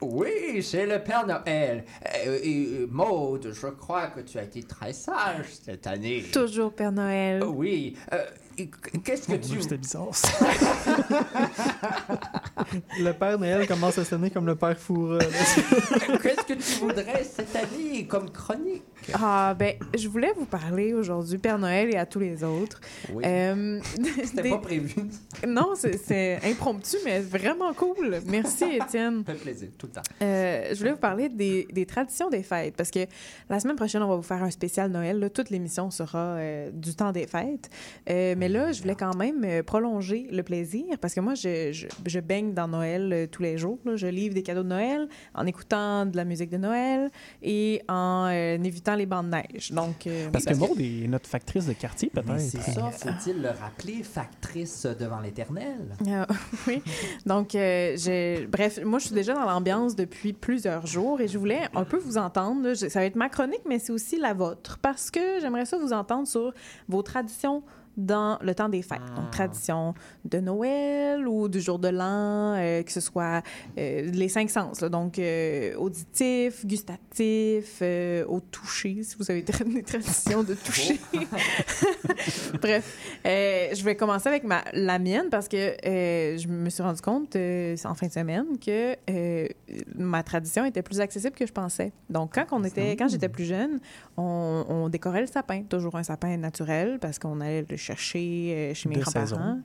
Oui, 0.00 0.62
c'est 0.62 0.86
le 0.86 1.02
Père 1.02 1.26
Noël. 1.26 1.84
Euh, 2.26 2.38
et, 2.42 2.66
euh, 2.82 2.86
Maude, 2.90 3.50
je 3.52 3.66
crois 3.68 4.06
que 4.08 4.20
tu 4.20 4.38
as 4.38 4.44
été 4.44 4.62
très 4.62 4.92
sage 4.92 5.46
cette 5.64 5.86
année. 5.86 6.22
Toujours 6.32 6.72
Père 6.72 6.92
Noël. 6.92 7.42
Oui. 7.44 7.96
Euh, 8.12 8.24
et 8.56 8.68
Qu'est-ce 9.04 9.26
que 9.28 9.34
Dieu, 9.36 9.56
tu... 9.56 9.62
C'était 9.62 9.78
bizarre, 9.78 10.12
ça. 10.14 10.28
Le 12.98 13.12
Père 13.12 13.38
Noël 13.38 13.66
commence 13.68 13.98
à 13.98 14.04
sonner 14.04 14.30
comme 14.30 14.46
le 14.46 14.56
Père 14.56 14.76
Foura. 14.78 15.18
là. 15.18 15.24
Qu'est-ce 16.22 16.44
que 16.44 16.54
tu 16.54 16.80
voudrais 16.80 17.22
cette 17.24 17.54
année 17.54 18.04
comme 18.06 18.30
chronique? 18.30 18.82
Ah, 19.14 19.54
ben, 19.58 19.74
je 19.96 20.06
voulais 20.08 20.32
vous 20.36 20.44
parler 20.44 20.92
aujourd'hui, 20.92 21.38
Père 21.38 21.58
Noël 21.58 21.88
et 21.92 21.96
à 21.96 22.04
tous 22.06 22.18
les 22.20 22.44
autres. 22.44 22.80
Oui. 23.12 23.24
Euh, 23.26 23.80
C'était 24.24 24.42
des- 24.42 24.50
pas 24.50 24.58
prévu. 24.58 24.94
Non, 25.46 25.72
c'est- 25.74 26.38
impromptu, 26.44 26.96
mais 27.04 27.20
vraiment 27.20 27.72
cool. 27.72 28.18
Merci, 28.26 28.64
Étienne. 28.80 29.22
Ça 29.26 29.32
fait 29.32 29.38
plaisir, 29.40 29.68
tout 29.78 29.86
le 29.86 29.92
temps. 29.92 30.02
Euh, 30.22 30.68
je 30.72 30.78
voulais 30.78 30.92
vous 30.92 30.98
parler 30.98 31.28
des, 31.28 31.66
des 31.72 31.86
traditions 31.86 32.28
des 32.28 32.42
fêtes 32.42 32.74
parce 32.76 32.90
que 32.90 33.00
la 33.48 33.60
semaine 33.60 33.76
prochaine, 33.76 34.02
on 34.02 34.08
va 34.08 34.16
vous 34.16 34.22
faire 34.22 34.42
un 34.42 34.50
spécial 34.50 34.90
Noël. 34.90 35.18
là. 35.18 35.30
Toute 35.30 35.50
l'émission 35.50 35.90
sera 35.90 36.18
euh, 36.36 36.70
du 36.72 36.94
temps 36.94 37.12
des 37.12 37.26
fêtes. 37.26 37.70
Mais 38.08 38.48
là, 38.48 38.72
je 38.72 38.82
voulais 38.82 38.94
quand 38.94 39.16
même 39.16 39.62
prolonger 39.64 40.26
le 40.30 40.42
plaisir 40.42 40.84
parce 41.00 41.14
que 41.14 41.20
moi, 41.20 41.34
je, 41.34 41.72
je, 41.72 41.86
je 42.06 42.20
baigne 42.20 42.52
dans 42.52 42.68
Noël 42.68 43.28
tous 43.32 43.42
les 43.42 43.56
jours. 43.58 43.78
là. 43.84 43.96
Je 43.96 44.06
livre 44.06 44.34
des 44.34 44.42
cadeaux 44.42 44.62
de 44.62 44.68
Noël 44.68 45.08
en 45.34 45.46
écoutant 45.46 46.04
de 46.06 46.16
la 46.16 46.24
musique 46.24 46.50
de 46.50 46.56
Noël 46.58 47.10
et 47.42 47.82
en 47.88 48.28
évitant 48.28 48.94
les 48.98 49.06
bancs 49.06 49.24
de 49.24 49.30
neige. 49.30 49.72
Donc, 49.72 50.06
euh, 50.06 50.28
Parce 50.30 50.44
que 50.44 50.50
Parce 50.50 50.60
que- 50.60 50.68
Maud 50.74 50.80
est 50.80 51.08
notre 51.08 51.28
factrice 51.28 51.66
de 51.66 51.72
quartier, 51.72 52.10
peut-être. 52.10 52.38
c'est 52.40 52.60
ça, 52.60 52.90
faut-il 52.90 53.40
le 53.40 53.48
rappeler, 53.48 54.02
factrice 54.02 54.84
devant 54.86 55.20
l'éternel? 55.20 55.96
Ah, 56.10 56.26
oui. 56.66 56.82
Donc, 57.24 57.54
euh, 57.54 57.96
bref, 58.48 58.78
moi, 58.84 58.98
je 58.98 59.06
suis 59.06 59.14
déjà 59.14 59.32
dans 59.34 59.44
l'ambiance 59.46 59.96
depuis 59.96 60.32
plusieurs 60.32 60.86
jours 60.86 61.20
et 61.20 61.28
je 61.28 61.38
voulais 61.38 61.60
un 61.74 61.84
peu 61.84 61.96
vous 61.98 62.18
entendre. 62.18 62.62
là. 62.68 62.74
Ça 62.74 63.00
va 63.00 63.04
être 63.06 63.16
ma 63.16 63.28
chronique, 63.28 63.62
mais 63.66 63.78
c'est 63.78 63.92
aussi 63.92 64.18
la 64.18 64.34
vôtre 64.34 64.78
parce 64.82 65.10
que 65.10 65.40
j'aimerais 65.40 65.64
ça 65.64 65.78
vous 65.78 65.92
entendre 65.92 66.26
sur 66.26 66.52
vos 66.88 67.02
traditions 67.02 67.62
dans 67.98 68.38
le 68.40 68.54
temps 68.54 68.68
des 68.68 68.80
fêtes. 68.80 69.00
Donc, 69.16 69.30
tradition 69.30 69.92
de 70.24 70.38
Noël 70.38 71.26
ou 71.26 71.48
du 71.48 71.60
jour 71.60 71.78
de 71.78 71.88
l'an, 71.88 72.54
euh, 72.54 72.82
que 72.82 72.92
ce 72.92 73.00
soit 73.00 73.42
euh, 73.76 74.02
les 74.02 74.28
cinq 74.28 74.48
sens. 74.48 74.80
là. 74.80 74.88
donc, 74.88 75.18
euh, 75.18 75.74
auditif, 75.74 76.64
gustatif, 76.64 77.82
au 78.28 78.40
toucher, 78.40 79.02
si 79.02 79.16
vous 79.18 79.30
avez 79.30 79.42
des 79.66 79.82
traditions 79.82 80.44
de 80.44 80.54
toucher. 80.54 81.00
Bref, 82.62 83.20
euh, 83.26 83.68
je 83.74 83.84
vais 83.84 83.96
commencer 83.96 84.28
avec 84.28 84.44
ma, 84.44 84.62
la 84.72 84.98
mienne 84.98 85.28
parce 85.28 85.48
que 85.48 85.76
je 85.82 86.46
me 86.46 86.70
suis 86.70 86.82
rendu 86.82 87.02
compte 87.02 87.36
en 87.36 87.94
fin 87.94 88.06
de 88.06 88.12
semaine 88.12 88.46
que 88.64 88.96
ma 89.96 90.22
tradition 90.22 90.64
était 90.64 90.82
plus 90.82 91.00
accessible 91.00 91.34
que 91.34 91.46
je 91.46 91.52
pensais. 91.52 91.92
Donc, 92.08 92.34
quand, 92.34 92.46
on 92.52 92.62
était, 92.62 92.96
quand 92.96 93.08
j'étais 93.08 93.28
plus 93.28 93.44
jeune, 93.44 93.80
on, 94.18 94.64
on 94.68 94.88
décorait 94.88 95.20
le 95.22 95.26
sapin, 95.28 95.62
toujours 95.62 95.94
un 95.96 96.02
sapin 96.02 96.36
naturel 96.36 96.98
parce 97.00 97.18
qu'on 97.18 97.40
allait 97.40 97.64
le 97.70 97.76
chercher 97.76 98.52
euh, 98.72 98.74
chez 98.74 98.88
mes 98.88 98.96
grands-parents. 99.02 99.58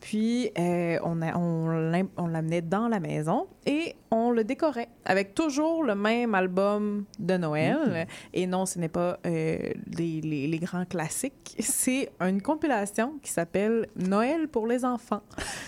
Puis, 0.00 0.50
euh, 0.58 0.98
on, 1.04 1.20
a- 1.22 1.36
on 1.36 2.26
l'amenait 2.26 2.62
dans 2.62 2.88
la 2.88 2.98
maison 2.98 3.46
et 3.66 3.94
on 4.10 4.30
le 4.30 4.42
décorait 4.42 4.88
avec 5.04 5.34
toujours 5.34 5.84
le 5.84 5.94
même 5.94 6.34
album 6.34 7.04
de 7.18 7.36
Noël. 7.36 8.06
Et 8.32 8.46
non, 8.46 8.64
ce 8.66 8.78
n'est 8.78 8.88
pas 8.88 9.18
euh, 9.26 9.58
les, 9.98 10.20
les- 10.22 10.48
les 10.48 10.58
grands 10.58 10.86
classiques. 10.86 11.54
C'est 11.60 12.10
une 12.20 12.40
compilation 12.42 13.18
qui 13.22 13.30
s'appelle 13.30 13.86
Noël 13.96 14.48
pour 14.48 14.66
les 14.66 14.84
enfants. 14.84 15.22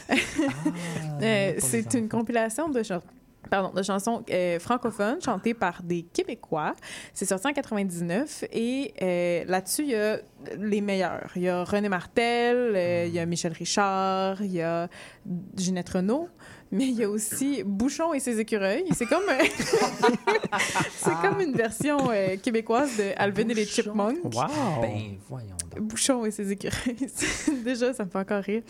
Euh, 1.22 1.54
c'est 1.58 1.94
une 1.94 2.08
compilation 2.08 2.68
de. 2.68 2.82
Pardon, 3.53 3.68
de 3.68 3.82
chansons 3.82 4.24
euh, 4.30 4.59
francophones 4.59 5.20
chantées 5.20 5.53
par 5.53 5.82
des 5.82 6.05
Québécois. 6.05 6.74
C'est 7.12 7.26
sorti 7.26 7.48
en 7.48 7.53
99 7.53 8.44
et 8.50 8.94
euh, 9.03 9.44
là-dessus, 9.46 9.82
il 9.82 9.90
y 9.90 9.94
a 9.94 10.20
les 10.59 10.80
meilleurs. 10.80 11.30
Il 11.36 11.42
y 11.42 11.50
a 11.50 11.62
René 11.62 11.90
Martel, 11.90 12.57
euh, 12.57 13.05
il 13.07 13.12
y 13.12 13.18
a 13.18 13.26
Michel 13.26 13.53
Richard, 13.53 14.40
il 14.40 14.53
y 14.53 14.62
a 14.62 14.88
Ginette 15.55 15.90
Renault, 15.90 16.30
mais 16.72 16.84
il 16.86 16.94
y 16.98 17.04
a 17.04 17.08
aussi 17.10 17.62
Bouchon 17.64 18.12
et 18.14 18.20
ses 18.20 18.40
écureuils. 18.40 18.84
C'est 18.94 19.06
comme, 19.06 19.22
c'est 20.96 21.14
comme 21.22 21.40
une 21.40 21.54
version 21.54 21.98
euh, 22.10 22.36
québécoise 22.36 22.96
de 22.96 23.12
Alvin 23.16 23.48
et 23.48 23.54
les 23.54 23.64
Chipmunks. 23.64 24.18
Wow! 24.24 24.80
Ben, 24.80 25.16
voyons 25.28 25.48
donc. 25.74 25.80
Bouchon 25.82 26.24
et 26.24 26.30
ses 26.30 26.50
écureuils. 26.52 26.96
Déjà, 27.64 27.92
ça 27.92 28.04
me 28.04 28.10
fait 28.10 28.18
encore 28.18 28.42
rire. 28.42 28.62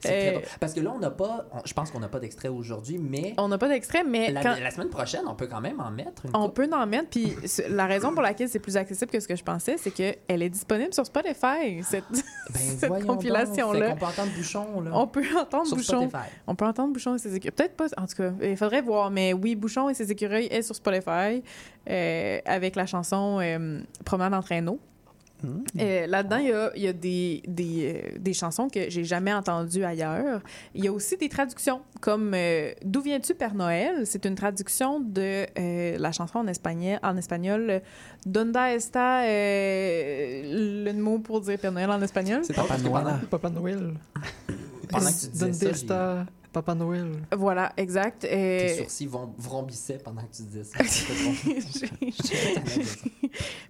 C'est 0.00 0.08
très 0.08 0.36
Euh. 0.36 0.40
Parce 0.58 0.74
que 0.74 0.80
là, 0.80 0.92
on 0.94 0.98
n'a 0.98 1.10
pas... 1.10 1.46
on- 1.52 1.60
je 1.64 1.72
pense 1.72 1.90
qu'on 1.90 2.00
n'a 2.00 2.08
pas 2.08 2.18
d'extrait 2.20 2.48
aujourd'hui, 2.48 2.98
mais... 2.98 3.34
on 3.38 3.48
n'a 3.48 3.58
pas 3.58 3.68
d'extrait, 3.68 4.04
mais 4.04 4.30
La, 4.30 4.42
quand... 4.42 4.56
la 4.60 4.70
semaine 4.70 4.90
prochaine, 4.90 5.22
on 5.26 5.34
peut 5.34 5.46
quand 5.46 5.60
même 5.60 5.80
en 5.80 5.90
mettre 5.90 6.26
une 6.26 6.30
On 6.34 6.48
peut 6.50 6.68
en 6.72 6.86
mettre, 6.86 7.08
puis 7.10 7.34
la 7.68 7.86
raison 7.86 8.12
pour 8.12 8.22
laquelle 8.22 8.48
c'est 8.48 8.58
plus 8.58 8.76
accessible 8.76 9.10
que 9.10 9.20
ce 9.20 9.28
que 9.28 9.36
je 9.36 9.44
pensais, 9.44 9.76
c'est 9.78 9.90
qu'elle 9.90 10.16
est 10.42 10.48
disponible 10.50 10.92
sur 10.94 11.06
Spotify, 11.06 11.82
cette, 11.82 12.04
Ben, 12.10 12.22
cette 12.54 12.88
voyons 12.88 13.06
donc. 13.06 13.16
compilation-là. 13.16 13.86
Fait 13.86 13.92
qu'on 13.92 13.98
peut 13.98 14.06
entendre 14.06 14.32
Bouchon, 14.36 14.80
là. 14.80 14.90
On 14.94 15.06
peut 15.06 15.24
entendre 15.38 15.66
sur 15.66 15.76
Bouchon. 15.76 16.08
Spotify. 16.08 16.30
On 16.46 16.54
peut 16.54 16.64
entendre 16.66 16.92
Bouchon 16.92 17.14
et 17.14 17.18
ses 17.18 17.34
écureuils. 17.34 17.49
Peut-être 17.56 17.76
pas, 17.76 17.86
en 17.96 18.06
tout 18.06 18.16
cas, 18.16 18.32
il 18.42 18.56
faudrait 18.56 18.82
voir, 18.82 19.10
mais 19.10 19.32
oui, 19.32 19.54
Bouchon 19.56 19.88
et 19.88 19.94
ses 19.94 20.10
écureuils 20.10 20.46
est 20.46 20.62
sur 20.62 20.74
Spotify 20.74 21.42
euh, 21.88 22.38
avec 22.44 22.76
la 22.76 22.86
chanson 22.86 23.38
euh, 23.40 23.80
Promenade 24.04 24.34
en 24.34 24.42
traîneau. 24.42 24.78
Euh, 25.78 26.06
Là-dedans, 26.06 26.36
il 26.36 26.48
y 26.48 26.52
a, 26.52 26.70
il 26.76 26.82
y 26.82 26.88
a 26.88 26.92
des, 26.92 27.42
des, 27.48 27.94
euh, 27.94 28.18
des 28.18 28.34
chansons 28.34 28.68
que 28.68 28.90
j'ai 28.90 29.04
jamais 29.04 29.32
entendues 29.32 29.84
ailleurs. 29.84 30.42
Il 30.74 30.84
y 30.84 30.88
a 30.88 30.92
aussi 30.92 31.16
des 31.16 31.30
traductions, 31.30 31.80
comme 32.02 32.32
euh, 32.34 32.72
D'où 32.84 33.00
viens-tu, 33.00 33.34
Père 33.34 33.54
Noël? 33.54 34.06
C'est 34.06 34.26
une 34.26 34.34
traduction 34.34 35.00
de 35.00 35.46
euh, 35.58 35.96
la 35.98 36.12
chanson 36.12 36.40
en 36.40 36.46
espagnol, 36.46 36.98
en 37.02 37.16
espagnol 37.16 37.80
Donde 38.26 38.54
está 38.54 39.22
euh, 39.22 40.84
le 40.84 40.92
mot 40.92 41.18
pour 41.20 41.40
dire 41.40 41.58
Père 41.58 41.72
Noël 41.72 41.90
en 41.90 42.02
espagnol? 42.02 42.42
C'est 42.44 42.54
parce 42.54 42.82
que 42.82 42.88
Noël. 42.88 43.04
pendant, 43.04 43.18
Papa 43.30 43.48
Noël. 43.48 43.94
pendant 44.90 45.06
que 45.06 45.20
tu 45.20 45.46
disais 45.48 45.72
ça, 45.72 46.26
Papa 46.52 46.74
Noël? 46.74 47.06
Voilà, 47.36 47.72
exact. 47.76 48.22
tes 48.22 48.28
Euh, 48.32 48.78
sourcils 48.78 49.06
vrom- 49.06 49.32
vrombissaient 49.38 49.98
pendant 49.98 50.22
que 50.22 50.34
tu 50.36 50.42
disais 50.42 50.64
ça. 50.64 50.78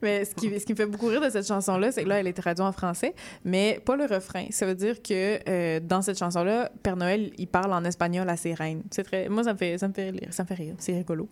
Mais 0.02 0.24
ce 0.24 0.34
qui, 0.34 0.58
ce 0.58 0.64
qui 0.64 0.72
me 0.72 0.76
fait 0.76 0.86
beaucoup 0.86 1.06
rire 1.08 1.20
de 1.20 1.28
cette 1.30 1.46
chanson-là, 1.46 1.92
c'est 1.92 2.04
que 2.04 2.08
là, 2.08 2.18
elle 2.20 2.26
est 2.26 2.32
traduite 2.32 2.60
en 2.60 2.72
français, 2.72 3.14
mais 3.44 3.80
pas 3.84 3.96
le 3.96 4.04
refrain. 4.06 4.46
Ça 4.50 4.64
veut 4.66 4.74
dire 4.74 5.02
que 5.02 5.38
euh, 5.48 5.80
dans 5.80 6.00
cette 6.02 6.18
chanson-là, 6.18 6.70
Père 6.82 6.96
Noël, 6.96 7.30
il 7.36 7.46
parle 7.46 7.72
en 7.72 7.84
espagnol 7.84 8.28
à 8.28 8.36
ses 8.36 8.54
reines. 8.54 8.82
C'est 8.90 9.02
très... 9.02 9.28
Moi, 9.28 9.44
ça 9.44 9.52
me 9.52 9.58
fait, 9.58 9.76
ça 9.78 9.88
me 9.88 9.92
fait 9.92 10.10
rire. 10.10 10.28
Ça 10.30 10.42
me 10.44 10.48
fait 10.48 10.54
rire. 10.54 10.74
C'est 10.78 10.94
rigolo. 10.94 11.28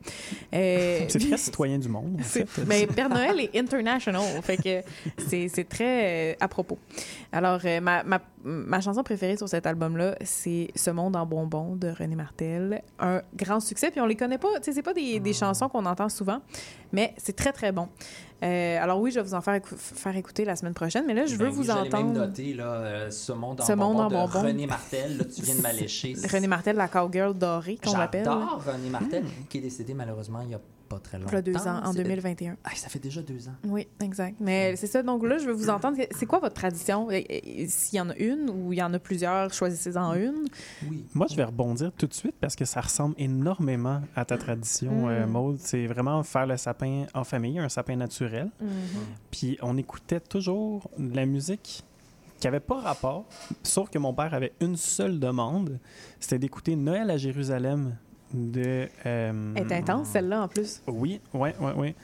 Euh, 0.55 1.01
C'est 1.09 1.18
très 1.18 1.36
citoyen 1.38 1.78
du 1.78 1.88
monde. 1.88 2.16
en 2.20 2.22
c'est- 2.22 2.46
fait. 2.46 2.64
mais 2.66 2.86
Père 2.86 3.09
Noël 3.09 3.40
est 3.40 3.57
international, 3.59 4.22
fait 4.42 4.57
que 4.59 4.82
c'est 5.26 5.49
c'est 5.49 5.64
très 5.68 6.32
euh, 6.32 6.36
à 6.40 6.49
propos. 6.49 6.78
Alors, 7.32 7.61
euh, 7.64 7.80
ma, 7.80 8.03
ma, 8.03 8.20
ma 8.44 8.80
chanson 8.80 9.03
préférée 9.03 9.36
sur 9.36 9.49
cet 9.49 9.66
album-là, 9.66 10.16
c'est 10.24 10.68
Ce 10.74 10.90
monde 10.90 11.16
en 11.16 11.24
bois 11.26 11.38
bonbons 11.47 11.76
de 11.76 11.89
René 11.89 12.16
Martel. 12.16 12.82
Un 12.99 13.22
grand 13.36 13.61
succès. 13.61 13.91
Puis 13.91 14.01
on 14.01 14.07
les 14.07 14.16
connaît 14.16 14.39
pas. 14.39 14.49
Tu 14.57 14.64
sais, 14.64 14.72
c'est 14.72 14.82
pas 14.82 14.93
des, 14.95 15.20
des 15.20 15.32
chansons 15.32 15.68
qu'on 15.68 15.86
entend 15.86 16.09
souvent, 16.09 16.41
mais 16.93 17.14
c'est 17.16 17.36
très, 17.36 17.53
très 17.53 17.72
bon. 17.72 17.89
Euh, 18.43 18.78
alors 18.80 19.01
oui, 19.01 19.11
je 19.11 19.16
vais 19.18 19.22
vous 19.26 19.34
en 19.34 19.41
faire, 19.41 19.55
écou- 19.55 19.74
faire 19.76 20.16
écouter 20.16 20.45
la 20.45 20.55
semaine 20.55 20.74
prochaine, 20.74 21.05
mais 21.07 21.14
là, 21.14 21.26
je 21.26 21.34
veux 21.34 21.47
Ben 21.47 21.53
vous 21.53 21.61
oui, 21.62 21.66
j'allais 21.66 21.89
entendre. 21.89 22.05
même 22.05 22.12
noter 22.12 22.55
là, 22.55 22.64
euh, 22.72 23.11
ce 23.11 23.32
monde 23.32 23.61
en 23.61 23.64
Ce 23.64 23.72
monde 23.72 23.97
bonbons 23.97 24.05
en 24.05 24.09
de 24.09 24.14
bonbons. 24.14 24.47
René 24.49 24.66
Martel. 24.66 25.16
Là, 25.18 25.24
tu 25.24 25.43
viens 25.43 25.57
de 25.57 25.61
m'allécher. 25.62 26.14
René 26.32 26.47
Martel, 26.47 26.76
la 26.76 26.86
cowgirl 26.89 27.34
dorée, 27.34 27.78
qu'on 27.84 27.97
l'appelle. 27.97 28.24
J'adore 28.24 28.62
René 28.64 28.91
Martel, 28.91 29.24
qui 29.49 29.59
est 29.59 29.62
décédé 29.62 29.93
malheureusement 29.95 30.41
il 30.43 30.49
n'y 30.49 30.55
a 30.55 30.61
pas 30.89 30.99
très 30.99 31.18
longtemps. 31.18 31.30
Il 31.32 31.34
y 31.34 31.39
a 31.39 31.43
deux 31.43 31.57
ans, 31.68 31.80
en 31.84 31.93
C'est- 31.93 32.03
2021. 32.03 32.57
Ah, 32.64 32.70
ça 32.74 32.89
fait 32.89 32.99
déjà 32.99 33.22
deux 33.22 33.49
ans. 33.49 33.55
Oui, 33.64 33.86
exact. 34.01 34.36
Mais 34.41 34.74
c'est 34.76 34.86
ça. 34.86 35.03
Donc 35.03 35.24
là, 35.24 35.39
je 35.39 35.47
veux 35.47 35.53
vous 35.53 35.68
entendre. 35.70 35.99
C'est 36.11 36.26
quoi 36.26 36.39
votre 36.39 36.55
tradition? 36.55 37.09
S'il 37.68 37.97
y 37.99 38.01
en 38.01 38.11
a 38.11 38.16
une 38.16 38.51
ou 38.51 38.72
il 38.72 38.78
y 38.78 38.82
en 38.82 38.93
a 38.95 38.99
plusieurs, 38.99 39.53
choisissez-en 39.53 40.14
une. 40.14 40.45
Oui. 40.89 41.05
Moi, 41.14 41.26
je 41.30 41.36
vais 41.36 41.45
rebondir 41.45 41.93
tout 41.97 42.07
de 42.07 42.14
suite 42.14 42.34
parce 42.41 42.57
que 42.57 42.64
ça 42.64 42.80
ressemble 42.80 43.14
énormément 43.18 44.01
à 44.16 44.24
ta 44.24 44.39
tradition, 44.39 45.07
Mm. 45.07 45.09
euh, 45.11 45.26
Maude. 45.26 45.59
C'est 45.61 45.86
vraiment 45.86 46.22
faire 46.22 46.47
le 46.47 46.57
sapin 46.57 47.07
en 47.14 47.24
famille, 47.24 47.59
un 47.59 47.68
sapin 47.68 47.97
naturel. 47.97 48.51
Puis 49.30 49.59
on 49.62 49.76
écoutait 49.76 50.20
toujours 50.20 50.91
de 50.99 51.14
la 51.14 51.26
musique 51.26 51.84
qui 52.41 52.47
n'avait 52.47 52.61
pas 52.61 52.80
rapport, 52.80 53.24
sauf 53.64 53.91
que 53.91 53.99
mon 53.99 54.14
père 54.14 54.32
avait 54.32 54.53
une 54.61 54.76
seule 54.76 55.18
demande, 55.18 55.78
c'était 56.20 56.39
d'écouter 56.39 56.76
Noël 56.76 57.11
à 57.11 57.16
Jérusalem 57.16 57.97
de... 58.33 58.89
euh, 59.07 59.53
Elle 59.57 59.72
est 59.72 59.76
intense, 59.76 60.09
celle-là, 60.09 60.43
en 60.43 60.49
plus. 60.49 60.83
Oui, 60.87 61.20
oui, 61.35 61.51
oui, 61.61 61.70
oui. 61.76 61.95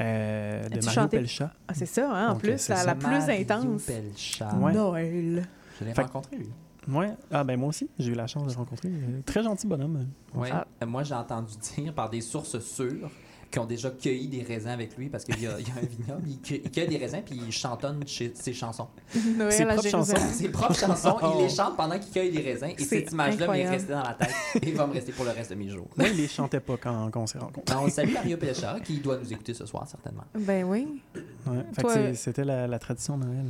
Euh, 0.00 0.68
de 0.68 0.74
Mario 0.76 0.90
chanté? 0.90 1.18
Pelcha. 1.18 1.52
Ah, 1.68 1.74
c'est 1.74 1.86
ça, 1.86 2.10
hein, 2.10 2.28
en 2.28 2.32
Donc, 2.32 2.42
plus, 2.42 2.68
la, 2.68 2.84
la 2.84 2.94
plus 2.94 3.06
Mario 3.08 3.40
intense. 3.42 3.82
Pelcha. 3.82 4.54
Ouais. 4.54 4.72
Noël. 4.72 5.46
Je 5.78 5.84
l'ai 5.84 5.92
rencontré, 5.92 6.36
lui. 6.36 6.48
Ouais. 6.88 7.10
Ah 7.30 7.44
ben 7.44 7.58
moi 7.58 7.68
aussi, 7.68 7.88
j'ai 7.98 8.12
eu 8.12 8.14
la 8.14 8.26
chance 8.26 8.44
de 8.46 8.52
le 8.52 8.56
rencontrer. 8.56 8.90
Très 9.26 9.42
gentil 9.42 9.66
bonhomme. 9.66 10.06
Ouais. 10.34 10.48
Ah. 10.52 10.66
Euh, 10.82 10.86
Moi, 10.86 11.02
j'ai 11.02 11.14
entendu 11.14 11.52
dire 11.76 11.92
par 11.92 12.08
des 12.08 12.20
sources 12.22 12.58
sûres 12.58 13.10
qui 13.50 13.58
ont 13.58 13.66
déjà 13.66 13.90
cueilli 13.90 14.28
des 14.28 14.42
raisins 14.42 14.68
avec 14.68 14.96
lui 14.96 15.08
parce 15.08 15.24
qu'il 15.24 15.40
y, 15.40 15.46
a 15.46 15.58
il 15.58 15.66
y 15.66 15.70
a 15.70 15.74
un 15.74 15.86
vignoble, 15.86 16.22
il 16.28 16.38
cueille, 16.40 16.62
il 16.64 16.70
cueille 16.70 16.88
des 16.88 16.96
raisins 16.98 17.22
puis 17.24 17.34
il 17.46 17.50
chantonne 17.50 18.06
chez- 18.06 18.32
ses 18.34 18.52
chansons. 18.52 18.86
Noël 19.36 19.52
Ses 19.52 19.64
propres 19.64 19.88
chansons. 19.88 20.14
Ses 20.32 20.48
propres 20.50 20.74
chansons, 20.78 21.16
il 21.36 21.42
les 21.42 21.48
chante 21.48 21.76
pendant 21.76 21.98
qu'il 21.98 22.12
cueille 22.12 22.30
des 22.30 22.42
raisins 22.42 22.72
et 22.78 22.84
cette 22.84 23.10
image-là 23.10 23.48
m'est 23.48 23.68
restée 23.68 23.92
dans 23.92 24.02
la 24.02 24.14
tête 24.14 24.30
et 24.62 24.70
va 24.72 24.86
me 24.86 24.92
rester 24.92 25.12
pour 25.12 25.24
le 25.24 25.32
reste 25.32 25.50
de 25.50 25.56
mes 25.56 25.68
jours. 25.68 25.88
Moi, 25.96 26.08
il 26.08 26.16
les 26.16 26.28
chantait 26.28 26.60
pas 26.60 26.76
quand, 26.76 27.10
quand 27.10 27.22
on 27.22 27.26
s'est 27.26 27.38
rencontrés. 27.38 27.74
Non, 27.74 27.82
on 27.84 27.88
salue 27.90 28.12
Mario 28.12 28.36
Pelcha 28.36 28.78
qui 28.80 28.98
doit 28.98 29.18
nous 29.18 29.32
écouter 29.32 29.54
ce 29.54 29.66
soir 29.66 29.86
certainement. 29.88 30.24
Ben 30.38 30.64
oui. 30.64 31.00
Ouais. 31.46 31.64
Toi- 31.78 32.14
c'était 32.14 32.44
la, 32.44 32.66
la 32.68 32.78
tradition 32.78 33.18
de 33.18 33.24
Noël. 33.24 33.44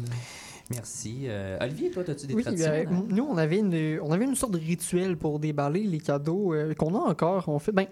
Merci. 0.73 1.23
Euh, 1.27 1.59
Olivier, 1.61 1.91
toi, 1.91 2.05
as-tu 2.09 2.29
des 2.29 2.35
Oui, 2.35 2.43
traditions? 2.45 2.71
euh, 2.71 2.85
hein? 2.89 3.05
nous, 3.09 3.25
on 3.29 3.37
avait, 3.37 3.59
une, 3.59 3.99
on 4.03 4.12
avait 4.12 4.25
une 4.25 4.37
sorte 4.37 4.53
de 4.53 4.59
rituel 4.59 5.16
pour 5.16 5.41
déballer 5.41 5.83
les 5.83 5.99
cadeaux 5.99 6.55
euh, 6.55 6.75
qu'on 6.75 6.95
a 6.95 6.99
encore. 6.99 7.49
On 7.49 7.59
fait, 7.59 7.73
ben, 7.73 7.87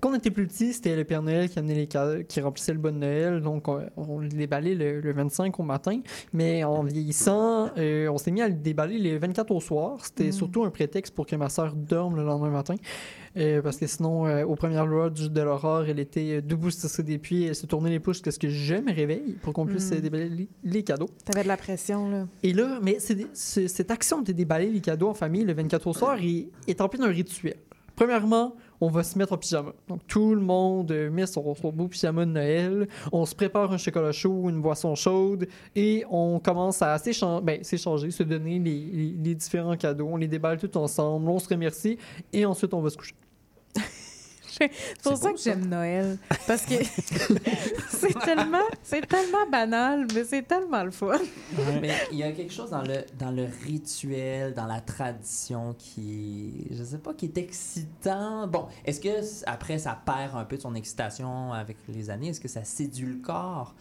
quand 0.00 0.10
on 0.10 0.14
était 0.14 0.32
plus 0.32 0.48
petit, 0.48 0.72
c'était 0.72 0.96
le 0.96 1.04
Père 1.04 1.22
Noël 1.22 1.48
qui 1.48 1.60
amenait 1.60 1.76
les 1.76 1.86
cadeaux, 1.86 2.24
qui 2.26 2.40
remplissait 2.40 2.72
le 2.72 2.80
bon 2.80 2.98
Noël. 2.98 3.40
Donc, 3.40 3.68
on, 3.68 3.82
on 3.96 4.18
les 4.18 4.28
déballait 4.28 4.74
le, 4.74 5.00
le 5.00 5.12
25 5.12 5.60
au 5.60 5.62
matin. 5.62 6.00
Mais 6.32 6.64
en 6.64 6.82
vieillissant, 6.82 7.70
euh, 7.78 8.08
on 8.08 8.18
s'est 8.18 8.32
mis 8.32 8.42
à 8.42 8.48
le 8.48 8.54
déballer 8.54 8.98
le 8.98 9.16
24 9.18 9.52
au 9.52 9.60
soir. 9.60 9.98
C'était 10.04 10.28
Mm. 10.28 10.32
surtout 10.32 10.64
un 10.64 10.70
prétexte 10.70 11.14
pour 11.14 11.26
que 11.26 11.36
ma 11.36 11.48
soeur 11.48 11.72
dorme 11.76 12.16
le 12.16 12.24
lendemain 12.24 12.50
matin. 12.50 12.74
Euh, 13.36 13.62
parce 13.62 13.76
que 13.78 13.86
sinon, 13.86 14.26
euh, 14.26 14.44
aux 14.44 14.54
premières 14.54 14.86
lodges 14.86 15.30
de 15.30 15.40
l'aurore, 15.40 15.84
elle 15.88 15.98
était 15.98 16.36
euh, 16.36 16.40
debout 16.40 16.70
sur 16.70 17.02
des 17.02 17.18
pieds, 17.18 17.46
elle 17.48 17.54
se 17.56 17.66
tournait 17.66 17.90
les 17.90 17.98
pouces 17.98 18.16
jusqu'à 18.18 18.30
ce 18.30 18.38
que 18.38 18.48
je 18.48 18.74
me 18.76 18.94
réveille 18.94 19.36
pour 19.42 19.52
qu'on 19.52 19.66
puisse 19.66 19.90
euh, 19.92 20.00
déballer 20.00 20.48
les- 20.62 20.82
cadeaux. 20.84 21.08
T'avais 21.24 21.42
de 21.42 21.48
la 21.48 21.56
pression, 21.56 22.08
là. 22.10 22.26
Et 22.44 22.52
là, 22.52 22.78
mais 22.82 22.98
des- 23.16 23.26
cette 23.32 23.90
action 23.90 24.22
de 24.22 24.30
déballer 24.32 24.70
les 24.70 24.80
cadeaux 24.80 25.08
en 25.08 25.14
famille 25.14 25.44
le 25.44 25.52
24 25.52 25.86
au 25.88 25.92
soir 25.92 26.16
est, 26.22 26.48
est 26.68 26.80
d'un 26.98 27.08
rituel. 27.08 27.56
Premièrement, 27.96 28.56
on 28.80 28.88
va 28.88 29.02
se 29.04 29.16
mettre 29.16 29.32
en 29.32 29.36
pyjama. 29.38 29.72
Donc, 29.88 30.00
tout 30.08 30.34
le 30.34 30.40
monde 30.40 30.92
met 31.12 31.26
son, 31.26 31.54
son 31.54 31.70
beau 31.72 31.86
pyjama 31.86 32.24
de 32.26 32.30
Noël. 32.32 32.88
On 33.12 33.24
se 33.24 33.34
prépare 33.36 33.72
un 33.72 33.78
chocolat 33.78 34.10
chaud, 34.10 34.48
une 34.50 34.60
boisson 34.60 34.94
chaude 34.96 35.46
et 35.76 36.04
on 36.10 36.40
commence 36.40 36.82
à 36.82 36.96
ben, 37.42 37.62
s'échanger, 37.62 38.10
se 38.10 38.22
donner 38.24 38.58
les, 38.58 38.80
les- 38.92 39.14
les 39.22 39.34
différents 39.36 39.76
cadeaux. 39.76 40.08
On 40.10 40.16
les 40.16 40.26
déballe 40.28 40.58
tout 40.58 40.76
ensemble, 40.76 41.28
on 41.28 41.38
se 41.38 41.48
remercie 41.48 41.96
et 42.32 42.44
ensuite 42.44 42.74
on 42.74 42.80
va 42.80 42.90
se 42.90 42.96
coucher. 42.96 43.14
C'est 44.58 45.02
pour 45.02 45.16
ça 45.16 45.32
que 45.32 45.38
j'aime 45.38 45.68
Noël. 45.68 46.18
Parce 46.46 46.62
que 46.62 46.74
c'est 47.88 48.18
tellement, 48.20 48.64
c'est 48.82 49.06
tellement 49.06 49.46
banal, 49.50 50.06
mais 50.14 50.24
c'est 50.24 50.42
tellement 50.42 50.84
le 50.84 50.90
fun. 50.90 51.18
Mais 51.80 51.92
il 52.12 52.18
y 52.18 52.22
a 52.22 52.32
quelque 52.32 52.52
chose 52.52 52.70
dans 52.70 52.82
le, 52.82 53.04
dans 53.18 53.30
le 53.30 53.46
rituel, 53.64 54.54
dans 54.54 54.66
la 54.66 54.80
tradition 54.80 55.74
qui, 55.78 56.66
je 56.70 56.82
sais 56.82 56.98
pas, 56.98 57.14
qui 57.14 57.26
est 57.26 57.38
excitant. 57.38 58.46
Bon, 58.46 58.66
est-ce 58.84 59.00
que 59.00 59.44
après 59.46 59.78
ça 59.78 60.00
perd 60.04 60.36
un 60.36 60.44
peu 60.44 60.56
de 60.56 60.62
son 60.62 60.74
excitation 60.74 61.52
avec 61.52 61.76
les 61.88 62.10
années? 62.10 62.28
Est-ce 62.28 62.40
que 62.40 62.48
ça 62.48 62.64
séduit 62.64 63.06
le 63.06 63.20
corps? 63.20 63.74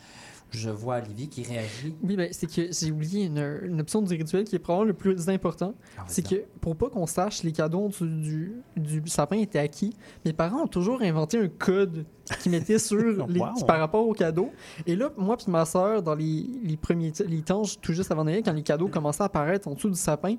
Je 0.54 0.70
vois 0.70 0.98
Olivier 0.98 1.28
qui 1.28 1.44
réagit. 1.44 1.96
Oui, 2.04 2.16
ben, 2.16 2.30
c'est 2.32 2.46
que 2.48 2.72
j'ai 2.72 2.92
oublié 2.92 3.26
une, 3.26 3.60
une 3.64 3.82
option 3.82 4.02
du 4.04 4.14
rituel 4.14 4.44
qui 4.44 4.56
est 4.56 4.60
probablement 4.60 4.88
le 4.90 4.94
plus 4.94 5.28
important. 5.30 5.74
Ah, 5.98 6.04
C'est 6.08 6.22
que 6.28 6.44
pour 6.62 6.76
pas 6.76 6.90
qu'on 6.90 7.08
sache 7.08 7.42
les 7.44 7.52
cadeaux 7.52 7.90
du, 8.00 8.54
du, 8.78 9.02
du 9.02 9.10
sapin 9.10 9.38
étaient 9.38 9.58
acquis, 9.60 9.96
mes 10.26 10.34
parents 10.34 10.64
ont 10.64 10.68
toujours 10.68 11.02
inventé 11.02 11.40
un 11.40 11.48
code 11.48 12.06
qu'ils 12.42 12.52
mettaient 12.52 12.78
sur 12.80 13.28
les, 13.28 13.40
Wow. 13.40 13.66
par 13.66 13.80
rapport 13.80 14.08
aux 14.08 14.14
cadeaux. 14.14 14.52
Et 14.86 14.96
là, 14.96 15.10
moi 15.18 15.38
puis 15.38 15.52
ma 15.52 15.66
sœur, 15.66 16.04
dans 16.04 16.14
les, 16.16 16.46
les 16.64 16.78
premiers 16.78 17.12
les 17.28 17.42
temps 17.42 17.64
tout 17.82 17.94
juste 17.94 18.12
avant 18.12 18.24
Noël, 18.24 18.44
quand 18.46 18.54
les 18.54 18.62
cadeaux 18.64 18.88
commençaient 18.90 19.24
à 19.24 19.26
apparaître 19.26 19.68
en 19.68 19.74
dessous 19.74 19.90
du 19.90 19.96
sapin, 19.98 20.36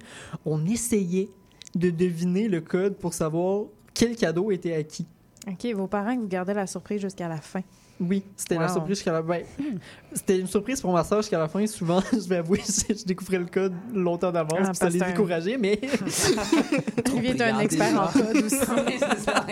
on 0.47 0.65
essayait 0.65 1.29
de 1.75 1.91
deviner 1.91 2.47
le 2.49 2.61
code 2.61 2.97
pour 2.97 3.13
savoir 3.15 3.65
quel 3.93 4.15
cadeau 4.15 4.53
était 4.53 4.75
acquis. 4.75 5.07
OK, 5.49 5.67
vos 5.75 5.89
parents 5.89 6.17
vous 6.17 6.29
gardaient 6.29 6.55
la 6.55 6.67
surprise 6.69 7.01
jusqu'à 7.01 7.29
la 7.29 7.39
fin. 7.41 7.61
Oui, 8.01 8.25
c'était 8.37 8.57
la 8.57 8.67
Wow. 8.67 8.73
surprise 8.73 8.97
jusqu'à 8.97 9.13
la 9.13 9.23
fin. 9.23 9.39
C'était 10.13 10.39
une 10.41 10.47
surprise 10.49 10.81
pour 10.81 10.93
ma 10.93 11.05
soeur 11.05 11.23
jusqu'à 11.23 11.39
la 11.39 11.47
fin. 11.49 11.65
Souvent, 11.67 12.01
je 12.13 12.29
vais 12.29 12.37
avouer, 12.37 12.61
je, 12.67 12.93
je 12.95 13.05
découvrais 13.05 13.39
le 13.39 13.47
code 13.47 13.73
longtemps 13.93 14.33
d'avance, 14.33 14.59
Ah, 14.63 14.69
puis 14.71 14.77
ça 14.77 14.89
les 14.91 14.99
décourageait, 15.01 15.57
mais 15.59 15.81
Olivier 17.13 17.31
est 17.31 17.41
un 17.43 17.59
expert 17.61 18.01
en 18.01 18.07
code 18.09 18.37
aussi. 18.45 18.57
Ça. 18.57 19.47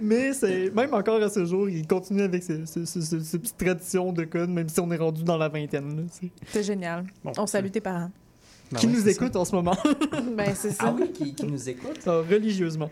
Mais 0.00 0.32
c'est 0.32 0.70
même 0.74 0.92
encore 0.94 1.22
à 1.22 1.28
ce 1.28 1.44
jour, 1.44 1.68
il 1.68 1.86
continue 1.86 2.22
avec 2.22 2.42
ces, 2.42 2.66
ces- 2.66 2.86
ces- 2.86 3.02
ces- 3.02 3.20
ces 3.20 3.38
petites 3.38 3.56
traditions 3.58 4.12
de 4.12 4.24
code, 4.24 4.50
même 4.50 4.68
si 4.68 4.80
on 4.80 4.90
est 4.90 4.96
rendu 4.96 5.22
dans 5.22 5.36
la 5.36 5.48
vingtaine. 5.48 6.06
C'est 6.48 6.62
génial. 6.62 7.04
Bon, 7.24 7.32
On 7.38 7.46
salue 7.46 7.70
tes 7.70 7.80
parents. 7.80 8.10
Ben 8.72 8.78
qui 8.78 8.86
ouais, 8.86 8.92
nous 8.92 8.98
c'est 9.02 9.12
ça. 9.12 9.24
écoute 9.24 9.36
en 9.36 9.44
ce 9.44 9.54
moment, 9.54 9.76
ben, 10.36 10.52
c'est 10.54 10.70
ça. 10.70 10.84
Ah 10.88 10.94
oui, 10.98 11.12
qui, 11.12 11.34
qui 11.34 11.46
nous 11.46 11.68
écoute. 11.68 12.00
euh, 12.06 12.22
religieusement. 12.28 12.90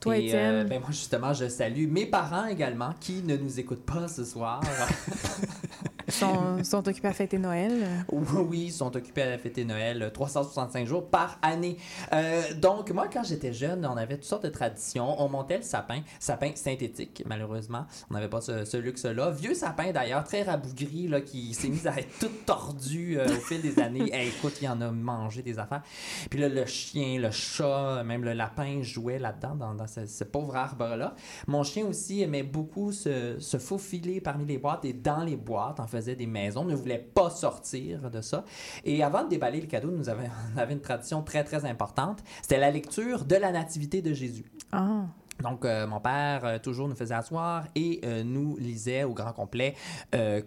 Toi, 0.00 0.16
Et, 0.18 0.26
Étienne? 0.26 0.54
euh, 0.54 0.64
ben 0.64 0.80
moi, 0.80 0.90
justement, 0.90 1.32
je 1.34 1.48
salue 1.48 1.86
mes 1.86 2.06
parents 2.06 2.46
également 2.46 2.94
qui 3.00 3.22
ne 3.22 3.36
nous 3.36 3.60
écoutent 3.60 3.84
pas 3.84 4.08
ce 4.08 4.24
soir. 4.24 4.62
sont, 6.10 6.88
occupés 6.88 7.08
à 7.08 7.12
fêter 7.12 7.38
Noël? 7.38 7.72
Oui, 8.10 8.64
ils 8.66 8.72
sont 8.72 8.94
occupés 8.96 9.22
à 9.22 9.38
fêter 9.38 9.64
Noël 9.64 10.02
euh, 10.02 10.10
365 10.10 10.86
jours 10.86 11.06
par 11.08 11.38
année. 11.42 11.76
Euh, 12.12 12.42
donc, 12.54 12.90
moi, 12.90 13.08
quand 13.12 13.24
j'étais 13.24 13.52
jeune, 13.52 13.86
on 13.86 13.96
avait 13.96 14.16
toutes 14.16 14.24
sortes 14.24 14.44
de 14.44 14.50
traditions. 14.50 15.20
On 15.20 15.28
montait 15.28 15.58
le 15.58 15.62
sapin, 15.62 16.00
sapin 16.18 16.52
synthétique, 16.54 17.22
malheureusement. 17.26 17.86
On 18.10 18.14
n'avait 18.14 18.28
pas 18.28 18.40
ce, 18.40 18.76
luxe-là. 18.76 19.30
Vieux 19.30 19.54
sapin, 19.54 19.92
d'ailleurs, 19.92 20.24
très 20.24 20.42
rabougri, 20.42 21.08
là, 21.08 21.20
qui 21.20 21.54
s'est 21.54 21.68
mis 21.68 21.86
à 21.86 21.98
être 21.98 22.18
tout 22.18 22.30
tordu 22.46 23.18
euh, 23.18 23.26
au 23.26 23.40
fil 23.40 23.60
des 23.60 23.78
années. 23.78 24.12
Hey, 24.12 24.28
écoute, 24.28 24.54
il 24.62 24.68
en 24.68 24.80
a 24.80 24.90
mangé 24.90 25.42
des 25.42 25.58
affaires. 25.58 25.82
Puis 26.30 26.40
là, 26.40 26.48
le 26.48 26.66
chien, 26.66 27.18
le 27.18 27.30
chat, 27.30 28.02
même 28.04 28.24
le 28.24 28.32
lapin 28.32 28.82
jouait 28.82 29.18
là-dedans, 29.18 29.74
dans, 29.74 29.86
ce, 29.86 30.24
pauvre 30.24 30.56
arbre-là. 30.56 31.14
Mon 31.46 31.62
chien 31.62 31.86
aussi 31.86 32.22
aimait 32.22 32.42
beaucoup 32.42 32.92
se, 32.92 33.38
se 33.38 33.58
faufiler 33.58 34.20
parmi 34.20 34.44
les 34.44 34.58
boîtes 34.58 34.84
et 34.84 34.92
dans 34.92 35.22
les 35.22 35.36
boîtes, 35.36 35.80
en 35.80 35.86
faisait 36.00 36.16
des 36.16 36.26
maisons, 36.26 36.64
ne 36.64 36.74
voulait 36.74 36.98
pas 36.98 37.30
sortir 37.30 38.10
de 38.10 38.20
ça. 38.20 38.44
Et 38.84 39.02
avant 39.02 39.24
de 39.24 39.28
déballer 39.28 39.60
le 39.60 39.66
cadeau, 39.66 39.90
nous 39.90 40.08
avions, 40.08 40.30
on 40.54 40.58
avait 40.58 40.72
une 40.72 40.80
tradition 40.80 41.22
très, 41.22 41.44
très 41.44 41.64
importante. 41.64 42.22
C'était 42.42 42.58
la 42.58 42.70
lecture 42.70 43.24
de 43.24 43.36
la 43.36 43.52
nativité 43.52 44.02
de 44.02 44.12
Jésus. 44.12 44.44
Ah. 44.72 45.04
Donc, 45.42 45.64
euh, 45.64 45.86
mon 45.86 46.00
père 46.00 46.42
euh, 46.44 46.58
toujours 46.58 46.88
nous 46.88 46.94
faisait 46.94 47.14
asseoir 47.14 47.64
et 47.74 48.00
euh, 48.04 48.22
nous 48.24 48.56
lisait 48.58 49.04
au 49.04 49.12
grand 49.14 49.32
complet 49.32 49.74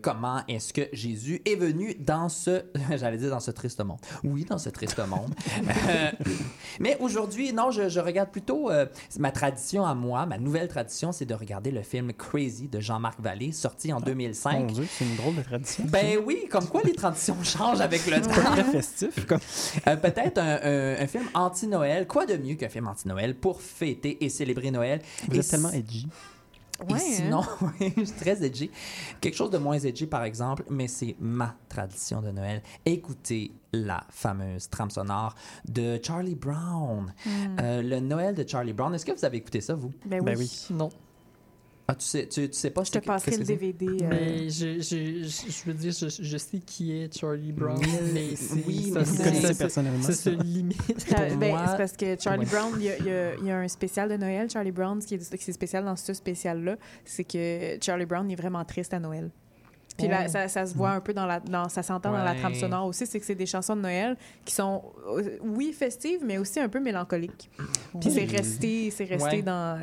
comment 0.02 0.42
est-ce 0.48 0.74
que 0.74 0.82
Jésus 0.94 1.42
est 1.46 1.56
venu 1.56 1.96
dans 2.00 2.30
ce, 2.30 2.64
j'allais 2.96 3.18
dire 3.18 3.30
dans 3.30 3.40
ce 3.40 3.52
triste 3.52 3.84
monde. 3.84 4.00
Oui, 4.24 4.46
dans 4.46 4.58
ce 4.58 4.70
triste 4.70 5.00
monde. 5.08 5.34
Mais 6.80 6.98
aujourd'hui, 7.00 7.54
non, 7.54 7.72
je, 7.72 7.90
je 7.90 8.00
regarde 8.00 8.30
plutôt 8.30 8.70
ma 9.20 9.32
tradition 9.32 9.86
à 9.86 9.94
moi, 9.96 10.26
ma 10.26 10.38
nouvelle 10.38 10.68
tradition, 10.68 11.12
c'est 11.12 11.26
de 11.26 11.34
regarder 11.34 11.72
le 11.72 11.82
film 11.82 12.14
Crazy 12.14 12.68
de 12.68 12.80
Jean-Marc 12.80 13.20
Vallée, 13.22 13.52
sorti 13.52 13.92
en 13.94 14.00
2005. 14.00 14.60
Mon 14.60 14.66
Dieu, 14.68 14.88
c'est 14.90 15.06
une 15.06 15.16
drôle 15.16 15.36
de 15.36 15.42
tradition. 15.42 15.84
Ben 15.88 16.18
oui, 16.26 16.46
comme 16.50 16.68
quoi 16.68 16.82
les 16.84 16.94
traditions 16.94 17.38
changent 17.44 17.82
avec 17.82 18.06
le 18.08 18.22
très 18.22 18.44
temps. 18.44 18.72
festif. 18.72 19.26
Comme... 19.26 19.40
Peut-être 20.02 20.38
un, 20.40 20.60
un- 20.64 21.02
un 21.04 21.08
film 21.08 21.26
anti-Noël. 21.34 22.08
Quoi 22.08 22.26
de 22.26 22.38
mieux 22.38 22.56
qu'un 22.56 22.70
film 22.70 22.88
anti-Noël 22.88 23.36
pour 23.36 23.62
fêter 23.62 24.24
et 24.24 24.30
célébrer 24.30 24.72
Noël? 24.72 24.83
Vous 25.28 25.36
Et 25.36 25.40
êtes 25.40 25.48
tellement 25.48 25.72
edgy. 25.72 26.08
Ouais, 26.90 26.98
Et 26.98 27.00
sinon, 27.00 27.42
hein? 27.42 27.72
oui, 27.80 27.94
je 27.96 28.04
suis 28.04 28.16
très 28.16 28.44
edgy. 28.44 28.70
Quelque 29.22 29.36
chose 29.36 29.52
de 29.52 29.58
moins 29.58 29.78
edgy, 29.78 30.06
par 30.08 30.24
exemple, 30.24 30.64
mais 30.70 30.88
c'est 30.88 31.16
ma 31.20 31.56
tradition 31.70 32.22
de 32.22 32.32
Noël. 32.32 32.62
Écoutez 32.86 33.52
la 33.72 34.04
fameuse 34.10 34.70
trame 34.70 34.90
sonore 34.90 35.36
de 35.68 36.00
Charlie 36.04 36.36
Brown. 36.36 37.14
Hmm. 37.26 37.30
Euh, 37.62 37.82
le 37.82 38.00
Noël 38.00 38.36
de 38.36 38.48
Charlie 38.48 38.74
Brown. 38.74 38.94
Est-ce 38.94 39.06
que 39.06 39.12
vous 39.12 39.24
avez 39.26 39.38
écouté 39.38 39.62
ça, 39.62 39.76
vous? 39.76 39.92
Ben 40.06 40.20
oui. 40.20 40.26
Ben 40.26 40.38
oui. 40.38 40.66
Non. 40.72 40.90
Ah, 41.86 41.96
tu 41.96 42.06
sais, 42.06 42.26
tu, 42.28 42.50
tu 42.50 42.58
sais 42.58 42.70
pas 42.70 42.84
Je 42.86 42.92
te 42.92 43.00
passerai 43.00 43.38
le? 43.38 43.44
DVD. 43.44 43.86
euh, 43.88 44.08
Mais 44.10 44.50
je, 44.50 44.80
je, 44.80 45.24
je, 45.28 45.52
je 45.52 45.64
veux 45.66 45.74
dire, 45.74 45.92
je, 45.92 46.08
je 46.24 46.38
sais 46.38 46.60
qui 46.60 46.94
est 46.94 47.20
Charlie 47.20 47.52
Brown, 47.52 47.78
mais 48.14 48.38
c'est 48.38 48.64
oui, 48.66 48.90
ça- 48.94 49.00
mais 49.00 49.06
ça- 49.06 49.12
vous 49.12 49.18
ça- 49.18 49.24
connaissez 49.26 49.48
ça- 49.54 49.64
personnellement 49.66 50.02
Ça 50.04 50.14
se 50.14 50.30
limite. 50.30 50.78
Ben, 51.38 51.50
moi- 51.50 51.66
c'est 51.70 51.78
parce 51.78 51.92
que 51.98 52.18
Charlie 52.18 52.46
Ouais. 52.46 52.52
Brown, 52.52 52.72
il 52.78 52.84
y, 52.84 52.90
a, 52.90 52.98
il 53.00 53.06
y 53.06 53.12
a- 53.12 53.36
il 53.36 53.46
y 53.48 53.52
a 53.52 53.58
un 53.58 53.68
spécial 53.68 54.08
de 54.10 54.16
Noël, 54.16 54.50
Charlie 54.50 54.72
Brown, 54.72 55.02
ce 55.02 55.08
qui 55.08 55.16
est, 55.16 55.36
qui 55.38 55.50
est 55.50 55.54
spécial 55.54 55.84
dans 55.84 55.98
ce 55.98 56.14
spécial-là, 56.14 56.78
c'est 57.04 57.26
que 57.26 57.78
Charlie 57.82 58.06
Brown 58.06 58.32
est 58.32 58.36
vraiment 58.36 58.64
triste 58.64 58.94
à 58.94 59.00
Noël. 59.00 59.30
Puis 59.98 60.08
là, 60.08 60.22
Oh. 60.26 60.30
ça, 60.30 60.48
ça 60.48 60.66
se 60.66 60.76
voit 60.76 60.92
un 60.92 61.00
peu 61.02 61.14
dans 61.14 61.26
la, 61.26 61.40
dans, 61.40 61.70
ça 61.70 61.84
s'entend 61.84 62.12
dans 62.12 62.24
la 62.24 62.32
Ouais. 62.34 62.40
trame 62.40 62.56
sonore 62.56 62.88
aussi, 62.88 63.06
c'est 63.06 63.20
que 63.20 63.26
c'est 63.26 63.36
des 63.36 63.46
chansons 63.46 63.76
de 63.76 63.82
Noël 63.82 64.18
qui 64.44 64.54
sont, 64.54 64.82
euh, 65.18 65.38
oui, 65.44 65.72
festives, 65.72 66.22
mais 66.26 66.38
aussi 66.38 66.60
un 66.60 66.68
peu 66.70 66.80
mélancoliques. 66.80 67.50
Puis 68.02 68.10
c'est 68.12 68.26
resté, 68.26 68.90
c'est 68.92 69.04
resté 69.06 69.38
Ouais. 69.38 69.42
dans, 69.44 69.80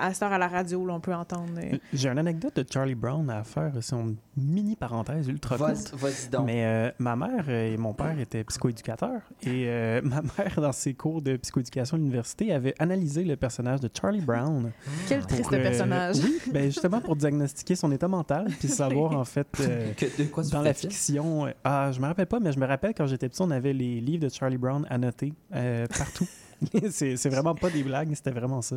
à 0.00 0.12
cette 0.12 0.22
heure 0.24 0.32
à 0.32 0.38
la 0.38 0.48
radio, 0.48 0.84
là, 0.86 0.94
on 0.94 1.00
peut 1.00 1.14
entendre. 1.14 1.52
euh, 1.58 1.76
J'ai 1.92 2.08
une 2.08 2.18
anecdote 2.18 2.56
de 2.56 2.64
Charlie 2.70 2.94
Brown 2.94 3.28
à 3.30 3.44
faire. 3.44 3.72
C'est 3.80 3.94
une 3.94 4.16
mini 4.36 4.74
parenthèse 4.76 5.28
ultra 5.28 5.56
courte. 5.56 5.94
Vas-y 5.96 6.28
donc. 6.30 6.46
Mais 6.46 6.64
euh, 6.64 6.90
ma 6.98 7.14
mère 7.16 7.48
et 7.48 7.76
mon 7.76 7.94
père 7.94 8.18
étaient 8.18 8.42
psychoéducateurs. 8.44 9.20
Et 9.42 9.66
euh, 9.68 10.00
ma 10.04 10.20
mère, 10.22 10.60
dans 10.60 10.72
ses 10.72 10.94
cours 10.94 11.22
de 11.22 11.36
psychoéducation 11.36 11.96
à 11.96 11.98
l'université, 11.98 12.52
avait 12.52 12.74
analysé 12.78 13.22
le 13.24 13.36
personnage 13.36 13.80
de 13.80 13.88
Charlie 13.98 14.20
Brown. 14.20 14.72
Quel 15.08 15.20
pour, 15.20 15.28
triste 15.28 15.52
euh, 15.52 15.62
personnage. 15.62 16.16
Oui, 16.24 16.38
ben 16.52 16.64
justement 16.64 17.00
pour 17.00 17.14
diagnostiquer 17.16 17.76
son 17.76 17.92
état 17.92 18.08
mental, 18.08 18.46
puis 18.58 18.68
savoir 18.68 19.12
en 19.16 19.24
fait. 19.24 19.43
euh, 19.60 19.92
Que- 19.94 20.22
de 20.22 20.28
quoi 20.28 20.42
dans 20.44 20.62
la 20.62 20.74
fiction, 20.74 21.46
euh, 21.46 21.50
ah, 21.64 21.90
je 21.92 22.00
me 22.00 22.06
rappelle 22.06 22.26
pas, 22.26 22.40
mais 22.40 22.52
je 22.52 22.58
me 22.58 22.66
rappelle 22.66 22.94
quand 22.94 23.06
j'étais 23.06 23.28
petit, 23.28 23.42
on 23.42 23.50
avait 23.50 23.72
les 23.72 24.00
livres 24.00 24.24
de 24.24 24.28
Charlie 24.28 24.58
Brown 24.58 24.86
annotés 24.90 25.32
euh, 25.54 25.86
partout. 25.86 26.26
c'est 26.90 27.28
vraiment 27.28 27.54
pas 27.54 27.70
des 27.70 27.82
blagues, 27.82 28.12
c'était 28.14 28.30
vraiment 28.30 28.62
ça. 28.62 28.76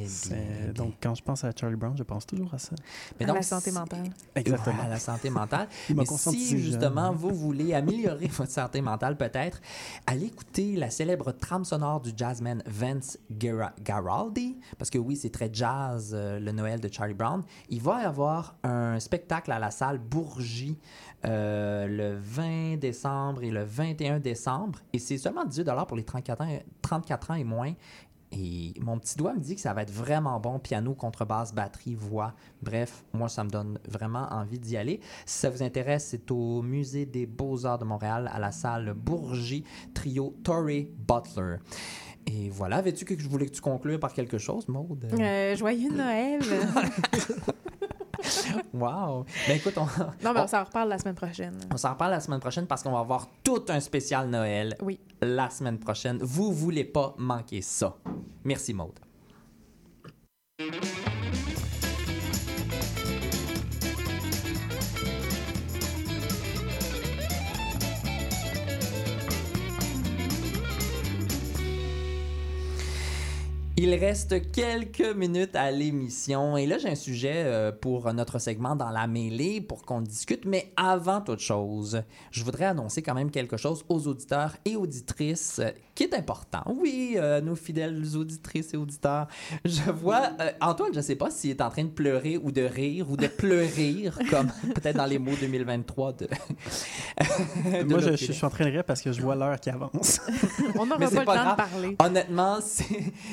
Bien, 0.00 0.08
C'est- 0.08 0.34
bien. 0.34 0.72
Donc, 0.74 0.94
quand 1.02 1.14
je 1.14 1.22
pense 1.22 1.44
à 1.44 1.50
Charlie 1.58 1.76
Brown, 1.76 1.96
je 1.96 2.02
pense 2.02 2.26
toujours 2.26 2.52
à 2.54 2.58
ça. 2.58 2.74
Mais 3.18 3.24
à 3.24 3.28
donc, 3.28 3.36
la 3.36 3.42
santé 3.42 3.70
mentale. 3.70 4.10
Exactement. 4.34 4.76
Ouais, 4.76 4.84
à 4.86 4.88
la 4.88 4.98
santé 4.98 5.30
mentale. 5.30 5.68
Mais 5.94 6.04
si 6.06 6.48
jeune. 6.50 6.58
justement 6.58 7.12
vous 7.12 7.30
voulez 7.34 7.74
améliorer 7.74 8.26
votre 8.28 8.50
santé 8.50 8.80
mentale, 8.80 9.16
peut-être, 9.16 9.60
allez 10.06 10.26
écouter 10.26 10.76
la 10.76 10.90
célèbre 10.90 11.32
trame 11.32 11.64
sonore 11.64 12.00
du 12.00 12.10
jazzman 12.16 12.62
Vince 12.66 13.18
Gara- 13.30 13.72
Garaldi, 13.82 14.58
parce 14.78 14.90
que 14.90 14.98
oui, 14.98 15.16
c'est 15.16 15.30
très 15.30 15.50
jazz, 15.52 16.12
euh, 16.14 16.38
le 16.40 16.52
Noël 16.52 16.80
de 16.80 16.88
Charlie 16.92 17.14
Brown. 17.14 17.42
Il 17.68 17.80
va 17.80 18.02
y 18.02 18.04
avoir 18.04 18.56
un 18.62 18.98
spectacle 19.00 19.52
à 19.52 19.58
la 19.58 19.70
salle 19.70 19.98
Bourgie 19.98 20.78
euh, 21.26 21.86
le 21.86 22.18
20 22.20 22.76
décembre 22.78 23.42
et 23.42 23.50
le 23.50 23.64
21 23.64 24.18
décembre, 24.20 24.80
et 24.92 24.98
c'est 24.98 25.16
seulement 25.16 25.44
18 25.46 25.64
pour 25.88 25.96
les 25.96 26.04
34 26.04 26.40
ans, 26.42 26.58
34 26.82 27.30
ans 27.30 27.34
et 27.34 27.44
moins. 27.44 27.72
Et 28.36 28.74
mon 28.80 28.98
petit 28.98 29.16
doigt 29.16 29.34
me 29.34 29.40
dit 29.40 29.54
que 29.54 29.60
ça 29.60 29.72
va 29.72 29.82
être 29.82 29.92
vraiment 29.92 30.40
bon. 30.40 30.58
Piano, 30.58 30.94
contrebasse, 30.94 31.54
batterie, 31.54 31.94
voix. 31.94 32.34
Bref, 32.62 33.04
moi, 33.12 33.28
ça 33.28 33.44
me 33.44 33.50
donne 33.50 33.78
vraiment 33.88 34.26
envie 34.30 34.58
d'y 34.58 34.76
aller. 34.76 35.00
Si 35.24 35.38
ça 35.38 35.50
vous 35.50 35.62
intéresse, 35.62 36.06
c'est 36.10 36.30
au 36.30 36.62
Musée 36.62 37.06
des 37.06 37.26
Beaux-Arts 37.26 37.78
de 37.78 37.84
Montréal, 37.84 38.30
à 38.32 38.38
la 38.38 38.50
salle 38.50 38.94
Bourgie, 38.94 39.64
trio 39.94 40.34
Torrey 40.42 40.88
Butler. 41.06 41.58
Et 42.26 42.48
voilà, 42.48 42.76
avais-tu 42.76 43.04
que 43.04 43.18
je 43.18 43.28
voulais 43.28 43.46
que 43.46 43.52
tu 43.52 43.60
conclues 43.60 43.98
par 43.98 44.12
quelque 44.12 44.38
chose, 44.38 44.66
Maude? 44.68 45.06
Euh, 45.12 45.54
joyeux 45.56 45.92
Noël! 45.92 46.40
Wow! 48.74 49.24
Ben 49.48 49.56
écoute, 49.56 49.74
on, 49.76 49.84
non, 49.84 50.32
mais 50.32 50.40
on- 50.40 50.44
on 50.44 50.46
s'en 50.46 50.64
reparle 50.64 50.88
la 50.88 50.98
semaine 50.98 51.14
prochaine. 51.14 51.58
On 51.72 51.76
s'en 51.76 51.90
reparle 51.90 52.12
la 52.12 52.20
semaine 52.20 52.40
prochaine 52.40 52.66
parce 52.66 52.82
qu'on 52.82 52.92
va 52.92 53.00
avoir 53.00 53.28
tout 53.42 53.64
un 53.68 53.80
spécial 53.80 54.28
Noël 54.28 54.76
Oui. 54.82 54.98
la 55.22 55.50
semaine 55.50 55.78
prochaine. 55.78 56.18
Vous 56.20 56.52
voulez 56.52 56.84
pas 56.84 57.14
manquer 57.18 57.62
ça. 57.62 57.96
Merci 58.44 58.74
Maude. 58.74 58.98
Il 73.76 73.92
reste 73.96 74.52
quelques 74.52 75.16
minutes 75.16 75.56
à 75.56 75.72
l'émission 75.72 76.56
et 76.56 76.64
là 76.64 76.78
j'ai 76.78 76.90
un 76.90 76.94
sujet 76.94 77.42
euh, 77.44 77.72
pour 77.72 78.12
notre 78.14 78.38
segment 78.38 78.76
dans 78.76 78.90
la 78.90 79.08
mêlée 79.08 79.60
pour 79.60 79.82
qu'on 79.82 80.00
discute. 80.00 80.44
Mais 80.44 80.72
avant 80.76 81.20
toute 81.20 81.40
chose, 81.40 82.02
je 82.30 82.44
voudrais 82.44 82.66
annoncer 82.66 83.02
quand 83.02 83.14
même 83.14 83.32
quelque 83.32 83.56
chose 83.56 83.84
aux 83.88 84.06
auditeurs 84.06 84.54
et 84.64 84.76
auditrices 84.76 85.58
euh, 85.58 85.70
qui 85.94 86.04
est 86.04 86.14
important. 86.14 86.62
Oui, 86.66 87.14
euh, 87.16 87.40
nos 87.40 87.54
fidèles 87.54 88.16
auditrices 88.16 88.74
et 88.74 88.76
auditeurs, 88.76 89.28
je 89.64 89.90
vois 89.90 90.30
euh, 90.40 90.50
Antoine, 90.60 90.92
je 90.94 91.00
sais 91.00 91.16
pas 91.16 91.30
s'il 91.30 91.50
est 91.50 91.60
en 91.60 91.70
train 91.70 91.84
de 91.84 91.88
pleurer 91.88 92.36
ou 92.36 92.50
de 92.50 92.62
rire 92.62 93.10
ou 93.10 93.16
de 93.16 93.26
pleurer 93.26 94.10
comme 94.30 94.52
peut-être 94.74 94.96
dans 94.96 95.06
les 95.06 95.18
mots 95.18 95.34
2023 95.40 96.12
de. 96.12 96.26
de 96.26 97.84
Moi, 97.84 98.00
je, 98.00 98.14
suis 98.14 98.44
en 98.44 98.50
train 98.50 98.66
de 98.66 98.70
rire 98.70 98.84
parce 98.84 99.02
que 99.02 99.12
je 99.12 99.20
vois 99.20 99.34
l'heure 99.34 99.58
qui 99.60 99.70
avance. 99.70 100.20
On 100.78 100.86
n'aura 100.86 100.98
pas 100.98 101.06
c'est 101.08 101.18
le 101.18 101.24
pas 101.24 101.36
temps 101.36 101.42
grave. 101.42 101.56
de 101.56 101.56
parler. 101.56 101.96
Honnêtement, 101.98 102.58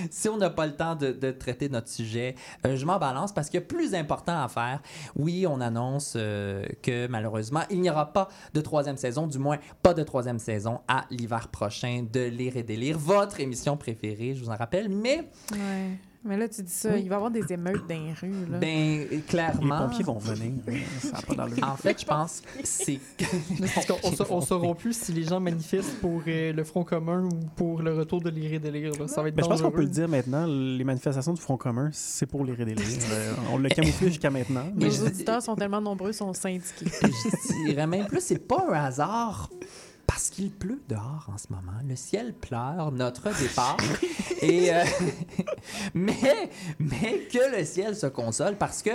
si 0.09 0.29
on 0.31 0.37
n'a 0.37 0.49
pas 0.49 0.65
le 0.65 0.75
temps 0.75 0.95
de, 0.95 1.31
traiter 1.31 1.69
notre 1.69 1.89
sujet, 1.89 2.35
euh, 2.65 2.75
je 2.75 2.85
m'en 2.85 2.99
balance 2.99 3.33
parce 3.33 3.49
qu'il 3.49 3.59
y 3.59 3.63
a 3.63 3.65
plus 3.65 3.93
important 3.95 4.43
à 4.43 4.47
faire. 4.47 4.81
Oui, 5.15 5.45
on 5.47 5.61
annonce 5.61 6.13
euh, 6.15 6.65
que 6.81 7.07
malheureusement, 7.07 7.61
il 7.69 7.81
n'y 7.81 7.89
aura 7.89 8.13
pas 8.13 8.27
de 8.53 8.61
troisième 8.61 8.97
saison, 8.97 9.27
du 9.27 9.39
moins 9.39 9.57
pas 9.81 9.93
de 9.93 10.03
troisième 10.03 10.39
saison 10.39 10.81
à 10.87 11.05
l'hiver 11.09 11.47
prochain 11.47 12.05
de 12.11 12.21
Lire 12.21 12.57
et 12.57 12.63
Délire, 12.63 12.97
votre 12.97 13.39
émission 13.39 13.77
préférée, 13.77 14.35
je 14.35 14.43
vous 14.43 14.49
en 14.49 14.55
rappelle. 14.55 14.89
Mais. 14.89 15.29
Mais 16.23 16.37
là, 16.37 16.47
tu 16.47 16.61
dis 16.61 16.71
ça, 16.71 16.89
Oui. 16.93 17.01
il 17.03 17.09
va 17.09 17.15
y 17.15 17.17
avoir 17.17 17.31
des 17.31 17.51
émeutes 17.51 17.81
dans 17.89 17.95
les 17.95 18.13
rues. 18.13 18.45
Là. 18.51 18.59
ben, 18.59 19.07
Les 19.09 19.21
clairement. 19.21 19.87
pompiers 19.87 20.03
vont 20.03 20.19
venir. 20.19 20.53
Ça 21.01 21.13
n'a 21.13 21.21
pas 21.23 21.33
d'allure. 21.33 21.63
En 21.67 21.75
fait, 21.75 21.99
je 21.99 22.05
pense 22.05 22.41
que 22.41 22.47
c'est. 22.63 22.99
On, 24.03 24.11
sa- 24.11 24.25
on 24.31 24.41
saura 24.41 24.75
plus 24.75 24.95
si 24.95 25.13
les 25.13 25.23
gens 25.23 25.39
manifestent 25.39 25.99
pour 25.99 26.21
euh, 26.27 26.53
le 26.53 26.63
Front 26.63 26.83
commun 26.83 27.23
ou 27.25 27.39
pour 27.55 27.81
le 27.81 27.93
retour 27.95 28.21
de 28.21 28.29
l'iré 28.29 28.59
délire. 28.59 28.91
là. 28.99 29.07
Ça 29.07 29.21
va 29.23 29.29
être 29.29 29.35
Mais 29.35 29.41
je 29.43 29.47
pense 29.49 29.61
qu'on 29.63 29.71
peut 29.71 29.81
le 29.81 29.87
dire 29.87 30.07
maintenant, 30.07 30.45
les 30.47 30.83
manifestations 30.83 31.33
du 31.33 31.41
Front 31.41 31.57
commun, 31.57 31.89
c'est 31.91 32.25
pour 32.27 32.45
les 32.45 32.55
délires. 32.55 32.77
Euh, 33.11 33.33
on 33.51 33.57
l'a 33.57 33.69
camouflé 33.69 34.09
jusqu'à 34.09 34.29
maintenant. 34.29 34.63
Mais 34.75 34.85
Nos 34.85 34.91
je- 34.91 35.01
auditeurs 35.03 35.41
sont 35.41 35.55
tellement 35.55 35.81
nombreux, 35.81 36.11
sont 36.13 36.33
syndiqués. 36.33 36.85
Je 37.01 37.65
dirais 37.69 37.87
même 37.87 38.05
plus, 38.05 38.21
c'est 38.21 38.47
pas 38.47 38.65
un 38.69 38.73
hasard. 38.73 39.49
Parce 40.13 40.29
qu'il 40.29 40.51
pleut 40.51 40.81
dehors 40.89 41.29
en 41.33 41.37
ce 41.37 41.47
moment. 41.49 41.77
Le 41.87 41.95
ciel 41.95 42.33
pleure 42.33 42.91
notre 42.91 43.29
départ. 43.41 43.77
Et, 44.41 44.73
euh, 44.73 44.83
mais, 45.93 46.49
mais 46.79 47.27
que 47.31 47.57
le 47.57 47.63
ciel 47.63 47.95
se 47.95 48.07
console 48.07 48.55
parce 48.57 48.81
que 48.81 48.89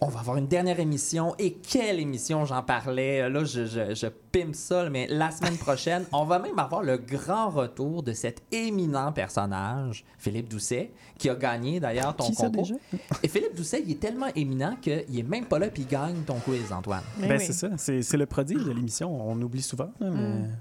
on 0.00 0.08
va 0.08 0.20
avoir 0.20 0.38
une 0.38 0.46
dernière 0.46 0.80
émission. 0.80 1.34
Et 1.38 1.52
quelle 1.52 2.00
émission, 2.00 2.46
j'en 2.46 2.62
parlais. 2.62 3.28
Là, 3.28 3.44
je, 3.44 3.66
je, 3.66 3.94
je 3.94 4.06
pimpe 4.06 4.54
ça, 4.54 4.88
mais 4.88 5.06
la 5.08 5.30
semaine 5.30 5.58
prochaine, 5.58 6.06
on 6.12 6.24
va 6.24 6.38
même 6.38 6.58
avoir 6.58 6.82
le 6.82 6.96
grand 6.96 7.50
retour 7.50 8.02
de 8.02 8.12
cet 8.14 8.40
éminent 8.50 9.12
personnage, 9.12 10.04
Philippe 10.18 10.48
Doucet, 10.48 10.92
qui 11.18 11.28
a 11.28 11.34
gagné 11.34 11.78
d'ailleurs 11.78 12.16
ton 12.16 12.24
Qui 12.24 12.34
ça 12.34 12.46
concours. 12.46 12.62
déjà? 12.62 12.74
Et 13.22 13.28
Philippe 13.28 13.54
Doucet, 13.54 13.82
il 13.84 13.92
est 13.92 14.00
tellement 14.00 14.28
éminent 14.34 14.76
qu'il 14.80 15.18
est 15.18 15.28
même 15.28 15.44
pas 15.44 15.58
là 15.58 15.68
puis 15.68 15.82
il 15.82 15.88
gagne 15.88 16.22
ton 16.22 16.38
quiz, 16.38 16.72
Antoine. 16.72 17.02
Ben, 17.18 17.32
oui. 17.32 17.44
c'est 17.44 17.52
ça. 17.52 17.68
C'est 17.76 18.02
c'est 18.02 18.16
le 18.16 18.26
prodige 18.26 18.64
de 18.64 18.72
l'émission. 18.72 19.14
On 19.28 19.40
oublie 19.42 19.62
souvent. 19.62 19.92
mais... 20.00 20.08
Mm. 20.08 20.53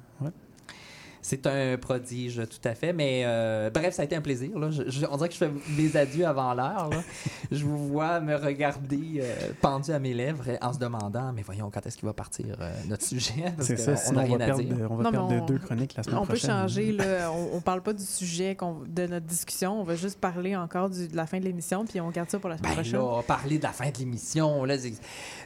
C'est 1.26 1.48
un 1.48 1.78
prodige, 1.78 2.42
tout 2.50 2.68
à 2.68 2.76
fait. 2.76 2.92
Mais 2.94 3.24
euh, 3.26 3.70
bref, 3.74 3.94
ça 3.96 4.02
a 4.02 4.06
été 4.06 4.16
un 4.16 4.22
plaisir. 4.22 4.60
Là. 4.60 4.70
Je- 4.70 4.90
je- 4.90 5.06
on 5.10 5.16
dirait 5.16 5.30
que 5.30 5.34
je 5.34 5.40
fais 5.40 5.52
des 5.78 5.98
adieux 5.98 6.28
avant 6.28 6.54
l'heure. 6.54 6.90
Je 7.52 7.64
vous 7.66 7.88
vois 7.88 8.20
me 8.20 8.36
regarder 8.36 9.20
euh, 9.22 9.52
pendu 9.62 9.92
à 9.92 10.00
mes 10.00 10.14
lèvres 10.14 10.44
en 10.62 10.74
se 10.74 10.80
demandant 10.80 11.32
Mais 11.34 11.42
voyons, 11.44 11.70
quand 11.74 11.86
est-ce 11.86 11.96
qu'il 11.98 12.08
va 12.08 12.14
partir 12.14 12.58
euh, 12.60 12.72
notre 12.88 13.04
sujet? 13.04 13.54
C'est 13.60 13.78
ça. 13.78 13.94
on- 14.12 14.16
on 14.16 14.18
on 14.20 14.26
va 14.28 14.34
à 14.36 14.38
perdre, 14.48 14.62
dire. 14.64 14.76
de- 14.78 14.86
on 14.86 14.96
va 14.96 15.04
Non, 15.04 15.12
mais 15.12 15.18
perdre 15.18 15.30
de 15.36 15.40
on- 15.40 15.46
deux 15.46 15.58
chroniques 15.60 15.96
la 15.96 16.04
semaine 16.04 16.18
On 16.18 16.22
peut 16.22 16.28
prochaine. 16.34 16.50
changer, 16.50 16.92
là. 16.92 17.32
On, 17.32 17.58
on 17.58 17.62
parle 17.62 17.82
pas 17.82 17.94
du 17.94 18.04
sujet 18.04 18.58
de 18.88 19.08
notre 19.08 19.26
discussion. 19.26 19.80
On 19.80 19.84
va 19.84 19.96
juste 19.96 20.20
parler 20.20 20.56
encore 20.58 20.90
du- 20.90 21.08
de 21.08 21.16
la 21.16 21.26
fin 21.26 21.40
de 21.40 21.46
l'émission, 21.46 21.86
puis 21.86 22.02
on 22.02 22.10
garde 22.10 22.30
ça 22.30 22.38
pour 22.40 22.50
la 22.50 22.58
semaine 22.58 22.72
Ben 22.72 22.82
prochaine. 22.82 23.00
là, 23.00 23.22
parler 23.26 23.58
de 23.60 23.64
la 23.64 23.72
fin 23.72 23.90
de 23.90 23.98
l'émission, 23.98 24.66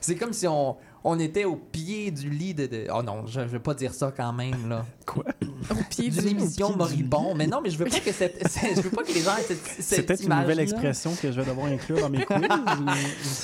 c'est 0.01 0.15
comme 0.15 0.33
si 0.33 0.47
on, 0.47 0.75
on 1.09 1.19
était 1.19 1.45
au 1.45 1.55
pied 1.55 2.11
du 2.11 2.29
lit 2.29 2.53
de. 2.53 2.65
de- 2.65 2.87
Oh 2.93 3.01
non, 3.01 3.25
je, 3.25 3.39
je 3.41 3.45
vais 3.47 3.59
pas 3.59 3.73
dire 3.73 3.93
ça 3.93 4.13
quand 4.15 4.33
même, 4.33 4.67
là. 4.69 4.85
Quoi? 5.05 5.23
Au 5.71 5.75
pied 5.89 6.09
D'une 6.09 6.21
du 6.21 6.27
émission 6.27 6.75
moribond. 6.75 7.33
Mais 7.33 7.47
non, 7.47 7.61
mais 7.63 7.69
je 7.69 7.77
veux 7.77 7.85
pas 7.85 7.99
que 7.99 8.11
cette. 8.11 8.41
Je 8.75 8.81
veux 8.81 8.89
pas 8.89 9.03
que 9.03 9.13
les 9.13 9.21
gens 9.21 9.35
aient 9.37 9.41
cette, 9.43 9.57
C'est 9.79 10.03
peut-être 10.03 10.23
une 10.23 10.33
nouvelle 10.35 10.59
expression 10.59 11.11
que 11.15 11.31
je 11.31 11.39
vais 11.39 11.45
devoir 11.47 11.67
inclure 11.67 11.99
dans 12.01 12.09
mes 12.09 12.25
quiz. 12.25 12.37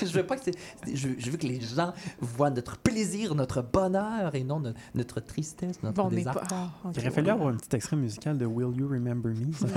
je 0.01 0.13
veux 0.13 0.25
pas 0.25 0.35
que 0.35 0.51
je, 0.93 1.07
veux- 1.07 1.15
je 1.17 1.31
veux 1.31 1.37
que 1.37 1.47
les 1.47 1.61
gens 1.61 1.93
voient 2.19 2.49
notre 2.49 2.77
plaisir, 2.77 3.33
notre 3.35 3.61
bonheur 3.61 4.35
et 4.35 4.43
non 4.43 4.59
no- 4.59 4.73
notre 4.93 5.21
tristesse, 5.21 5.81
notre 5.83 5.95
Bon, 6.03 6.09
désert. 6.09 6.33
pas. 6.33 6.43
Ah, 6.51 6.69
ok, 6.85 6.93
Il 6.95 6.99
aurait 6.99 7.11
fallu 7.11 7.29
avoir 7.29 7.49
un 7.49 7.55
petit 7.55 7.75
extrait 7.75 7.95
musical 7.95 8.37
de 8.37 8.45
Will 8.45 8.77
You 8.77 8.87
Remember 8.89 9.31
Me? 9.33 9.53
Ça, 9.53 9.67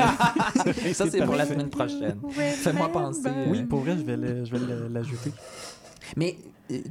Ça, 0.95 1.11
c'est 1.11 1.24
pour 1.24 1.37
la 1.37 1.47
semaine 1.47 1.70
prochaine. 1.70 2.18
Fais-moi 2.30 2.91
penser. 2.91 3.20
euh, 3.26 3.47
Oui, 3.49 3.62
pour 3.62 3.80
vrai, 3.80 3.97
je 3.97 4.03
vais 4.03 4.16
le- 4.16 4.45
je 4.45 4.51
vais 4.51 4.59
le- 4.59 4.89
l'ajouter. 4.89 5.30
Mais 6.16 6.37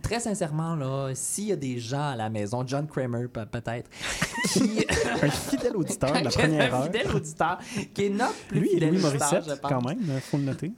très 0.01 0.19
sincèrement, 0.19 0.75
là, 0.75 1.11
s'il 1.13 1.45
y 1.45 1.51
a 1.51 1.55
des 1.55 1.79
gens 1.79 2.09
à 2.11 2.15
la 2.15 2.29
maison, 2.29 2.63
John 2.65 2.87
Kramer 2.87 3.27
pe- 3.27 3.45
peut-être, 3.45 3.89
qui. 4.53 4.85
Un 5.21 5.29
fidèle 5.29 5.75
auditeur 5.75 6.11
de 6.11 6.23
la 6.25 6.29
première 6.29 6.73
un 6.75 6.77
heure. 6.79 6.85
fidèle 6.85 7.07
auditeur, 7.15 7.57
qui 7.93 8.05
est 8.05 8.09
notre 8.09 8.33
plus 8.47 8.59
Lui 8.59 8.69
fidèle 8.69 8.89
Louis 8.89 9.05
auditeur, 9.05 9.31
Morissette, 9.31 9.49
je 9.55 9.59
pense. 9.59 9.71
quand 9.71 9.85
même, 9.87 9.99
il 10.03 10.19
faut 10.21 10.37
le 10.37 10.43
noter. 10.43 10.71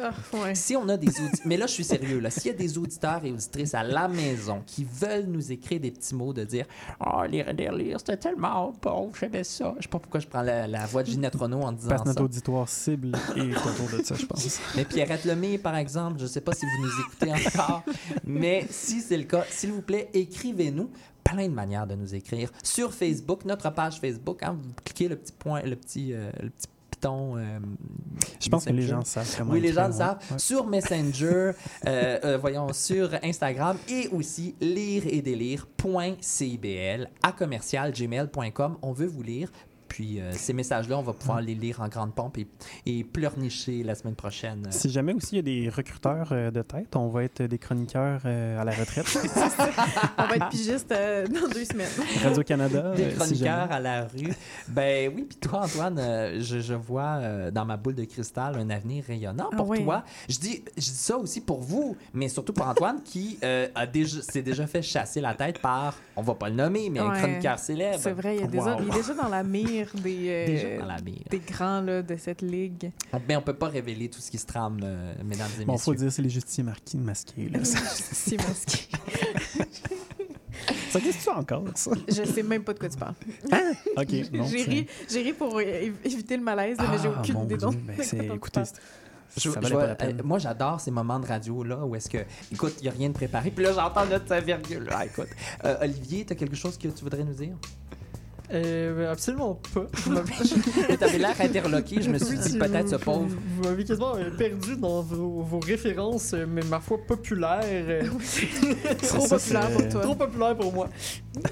Ah, 0.00 0.10
ouais. 0.42 0.54
Si 0.54 0.76
on 0.76 0.88
a 0.88 0.96
des 0.96 1.08
auditeurs, 1.08 1.40
mais 1.44 1.56
là 1.56 1.66
je 1.66 1.72
suis 1.72 1.84
sérieux 1.84 2.18
là, 2.20 2.30
s'il 2.30 2.46
y 2.46 2.54
a 2.54 2.56
des 2.58 2.78
auditeurs 2.78 3.24
et 3.24 3.30
auditrices 3.32 3.74
à 3.74 3.82
la 3.82 4.08
maison 4.08 4.62
qui 4.66 4.84
veulent 4.84 5.26
nous 5.26 5.52
écrire 5.52 5.80
des 5.80 5.90
petits 5.90 6.14
mots 6.14 6.32
de 6.32 6.44
dire 6.44 6.64
oh 7.04 7.22
lire 7.28 7.48
et 7.48 7.52
lire, 7.52 7.72
lire 7.72 7.98
c'était 7.98 8.16
tellement 8.16 8.72
bon, 8.82 9.10
j'aimais 9.18 9.44
ça. 9.44 9.74
Je 9.78 9.82
sais 9.82 9.88
pas 9.88 9.98
pourquoi 9.98 10.20
je 10.20 10.26
prends 10.26 10.42
la, 10.42 10.66
la 10.66 10.86
voix 10.86 11.02
de 11.02 11.08
Ginette 11.08 11.34
Renault 11.36 11.60
en 11.62 11.72
disant 11.72 11.88
Parce 11.90 12.02
que 12.02 12.08
notre 12.08 12.20
ça. 12.20 12.24
auditoire 12.24 12.68
cible 12.68 13.12
est 13.36 13.56
autour 13.56 13.98
de 13.98 14.02
ça, 14.02 14.14
je 14.14 14.26
pense. 14.26 14.58
Mais 14.76 14.84
Pierrette 14.84 15.24
Lemay 15.24 15.58
par 15.58 15.76
exemple, 15.76 16.18
je 16.20 16.26
sais 16.26 16.40
pas 16.40 16.52
si 16.54 16.64
vous 16.66 16.82
nous 16.82 16.92
écoutez 17.06 17.48
encore, 17.48 17.82
mais 18.24 18.41
si 18.70 19.00
c'est 19.00 19.16
le 19.16 19.24
cas, 19.24 19.44
s'il 19.48 19.72
vous 19.72 19.82
plaît, 19.82 20.08
écrivez-nous 20.14 20.90
plein 21.24 21.48
de 21.48 21.54
manières 21.54 21.86
de 21.86 21.94
nous 21.94 22.14
écrire 22.14 22.50
sur 22.62 22.92
Facebook, 22.92 23.44
notre 23.44 23.70
page 23.72 24.00
Facebook, 24.00 24.42
hein, 24.42 24.58
vous 24.60 24.72
cliquez 24.84 25.08
le 25.08 25.16
petit 25.16 25.32
point, 25.32 25.62
le 25.62 25.76
petit 25.76 26.12
euh, 26.12 26.30
le 26.40 26.50
petit 26.50 26.68
euh, 27.04 27.58
Je 28.40 28.48
pense 28.48 28.64
que 28.64 28.70
les 28.72 28.82
gens 28.82 29.02
savent 29.04 29.34
comment 29.38 29.52
Oui, 29.52 29.60
les 29.60 29.72
gens 29.72 29.88
le 29.88 29.92
savent. 29.92 30.18
ouais. 30.30 30.38
Sur 30.38 30.66
Messenger, 30.66 31.52
euh, 31.86 32.18
euh, 32.24 32.38
voyons, 32.38 32.72
sur 32.72 33.10
Instagram 33.22 33.76
et 33.88 34.08
aussi 34.08 34.54
lire 34.60 35.04
et 35.06 35.22
délire.cibl 35.22 37.08
à 37.22 37.32
commercial 37.32 37.92
gmail.com. 37.92 38.76
On 38.82 38.92
veut 38.92 39.06
vous 39.06 39.22
lire. 39.22 39.50
Puis 39.92 40.20
euh, 40.20 40.32
ces 40.32 40.54
messages-là, 40.54 40.96
on 40.98 41.02
va 41.02 41.12
pouvoir 41.12 41.42
les 41.42 41.54
lire 41.54 41.82
en 41.82 41.88
grande 41.88 42.14
pompe 42.14 42.38
et, 42.38 42.46
et 42.86 43.04
pleurnicher 43.04 43.82
la 43.82 43.94
semaine 43.94 44.14
prochaine. 44.14 44.66
Si 44.70 44.88
jamais 44.90 45.12
aussi 45.12 45.32
il 45.32 45.36
y 45.36 45.38
a 45.40 45.42
des 45.64 45.68
recruteurs 45.68 46.28
euh, 46.32 46.50
de 46.50 46.62
tête, 46.62 46.96
on 46.96 47.08
va 47.08 47.24
être 47.24 47.42
des 47.42 47.58
chroniqueurs 47.58 48.22
euh, 48.24 48.58
à 48.58 48.64
la 48.64 48.72
retraite. 48.72 49.06
On 50.18 50.24
va 50.24 50.36
être 50.36 50.48
pigiste 50.48 50.90
euh, 50.92 51.26
dans 51.26 51.46
deux 51.52 51.64
semaines. 51.66 51.88
Radio-Canada. 52.22 52.94
Des 52.96 53.02
euh, 53.04 53.10
si 53.10 53.16
chroniqueurs 53.16 53.70
à 53.70 53.80
la 53.80 54.04
rue. 54.06 54.32
Ben 54.68 55.12
oui, 55.14 55.26
puis 55.28 55.36
toi, 55.38 55.60
Antoine, 55.64 55.98
euh, 55.98 56.40
je, 56.40 56.60
je 56.60 56.74
vois 56.74 57.18
euh, 57.20 57.50
dans 57.50 57.64
ma 57.66 57.76
boule 57.76 57.94
de 57.94 58.04
cristal 58.04 58.56
un 58.56 58.70
avenir 58.70 59.04
rayonnant 59.04 59.50
Ah 59.52 59.56
pour 59.56 59.68
oui. 59.68 59.84
toi. 59.84 60.04
Je 60.28 60.38
dis, 60.38 60.64
je 60.76 60.80
dis 60.82 60.88
ça 60.88 61.18
aussi 61.18 61.40
pour 61.42 61.60
vous, 61.60 61.96
mais 62.14 62.28
surtout 62.28 62.52
pour 62.54 62.66
Antoine 62.66 63.02
qui 63.04 63.38
euh, 63.44 63.68
a 63.74 63.86
déjà, 63.86 64.22
s'est 64.22 64.42
déjà 64.42 64.66
fait 64.66 64.80
chasser 64.82 65.20
la 65.20 65.34
tête 65.34 65.58
par, 65.60 65.96
on 66.16 66.22
va 66.22 66.34
pas 66.34 66.48
le 66.48 66.54
nommer, 66.54 66.88
mais 66.88 67.00
un 67.00 67.10
chroniqueur 67.10 67.58
célèbre. 67.58 67.98
C'est 68.00 68.12
vrai, 68.12 68.36
il, 68.36 68.40
y 68.40 68.44
a 68.44 68.46
déjà, 68.46 68.76
Wow. 68.76 68.82
il 68.82 68.88
est 68.88 68.96
déjà 68.96 69.14
dans 69.14 69.28
la 69.28 69.42
mire 69.42 69.81
des, 69.94 70.28
euh, 70.28 70.46
Déjà 70.46 70.78
dans 70.78 70.86
la 70.86 71.00
mire. 71.00 71.22
des 71.30 71.38
grands 71.40 71.80
là, 71.80 72.02
de 72.02 72.16
cette 72.16 72.42
ligue. 72.42 72.90
Mais 73.28 73.36
on 73.36 73.42
peut 73.42 73.54
pas 73.54 73.68
révéler 73.68 74.08
tout 74.08 74.20
ce 74.20 74.30
qui 74.30 74.38
se 74.38 74.46
trame, 74.46 74.80
euh, 74.82 75.14
mesdames 75.24 75.48
et 75.60 75.64
Bon, 75.64 75.76
faut 75.78 75.90
messieurs. 75.92 76.06
dire, 76.06 76.12
c'est 76.12 76.22
les 76.22 76.30
justiciers 76.30 76.62
marquis 76.64 76.96
masqués. 76.98 77.48
Là. 77.48 77.58
ça 77.64 77.78
Si 77.80 78.36
masqué. 78.36 78.88
ça 80.90 80.98
existe 80.98 81.28
encore, 81.28 81.64
ça? 81.74 81.90
Je 82.08 82.24
sais 82.24 82.42
même 82.42 82.62
pas 82.62 82.72
de 82.74 82.78
quoi 82.78 82.88
tu 82.88 82.98
parles. 82.98 83.14
OK, 83.96 84.12
non. 84.32 84.44
J'ai 84.46 84.62
ri, 84.62 84.86
j'ai 85.10 85.22
ri 85.22 85.32
pour 85.32 85.58
év- 85.60 85.92
éviter 86.04 86.36
le 86.36 86.42
malaise, 86.42 86.78
là, 86.78 86.84
mais 86.90 86.98
j'ai 87.02 87.08
Ah, 87.14 87.18
aucune 87.20 87.42
idée 87.44 87.56
Dieu, 87.56 87.68
ben, 87.86 87.96
de 87.96 88.02
c'est- 88.02 88.18
tu 88.28 88.34
écoutez. 88.34 88.60
Je- 89.34 89.48
ça 89.48 89.60
je 89.60 89.60
valait 89.60 89.68
vois- 89.74 89.80
pas 89.84 89.88
la 89.88 89.94
peine. 89.94 90.20
euh, 90.20 90.22
moi, 90.22 90.38
j'adore 90.38 90.78
ces 90.78 90.90
moments 90.90 91.18
de 91.18 91.26
radio 91.26 91.64
là 91.64 91.78
où 91.86 91.96
est-ce 91.96 92.10
que, 92.10 92.18
écoute, 92.52 92.74
il 92.80 92.84
y 92.84 92.88
a 92.88 92.92
rien 92.92 93.08
de 93.08 93.14
préparé. 93.14 93.50
Puis 93.50 93.64
là, 93.64 93.72
j'entends 93.72 94.04
notre 94.04 94.34
virgule. 94.44 94.86
Ah, 94.92 95.06
écoute, 95.06 95.28
Euh, 95.64 95.76
Olivier, 95.80 96.26
t'as 96.26 96.34
quelque 96.34 96.54
chose 96.54 96.76
que 96.76 96.88
tu 96.88 97.02
voudrais 97.02 97.24
nous 97.24 97.32
dire? 97.32 97.56
Euh, 98.52 99.10
absolument 99.10 99.60
pas. 99.74 99.86
T'avais 100.98 101.18
l'air 101.18 101.34
interloqué. 101.40 102.02
Je 102.02 102.10
me 102.10 102.18
suis 102.18 102.36
dit 102.38 102.58
peut-être 102.58 102.88
ce 102.90 102.96
Vous- 102.96 103.02
pauvre. 103.04 103.26
Vous 103.56 103.62
m'avez 103.62 103.84
quasiment 103.84 104.14
euh, 104.16 104.30
perdu 104.36 104.76
dans 104.76 105.00
vos, 105.02 105.40
vos 105.42 105.60
références, 105.60 106.34
euh, 106.34 106.44
mais 106.48 106.62
ma 106.64 106.78
foi 106.80 106.98
populaire. 107.06 107.60
euh, 107.64 108.02
Trop 109.08 109.26
populaire 109.26 109.70
pour 109.70 109.88
toi. 109.88 110.00
trop 110.02 110.14
populaire 110.14 110.56
pour 110.56 110.72
moi. 110.72 110.88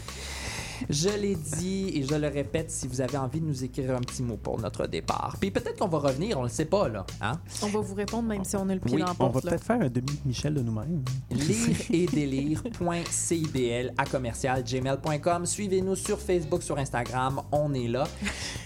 Je 0.89 1.09
l'ai 1.11 1.35
dit 1.35 1.91
et 1.95 2.03
je 2.05 2.14
le 2.14 2.28
répète, 2.28 2.70
si 2.70 2.87
vous 2.89 3.01
avez 3.01 3.16
envie 3.18 3.41
de 3.41 3.47
nous 3.47 3.64
écrire 3.64 3.97
un 3.97 4.01
petit 4.01 4.22
mot 4.22 4.37
pour 4.37 4.59
notre 4.61 4.87
départ. 4.87 5.37
Puis 5.41 5.51
peut-être 5.51 5.78
qu'on 5.78 5.89
va 5.89 5.99
revenir, 5.99 6.39
on 6.39 6.43
le 6.45 6.49
sait 6.49 6.64
pas 6.64 6.89
là. 6.89 7.05
Hein? 7.20 7.33
On 7.62 7.66
va 7.68 7.81
vous 7.81 7.95
répondre 7.95 8.28
même 8.28 8.45
si 8.45 8.57
on 8.57 8.68
a 8.68 8.74
le 8.74 8.81
pied 8.81 8.95
Oui, 8.97 9.01
dans 9.03 9.09
la 9.09 9.14
On 9.18 9.28
va 9.28 9.41
peut-être 9.41 9.64
faire 9.64 9.81
un 9.81 9.89
demi-Michel 9.89 10.55
de 10.55 10.61
nous-mêmes. 10.62 11.03
lire 11.31 11.76
et 11.91 12.07
délire.cibl 12.12 13.93
à 13.99 14.05
commercial 14.07 14.62
gmail.com. 14.64 15.47
Suivez-nous 15.47 15.97
sur 15.97 16.18
Facebook, 16.20 16.62
sur 16.62 16.78
Instagram. 16.78 17.41
On 17.53 17.72
est 17.74 17.89
là. 17.89 18.05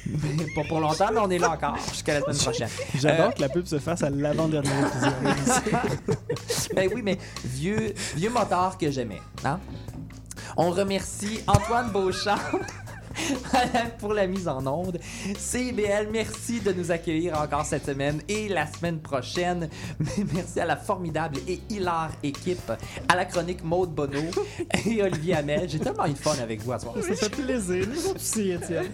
Mais 0.06 0.44
pas 0.54 0.64
pour 0.68 0.80
longtemps, 0.80 1.08
mais 1.12 1.20
on 1.20 1.30
est 1.30 1.38
là 1.38 1.52
encore 1.52 1.76
jusqu'à 1.90 2.14
la 2.14 2.20
semaine 2.20 2.36
prochaine. 2.36 2.68
J'adore 2.94 3.26
Euh, 3.28 3.30
que 3.32 3.40
la 3.40 3.48
pub 3.48 3.66
se 3.66 3.78
fasse 3.78 4.02
à 4.02 4.10
l'avant-dernier 4.10 4.68
épisode. 4.68 5.12
Ben 6.74 6.88
oui, 6.94 7.02
mais 7.02 7.18
vieux, 7.44 7.94
vieux 8.16 8.30
motard 8.30 8.76
que 8.78 8.90
j'aimais. 8.90 9.20
Hein? 9.44 9.58
On 10.57 10.70
remercie 10.70 11.40
Antoine 11.47 11.90
Beauchamp. 11.90 12.38
pour 13.99 14.12
la 14.12 14.26
mise 14.26 14.49
en 14.49 14.66
onde. 14.66 14.99
CBL, 15.38 16.09
merci 16.11 16.61
de 16.61 16.72
nous 16.72 16.90
accueillir 16.90 17.40
encore 17.40 17.64
cette 17.64 17.86
semaine 17.86 18.20
et 18.28 18.49
la 18.49 18.66
semaine 18.66 18.99
prochaine. 18.99 19.68
Merci 20.34 20.61
à 20.61 20.66
la 20.66 20.76
formidable 20.76 21.38
et 21.47 21.61
hilar 21.70 22.11
équipe, 22.22 22.72
à 23.09 23.16
la 23.16 23.24
chronique 23.24 23.62
Maude 23.64 23.95
Bonneau 23.95 24.30
et 24.86 25.03
Olivier 25.03 25.36
Hamel. 25.36 25.68
J'ai 25.68 25.78
tellement 25.78 26.07
eu 26.07 26.12
de 26.12 26.18
fun 26.18 26.34
avec 26.42 26.61
vous 26.61 26.72
à 26.72 26.78
soir. 26.78 26.95
Ça 27.01 27.14
fait 27.14 27.28
plaisir. 27.30 27.86
Aussi, 28.14 28.53
Étienne. 28.53 28.90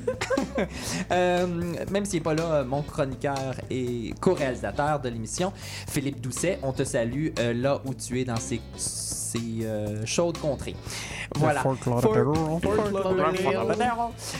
Euh, 1.10 1.46
même 1.90 2.04
s'il 2.04 2.18
n'est 2.18 2.24
pas 2.24 2.34
là, 2.34 2.54
euh, 2.54 2.64
mon 2.64 2.82
chroniqueur 2.82 3.54
et 3.70 4.14
co-réalisateur 4.20 5.00
de 5.00 5.08
l'émission, 5.08 5.52
Philippe 5.88 6.20
Doucet, 6.20 6.58
on 6.62 6.72
te 6.72 6.84
salue 6.84 7.28
euh, 7.38 7.52
là 7.54 7.80
où 7.84 7.94
tu 7.94 8.20
es 8.20 8.24
dans 8.24 8.36
ces, 8.36 8.60
ces 9.30 9.64
euh, 9.64 10.04
chaudes 10.06 10.38
contrées. 10.38 10.76
Voilà. 11.36 11.60
Fort 11.60 11.76
Lauderdale. 11.86 12.60
Fort 12.62 12.90
Lauderdale. 12.90 13.78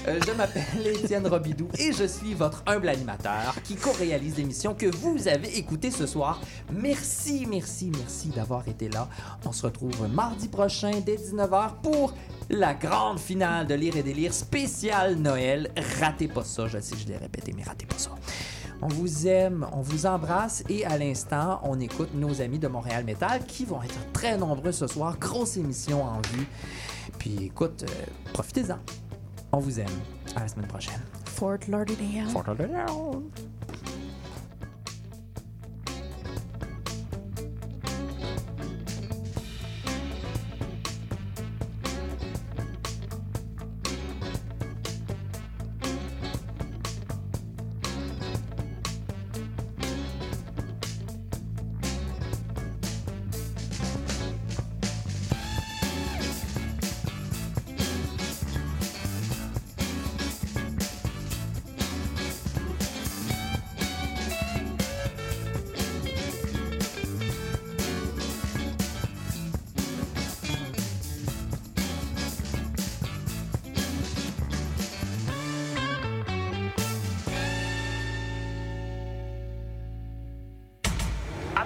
Euh, 0.09 0.21
je 0.27 0.33
m'appelle 0.33 0.87
Étienne 0.87 1.27
Robidou 1.27 1.69
et 1.79 1.93
je 1.93 2.05
suis 2.05 2.35
votre 2.35 2.63
humble 2.67 2.89
animateur 2.89 3.55
qui 3.65 3.77
co-réalise 3.77 4.37
l'émission 4.37 4.75
que 4.75 4.87
vous 4.87 5.29
avez 5.29 5.59
écoutée 5.59 5.91
ce 5.91 6.07
soir. 6.07 6.41
Merci, 6.73 7.47
merci, 7.49 7.91
merci 7.97 8.29
d'avoir 8.29 8.67
été 8.69 8.89
là. 8.89 9.09
On 9.45 9.53
se 9.53 9.67
retrouve 9.67 10.09
mardi 10.13 10.49
prochain 10.49 10.93
dès 11.05 11.17
19h 11.17 11.81
pour 11.83 12.15
la 12.51 12.75
grande 12.75 13.19
finale 13.19 13.67
de 13.67 13.75
Lire 13.75 13.97
et 13.97 14.03
Délire 14.03 14.35
spécial 14.35 15.17
Noël. 15.17 15.71
Ratez 16.01 16.29
pas 16.29 16.45
ça, 16.45 16.67
je 16.67 16.79
sais, 16.81 16.97
je 16.97 17.07
l'ai 17.07 17.17
répété, 17.17 17.53
mais 17.57 17.63
ratez 17.63 17.87
pas 17.87 17.99
ça. 17.99 18.11
On 18.83 18.89
vous 18.89 19.27
aime, 19.27 19.67
on 19.73 19.83
vous 19.83 20.07
embrasse 20.07 20.65
et 20.71 20.87
à 20.87 20.97
l'instant, 20.97 21.61
on 21.65 21.79
écoute 21.81 22.15
nos 22.15 22.41
amis 22.41 22.59
de 22.59 22.67
Montréal 22.67 23.05
Metal 23.05 23.45
qui 23.45 23.67
vont 23.67 23.83
être 23.83 24.13
très 24.13 24.39
nombreux 24.39 24.73
ce 24.73 24.87
soir. 24.87 25.19
Grosse 25.19 25.59
émission 25.59 26.03
en 26.03 26.21
vue. 26.33 26.47
Puis 27.19 27.45
écoute, 27.45 27.85
euh, 27.85 28.33
profitez-en. 28.33 28.79
On 29.53 29.59
vous 29.59 29.81
aime. 29.81 29.87
À 30.35 30.41
la 30.41 30.49
semaine 30.49 30.69
prochaine. 30.69 31.01
Fort 31.27 31.59
Lauderdale. 31.69 32.29
Fort 32.31 32.45
Lauderdale. 32.47 32.87